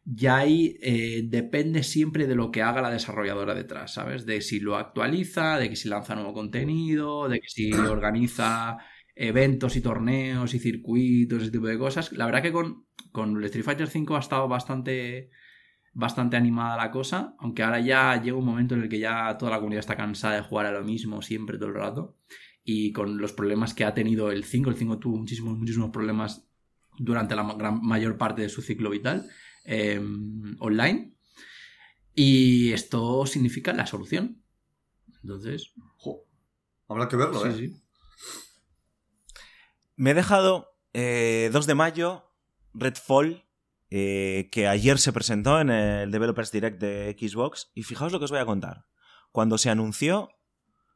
[0.03, 4.25] ya ahí eh, depende siempre de lo que haga la desarrolladora detrás, ¿sabes?
[4.25, 8.79] De si lo actualiza, de que si lanza nuevo contenido, de que si organiza
[9.15, 12.11] eventos y torneos y circuitos, ese tipo de cosas.
[12.11, 15.29] La verdad que con, con el Street Fighter V ha estado bastante,
[15.99, 19.51] bastante animada la cosa, aunque ahora ya llega un momento en el que ya toda
[19.51, 22.15] la comunidad está cansada de jugar a lo mismo siempre todo el rato.
[22.63, 26.47] Y con los problemas que ha tenido el 5, el 5 tuvo muchísimos, muchísimos problemas
[26.97, 29.29] durante la gran mayor parte de su ciclo vital
[29.65, 30.01] eh,
[30.59, 31.13] online.
[32.15, 34.41] Y esto significa la solución.
[35.21, 36.23] Entonces, Jo,
[36.87, 37.53] habrá que verlo, sí, ¿eh?
[37.57, 37.83] sí.
[39.97, 42.31] Me he dejado eh, 2 de mayo,
[42.73, 43.48] Redfall,
[43.89, 47.71] eh, que ayer se presentó en el Developers Direct de Xbox.
[47.73, 48.85] Y fijaos lo que os voy a contar.
[49.31, 50.29] Cuando se anunció,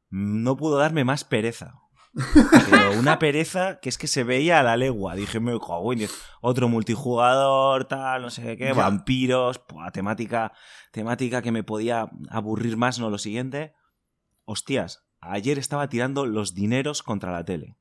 [0.09, 1.79] no pudo darme más pereza.
[2.69, 5.15] Pero una pereza que es que se veía a la legua.
[5.15, 5.57] Dije, me
[6.41, 8.73] otro multijugador, tal, no sé qué, Ya.
[8.73, 10.53] vampiros, buah, temática,
[10.91, 13.73] temática que me podía aburrir más, no lo siguiente.
[14.45, 17.77] Hostias, ayer estaba tirando los dineros contra la tele.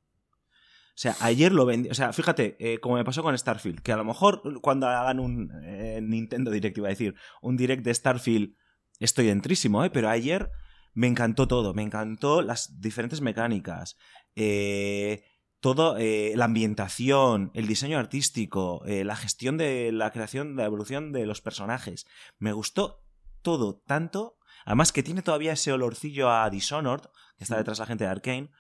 [0.95, 1.89] O sea, ayer lo vendí.
[1.89, 5.21] O sea, fíjate, eh, como me pasó con Starfield, que a lo mejor cuando hagan
[5.21, 8.55] un eh, Nintendo Direct, iba a decir, un Direct de Starfield,
[8.99, 9.91] estoy dentrísimo, ¿eh?
[9.91, 10.51] Pero ayer
[10.95, 11.75] me encantó todo.
[11.75, 13.97] Me encantó las diferentes mecánicas.
[14.37, 15.25] Eh,
[15.61, 21.13] todo, eh, la ambientación, el diseño artístico, eh, la gestión de la creación, la evolución
[21.13, 22.07] de los personajes.
[22.39, 23.05] Me gustó
[23.43, 24.39] todo tanto.
[24.65, 27.05] Además que tiene todavía ese olorcillo a Dishonored,
[27.37, 28.51] que está detrás la gente de Arkane,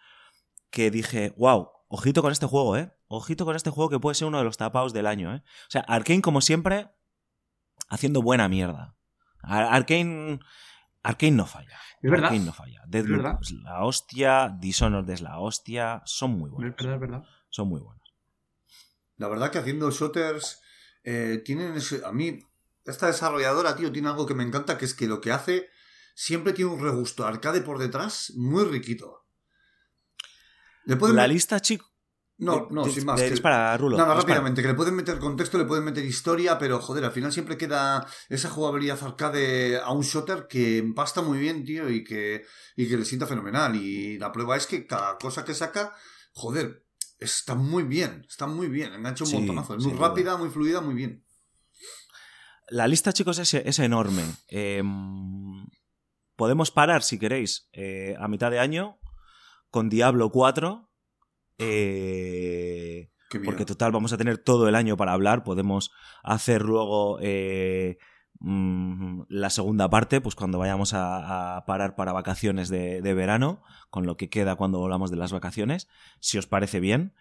[0.70, 2.90] que dije, wow, ojito con este juego, ¿eh?
[3.08, 5.42] Ojito con este juego que puede ser uno de los tapados del año, ¿eh?
[5.44, 6.90] O sea, Arkane, como siempre,
[7.88, 8.96] haciendo buena mierda.
[9.42, 10.40] Arkane...
[11.02, 11.78] Arkane no falla.
[12.00, 12.26] Es verdad.
[12.30, 12.80] Arkane no falla.
[12.86, 13.38] Deadloop verdad.
[13.42, 16.76] es la hostia, Dishonored es la hostia, son muy Es buenos.
[16.76, 17.22] verdad, es verdad.
[17.50, 18.02] Son muy buenos.
[19.16, 20.60] La verdad que haciendo shooters
[21.04, 22.38] eh, tienen ese- a mí
[22.84, 25.68] esta desarrolladora, tío, tiene algo que me encanta, que es que lo que hace
[26.14, 29.21] siempre tiene un regusto arcade por detrás muy riquito.
[30.84, 31.86] Le pueden La lista, chico.
[32.38, 33.20] No, no, sin más.
[33.20, 33.96] que- dispara, Rulo.
[33.96, 37.32] Nada, rápidamente, que le pueden meter contexto, le pueden meter historia, pero joder, al final
[37.32, 42.44] siempre queda esa jugabilidad arcade a un shooter que empasta muy bien, tío, y que,
[42.74, 43.76] y que le sienta fenomenal.
[43.76, 45.94] Y la prueba es que cada cosa que saca,
[46.32, 46.84] joder,
[47.18, 49.76] está muy bien, está muy bien, engancha un Sí, montonazo.
[49.76, 51.24] Es muy rápida, muy fluida, muy bien.
[52.70, 54.24] La lista, chicos, es, es enorme.
[54.48, 54.82] Eh,
[56.34, 58.98] podemos parar, si queréis, eh, a mitad de año
[59.72, 60.88] con Diablo 4.
[61.58, 63.46] eh, Qué bien.
[63.46, 65.42] porque total, vamos a tener todo el año para hablar.
[65.42, 65.90] Podemos
[66.22, 67.98] hacer luego eh,
[68.40, 73.62] mm, la segunda parte, pues cuando vayamos a, a parar para vacaciones de, de verano,
[73.90, 75.88] con lo que queda cuando volvamos de las vacaciones,
[76.20, 77.14] si os parece bien.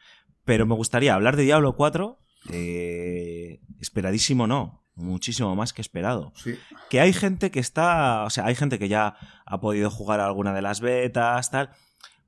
[0.43, 2.19] Pero me gustaría hablar de Diablo 4.
[2.49, 6.33] eh, esperadísimo no, muchísimo más que esperado.
[6.35, 6.55] Sí.
[6.89, 9.15] Que hay gente que está, o sea, hay gente que ya
[9.45, 11.69] ha podido jugar alguna de las betas, tal,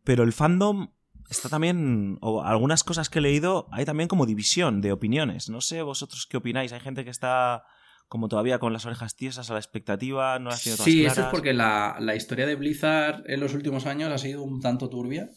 [0.04, 0.90] pero el fandom
[1.30, 5.50] está también, o algunas cosas que he leído, hay también como división de opiniones.
[5.50, 7.64] No sé vosotros qué opináis, hay gente que está
[8.08, 11.18] como todavía con las orejas tiesas a la expectativa, no las tiene todas Sí, claras.
[11.18, 14.62] eso es porque la, la historia de Blizzard en los últimos años ha sido un
[14.62, 15.32] tanto turbia.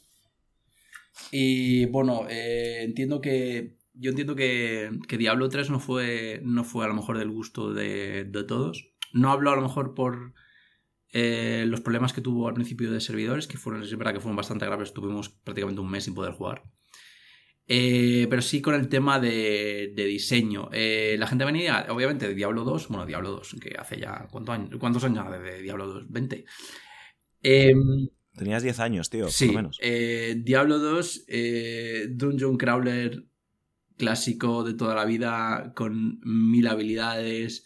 [1.30, 3.76] Y bueno, eh, entiendo que.
[3.98, 7.72] Yo entiendo que, que Diablo 3 no fue, no fue a lo mejor del gusto
[7.72, 8.90] de, de todos.
[9.14, 10.34] No hablo a lo mejor por
[11.18, 14.36] eh, los problemas que tuvo al principio de servidores, que fueron, es verdad que fueron
[14.36, 16.62] bastante graves, tuvimos prácticamente un mes sin poder jugar.
[17.68, 20.68] Eh, pero sí con el tema de, de diseño.
[20.72, 24.28] Eh, la gente venía, obviamente, de Diablo 2, bueno, Diablo 2, que hace ya.
[24.30, 26.04] ¿cuánto años, ¿Cuántos años hace de Diablo 2?
[26.10, 26.44] 20.
[27.42, 29.78] Em, Tenías 10 años, tío, sí, por lo menos.
[30.44, 33.24] Diablo 2, eh, Dungeon Crawler
[33.96, 37.64] clásico de toda la vida, con mil habilidades.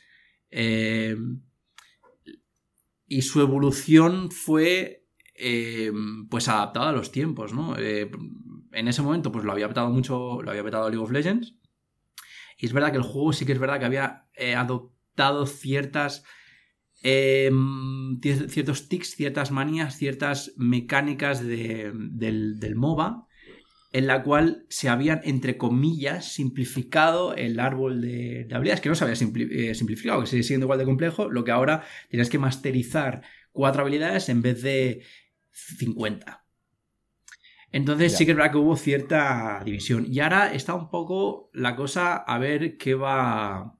[0.52, 1.16] eh,
[3.10, 5.04] y su evolución fue
[5.34, 5.90] eh,
[6.30, 7.76] pues adaptada a los tiempos, ¿no?
[7.76, 8.08] Eh,
[8.72, 11.56] en ese momento pues lo había petado mucho, lo había petado League of Legends.
[12.56, 16.22] Y es verdad que el juego sí que es verdad que había eh, adoptado ciertas
[17.02, 23.26] cier- ciertos tics, ciertas manías, ciertas mecánicas de- del, del MOBA,
[23.92, 28.94] en la cual se habían, entre comillas, simplificado el árbol de, de habilidades, que no
[28.94, 32.30] se había simpli- eh, simplificado, que sigue siendo igual de complejo, lo que ahora tienes
[32.30, 33.22] que masterizar
[33.52, 35.02] cuatro habilidades en vez de
[35.52, 36.44] 50.
[37.72, 38.18] Entonces Ya.
[38.18, 40.06] sí que es verdad que hubo cierta división.
[40.10, 43.78] Y ahora está un poco la cosa a ver qué va,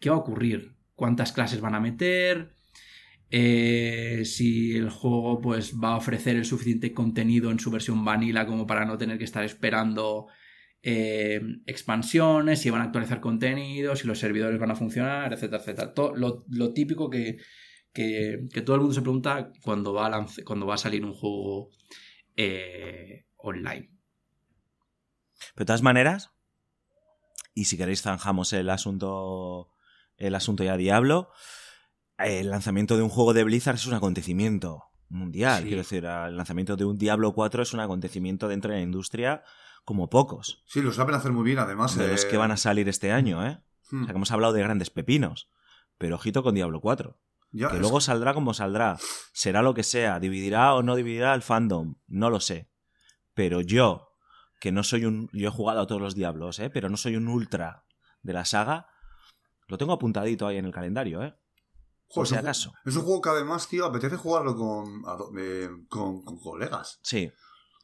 [0.00, 0.74] qué va a ocurrir.
[0.96, 2.53] Cuántas clases van a meter.
[3.36, 8.46] Eh, si el juego pues va a ofrecer el suficiente contenido en su versión vanilla
[8.46, 10.28] como para no tener que estar esperando
[10.84, 15.94] eh, expansiones, si van a actualizar contenido, si los servidores van a funcionar, etcétera, etcétera.
[15.94, 17.38] Todo, lo, típico que,
[17.92, 21.14] que, todo el mundo se pregunta cuando va a, lanz- cuando va a salir un
[21.14, 21.70] juego
[22.36, 23.90] eh, online.
[25.54, 26.30] Pero de todas maneras,
[27.52, 29.72] y si queréis zanjamos el asunto,
[30.18, 31.30] el asunto ya Diablo,
[32.18, 35.62] el lanzamiento de un juego de Blizzard es un acontecimiento mundial.
[35.62, 35.68] Sí.
[35.68, 39.42] Quiero decir, el lanzamiento de un Diablo 4 es un acontecimiento dentro de la industria
[39.84, 40.62] como pocos.
[40.66, 41.96] Sí, lo saben hacer muy bien, además.
[41.96, 43.60] De los eh, que van a salir este año, ¿eh?
[43.90, 45.50] hmm, O sea, que hemos hablado de grandes pepinos.
[45.98, 47.18] Pero ojito con Diablo 4.
[47.52, 48.96] ya, Que luego saldrá como saldrá.
[49.32, 50.18] Será lo que sea.
[50.20, 51.96] Dividirá o no dividirá el fandom.
[52.06, 52.70] No lo sé.
[53.34, 54.12] Pero yo,
[54.60, 55.28] que no soy un.
[55.32, 56.70] Yo he jugado a todos los diablos, ¿eh?
[56.70, 57.84] Pero no soy un ultra
[58.22, 58.88] de la saga.
[59.68, 61.34] Lo tengo apuntadito ahí en el calendario, ¿eh?
[62.14, 62.72] Por Joder, si es un ju- acaso.
[62.84, 65.02] Es un juego que además, tío, apetece jugarlo con,
[65.38, 67.00] eh, con, con colegas.
[67.02, 67.30] Sí.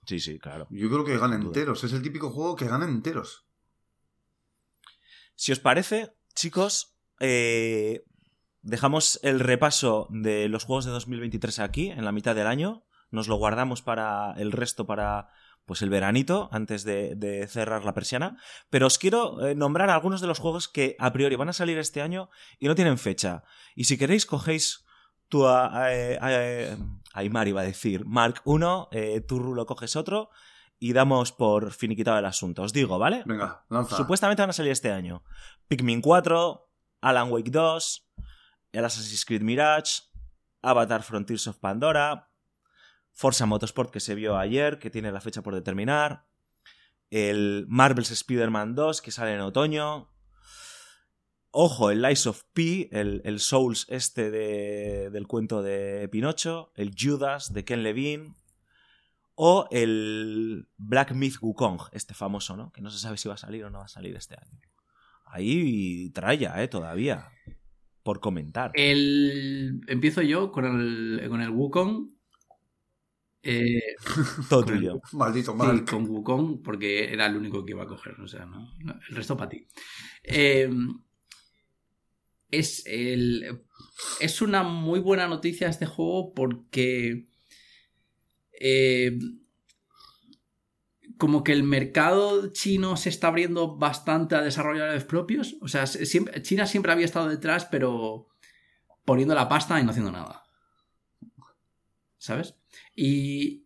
[0.07, 0.67] Sí, sí, claro.
[0.71, 1.85] Yo creo que gana enteros.
[1.85, 3.45] Es el típico juego que gana enteros.
[5.35, 8.05] Si os parece, chicos, eh,
[8.63, 12.85] dejamos el repaso de los juegos de 2023 aquí, en la mitad del año.
[13.11, 15.29] Nos lo guardamos para el resto, para,
[15.71, 18.37] pues el veranito antes de, cerrar la persiana.
[18.71, 21.79] Pero os quiero eh, nombrar algunos de los juegos que a priori van a salir
[21.79, 22.29] este año
[22.59, 23.45] y no tienen fecha.
[23.77, 24.85] Y si queréis, cogéis
[25.29, 25.87] tu a,
[27.15, 30.31] Aymar iba a decir, Mark 1, eh, tú lo coges otro
[30.81, 32.63] y damos por finiquitado el asunto.
[32.63, 33.23] Os digo, ¿vale?
[33.25, 33.97] Venga, lanza.
[33.97, 35.23] Supuestamente van a salir este año.
[35.69, 36.69] Pikmin 4,
[37.01, 38.11] Alan Wake 2,
[38.73, 40.03] el Assassin's Creed Mirage,
[40.63, 42.29] Avatar Frontiers of Pandora,
[43.13, 46.27] Forza Motorsport que se vio ayer, que tiene la fecha por determinar,
[47.11, 50.11] el Marvel's Spider-Man 2 que sale en otoño,
[51.51, 57.65] ojo, el Lies of P, el, Souls este del cuento de Pinocho, el Judas de
[57.65, 58.35] Ken Levine,
[59.35, 62.73] o el Black Myth Wukong, este famoso, ¿no?
[62.73, 64.61] Que no se sabe si va a salir o no va a salir este año.
[65.25, 66.69] Ahí traya, ¿eh?
[66.69, 67.27] Todavía.
[68.03, 68.73] Por comentar.
[68.75, 69.81] El...
[69.87, 72.11] Empiezo yo con el, con el Wukong.
[73.43, 73.97] Eh,
[74.49, 75.01] Todo tuyo.
[75.13, 75.85] Maldito mal.
[75.85, 78.21] con Wukong, porque era el único que iba a coger.
[78.21, 78.71] O sea, ¿no?
[79.09, 79.67] el resto para ti.
[80.23, 80.71] Eh,
[82.51, 83.63] es, el,
[84.21, 87.27] es una muy buena noticia este juego porque
[88.61, 89.19] eh,
[91.17, 95.57] como que el mercado chino se está abriendo bastante a desarrolladores propios.
[95.61, 98.29] O sea, China siempre había estado detrás, pero
[99.05, 100.45] poniendo la pasta y no haciendo nada.
[102.19, 102.60] ¿Sabes?
[103.03, 103.65] Y,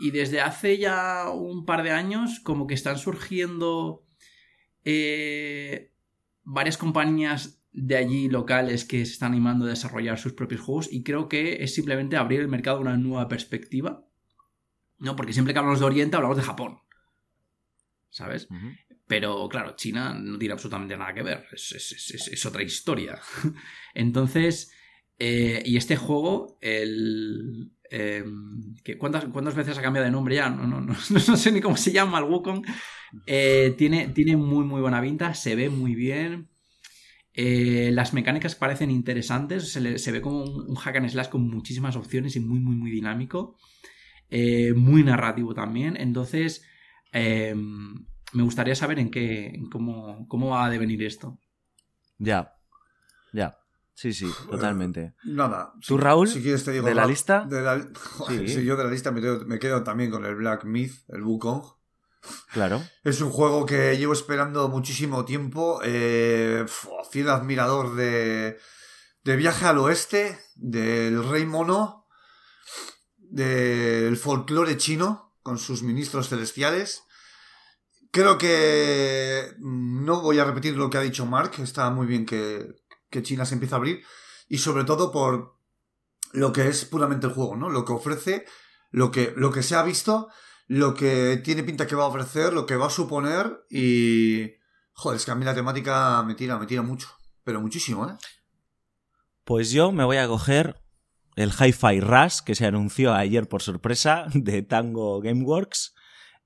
[0.00, 4.04] y, desde hace ya un par de años, como que están surgiendo
[4.84, 5.92] eh,
[6.42, 11.04] varias compañías de allí locales que se están animando a desarrollar sus propios juegos y
[11.04, 14.04] creo que es simplemente abrir el mercado a una nueva perspectiva.
[14.98, 16.80] No, porque siempre que hablamos de Oriente hablamos de Japón.
[18.10, 18.48] ¿Sabes?
[19.06, 21.46] Pero claro, China no tiene absolutamente nada que ver.
[21.52, 23.20] Es, otra historia.
[23.94, 24.72] Entonces,
[25.20, 27.70] eh, y este juego, el...
[27.94, 30.48] Em, ¿cuántas, ¿Cuántas veces ha cambiado de nombre ya?
[30.48, 32.64] No, no, no, no sé ni cómo se llama el Wukong.
[33.26, 36.48] Eh, tiene, tiene muy, muy buena pinta, se ve muy bien.
[37.34, 42.34] Eh, las mecánicas parecen interesantes, se, ve como un, hack and slash con muchísimas opciones
[42.34, 43.58] y muy, muy, muy dinámico.
[44.30, 45.98] Eh, muy narrativo también.
[45.98, 46.64] Entonces,
[47.12, 51.38] me gustaría saber en qué, cómo, cómo va a devenir esto.
[52.16, 52.54] Ya,
[53.34, 53.61] ya.
[53.94, 55.14] Sí, sí, totalmente.
[55.24, 55.74] nada.
[55.86, 56.28] ¿Tú, Raúl?
[56.28, 56.86] Si quieres te digo.
[56.86, 57.46] ¿De la, lista?
[58.28, 58.64] sí.
[58.64, 61.62] yo de la lista me quedo, me quedo, también con el Black Myth, el Wukong.
[62.52, 62.82] Claro.
[63.04, 65.80] Es un juego que llevo esperando muchísimo tiempo.
[65.84, 66.64] Eh,
[67.10, 68.58] fiel admirador de,
[69.24, 72.06] de Viaje al Oeste, del Rey Mono,
[73.18, 77.02] del folclore chino, con sus ministros celestiales.
[78.10, 82.81] Creo que no voy a repetir lo que ha dicho Mark, está muy bien que,
[83.12, 84.02] que China se empiece a abrir,
[84.48, 85.56] y sobre todo por
[86.32, 87.70] lo que es puramente el juego, ¿no?
[87.70, 88.44] Lo que ofrece,
[88.90, 90.28] lo que, lo que se ha visto
[90.72, 94.52] lo que tiene pinta que va a ofrecer, lo que va a suponer y...
[94.94, 97.08] Joder, es que a mí la temática me tira, me tira mucho,
[97.44, 98.14] pero muchísimo, ¿eh?
[99.44, 100.80] Pues yo me voy a coger
[101.36, 105.94] el Hi-Fi Rush que se anunció ayer por sorpresa de Tango Gameworks,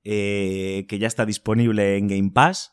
[0.02, 2.72] eh, que ya está disponible en Game Pass,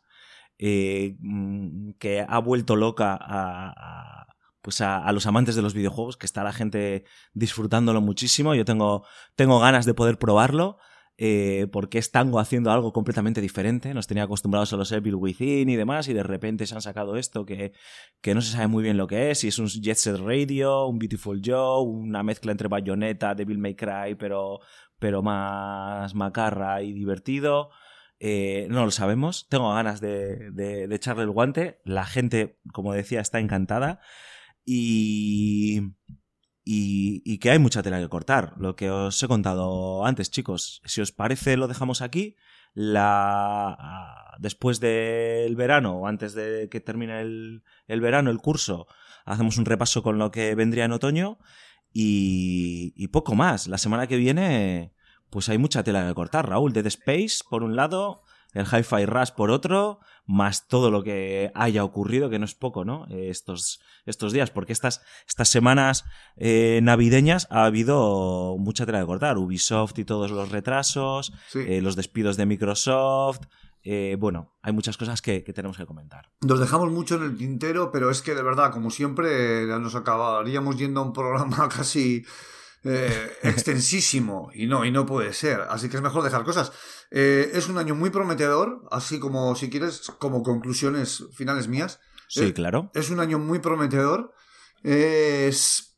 [0.57, 4.27] eh, mm, que ha vuelto loca a,
[4.61, 8.55] pues a, los amantes de los videojuegos, que está la gente disfrutándolo muchísimo.
[8.55, 9.05] Yo tengo,
[9.35, 10.77] tengo ganas de poder probarlo.
[11.15, 13.93] Eh, porque es Tango haciendo algo completamente diferente.
[13.93, 17.17] Nos tenía acostumbrados a los Evil Within y demás, y de repente se han sacado
[17.17, 17.71] esto que,
[18.19, 20.88] que no se sabe muy bien lo que es, si es un Jet Set Radio,
[20.88, 24.59] un Beautiful Joe, una mezcla entre Bayonetta, Devil May Cry, pero,
[24.97, 27.69] pero más macarra y divertido.
[28.26, 29.50] Eh, no lo sabemos.
[29.50, 31.82] Tengo ganas de, echarle el guante.
[31.84, 34.00] La gente, como decía, está encantada.
[34.64, 35.82] Y
[36.66, 38.54] y, que hay mucha tela que cortar.
[38.58, 40.82] Lo que os he contado antes, chicos.
[40.86, 42.38] Si os parece, lo dejamos aquí.
[42.74, 44.38] La...
[44.40, 48.88] Después del verano, o antes de que termine el, el verano, el curso,
[49.26, 51.40] hacemos un repaso con lo que vendría en otoño.
[51.91, 53.68] Y, y poco más.
[53.68, 54.94] La semana que viene,
[55.34, 56.47] pues hay mucha tela que cortar.
[56.47, 58.22] Raúl, Dead Space, por un lado,
[58.53, 62.85] el Hi-Fi Rush por otro, más todo lo que haya ocurrido, que no es poco,
[62.85, 63.07] ¿no?
[63.10, 66.05] Estos, estos días, porque estas, estas semanas
[66.38, 69.39] eh, navideñas ha habido mucha tela de cortar.
[69.39, 73.41] Ubisoft y todos los retrasos, eh, los despidos de Microsoft.
[73.81, 76.30] Eh, bueno, hay muchas cosas que, tenemos que comentar.
[76.41, 80.77] Nos dejamos mucho en el tintero, pero es que de verdad, como siempre, nos acabaríamos
[80.77, 82.23] yendo a un programa casi
[82.85, 85.61] eh, extensísimo y no, y no puede ser.
[85.69, 86.72] Así que es mejor dejar cosas.
[87.11, 92.01] Eh, es un año muy prometedor, así como si quieres, como conclusiones finales mías.
[92.27, 92.91] Sí, eh, claro.
[92.93, 94.34] Es un año muy prometedor.
[94.84, 95.95] Es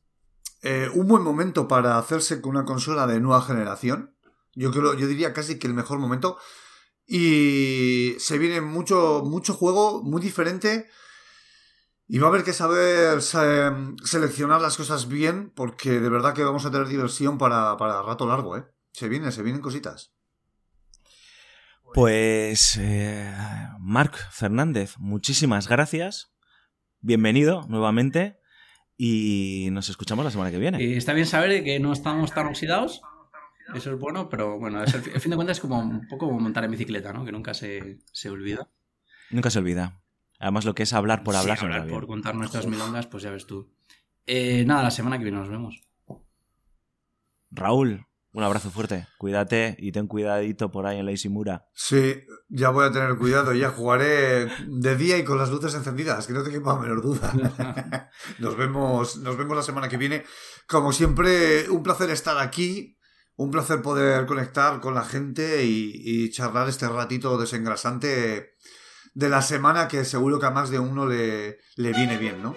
[0.94, 4.16] un buen momento para hacerse con una consola de nueva generación.
[4.54, 6.38] Yo creo, yo diría casi que el mejor momento.
[7.08, 10.88] Y se viene mucho, mucho juego, muy diferente.
[12.08, 16.66] Y va a haber que saber seleccionar las cosas bien, porque de verdad que vamos
[16.66, 18.66] a tener diversión para, para rato largo, ¿eh?
[18.92, 20.14] Se viene, se vienen cositas.
[21.94, 23.34] Pues, eh,
[23.80, 26.34] Marc Fernández, muchísimas gracias.
[27.00, 28.40] Bienvenido nuevamente
[28.98, 30.84] y nos escuchamos la semana que viene.
[30.84, 33.02] Y está bien saber que no estamos tan oxidados.
[33.74, 36.66] Eso es bueno, pero bueno, el, fin de cuentas es como un poco como montar
[36.66, 37.26] en bicicleta, ¿no?
[37.26, 38.00] Que nunca se,
[38.30, 38.70] olvida.
[39.32, 40.02] Nunca se olvida.
[40.46, 41.58] Además, lo que es hablar por hablar.
[41.58, 43.74] Sí, hablar por contar nuestras milongas, pues ya ves tú.
[44.28, 45.82] Eh, nada, la semana que viene nos vemos.
[47.50, 49.08] Raúl, un abrazo fuerte.
[49.18, 51.66] Cuídate y ten cuidadito por ahí en la Isimura.
[51.74, 53.54] Sí, ya voy a tener cuidado.
[53.54, 57.34] Ya jugaré de día y con las luces encendidas, que no te quepa menor duda.
[58.38, 60.26] nos, vemos, nos vemos la semana que viene.
[60.68, 63.00] Como siempre, un placer estar aquí.
[63.36, 68.55] Un placer poder conectar con la gente y, y charlar este ratito desengrasante
[69.16, 72.56] de la semana que seguro que a más de uno le, le viene bien, ¿no?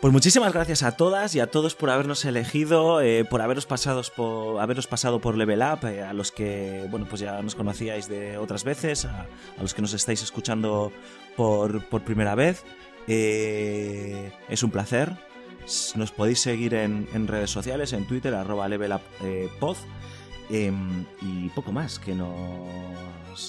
[0.00, 4.10] Pues muchísimas gracias a todas y a todos por habernos elegido, eh, por haberos, pasados
[4.10, 8.06] por haberos pasado por Level Up, eh, a los que bueno pues ya nos conocíais
[8.08, 9.26] de otras veces, a,
[9.60, 10.92] los que nos estáis escuchando
[11.34, 12.62] por, primera vez.
[13.08, 15.12] Eh, es un placer.
[15.96, 19.02] Nos podéis seguir en, redes sociales, en Twitter, arroba Level Up
[19.58, 19.76] Pod.
[20.48, 22.14] Em, y poco más, que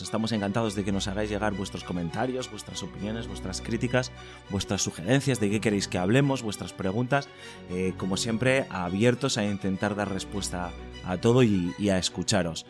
[0.02, 4.12] estamos encantados de que nos hagáis llegar vuestros comentarios, vuestras opiniones, vuestras críticas,
[4.50, 7.30] vuestras sugerencias de qué queréis que hablemos, vuestras preguntas,
[7.70, 10.72] eh, como siempre, abiertos a intentar dar respuesta
[11.06, 12.66] a todo y, y a escucharos.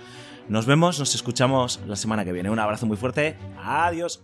[0.47, 2.49] Nos vemos, nos escuchamos la semana que viene.
[2.49, 4.21] Un abrazo muy fuerte, adiós.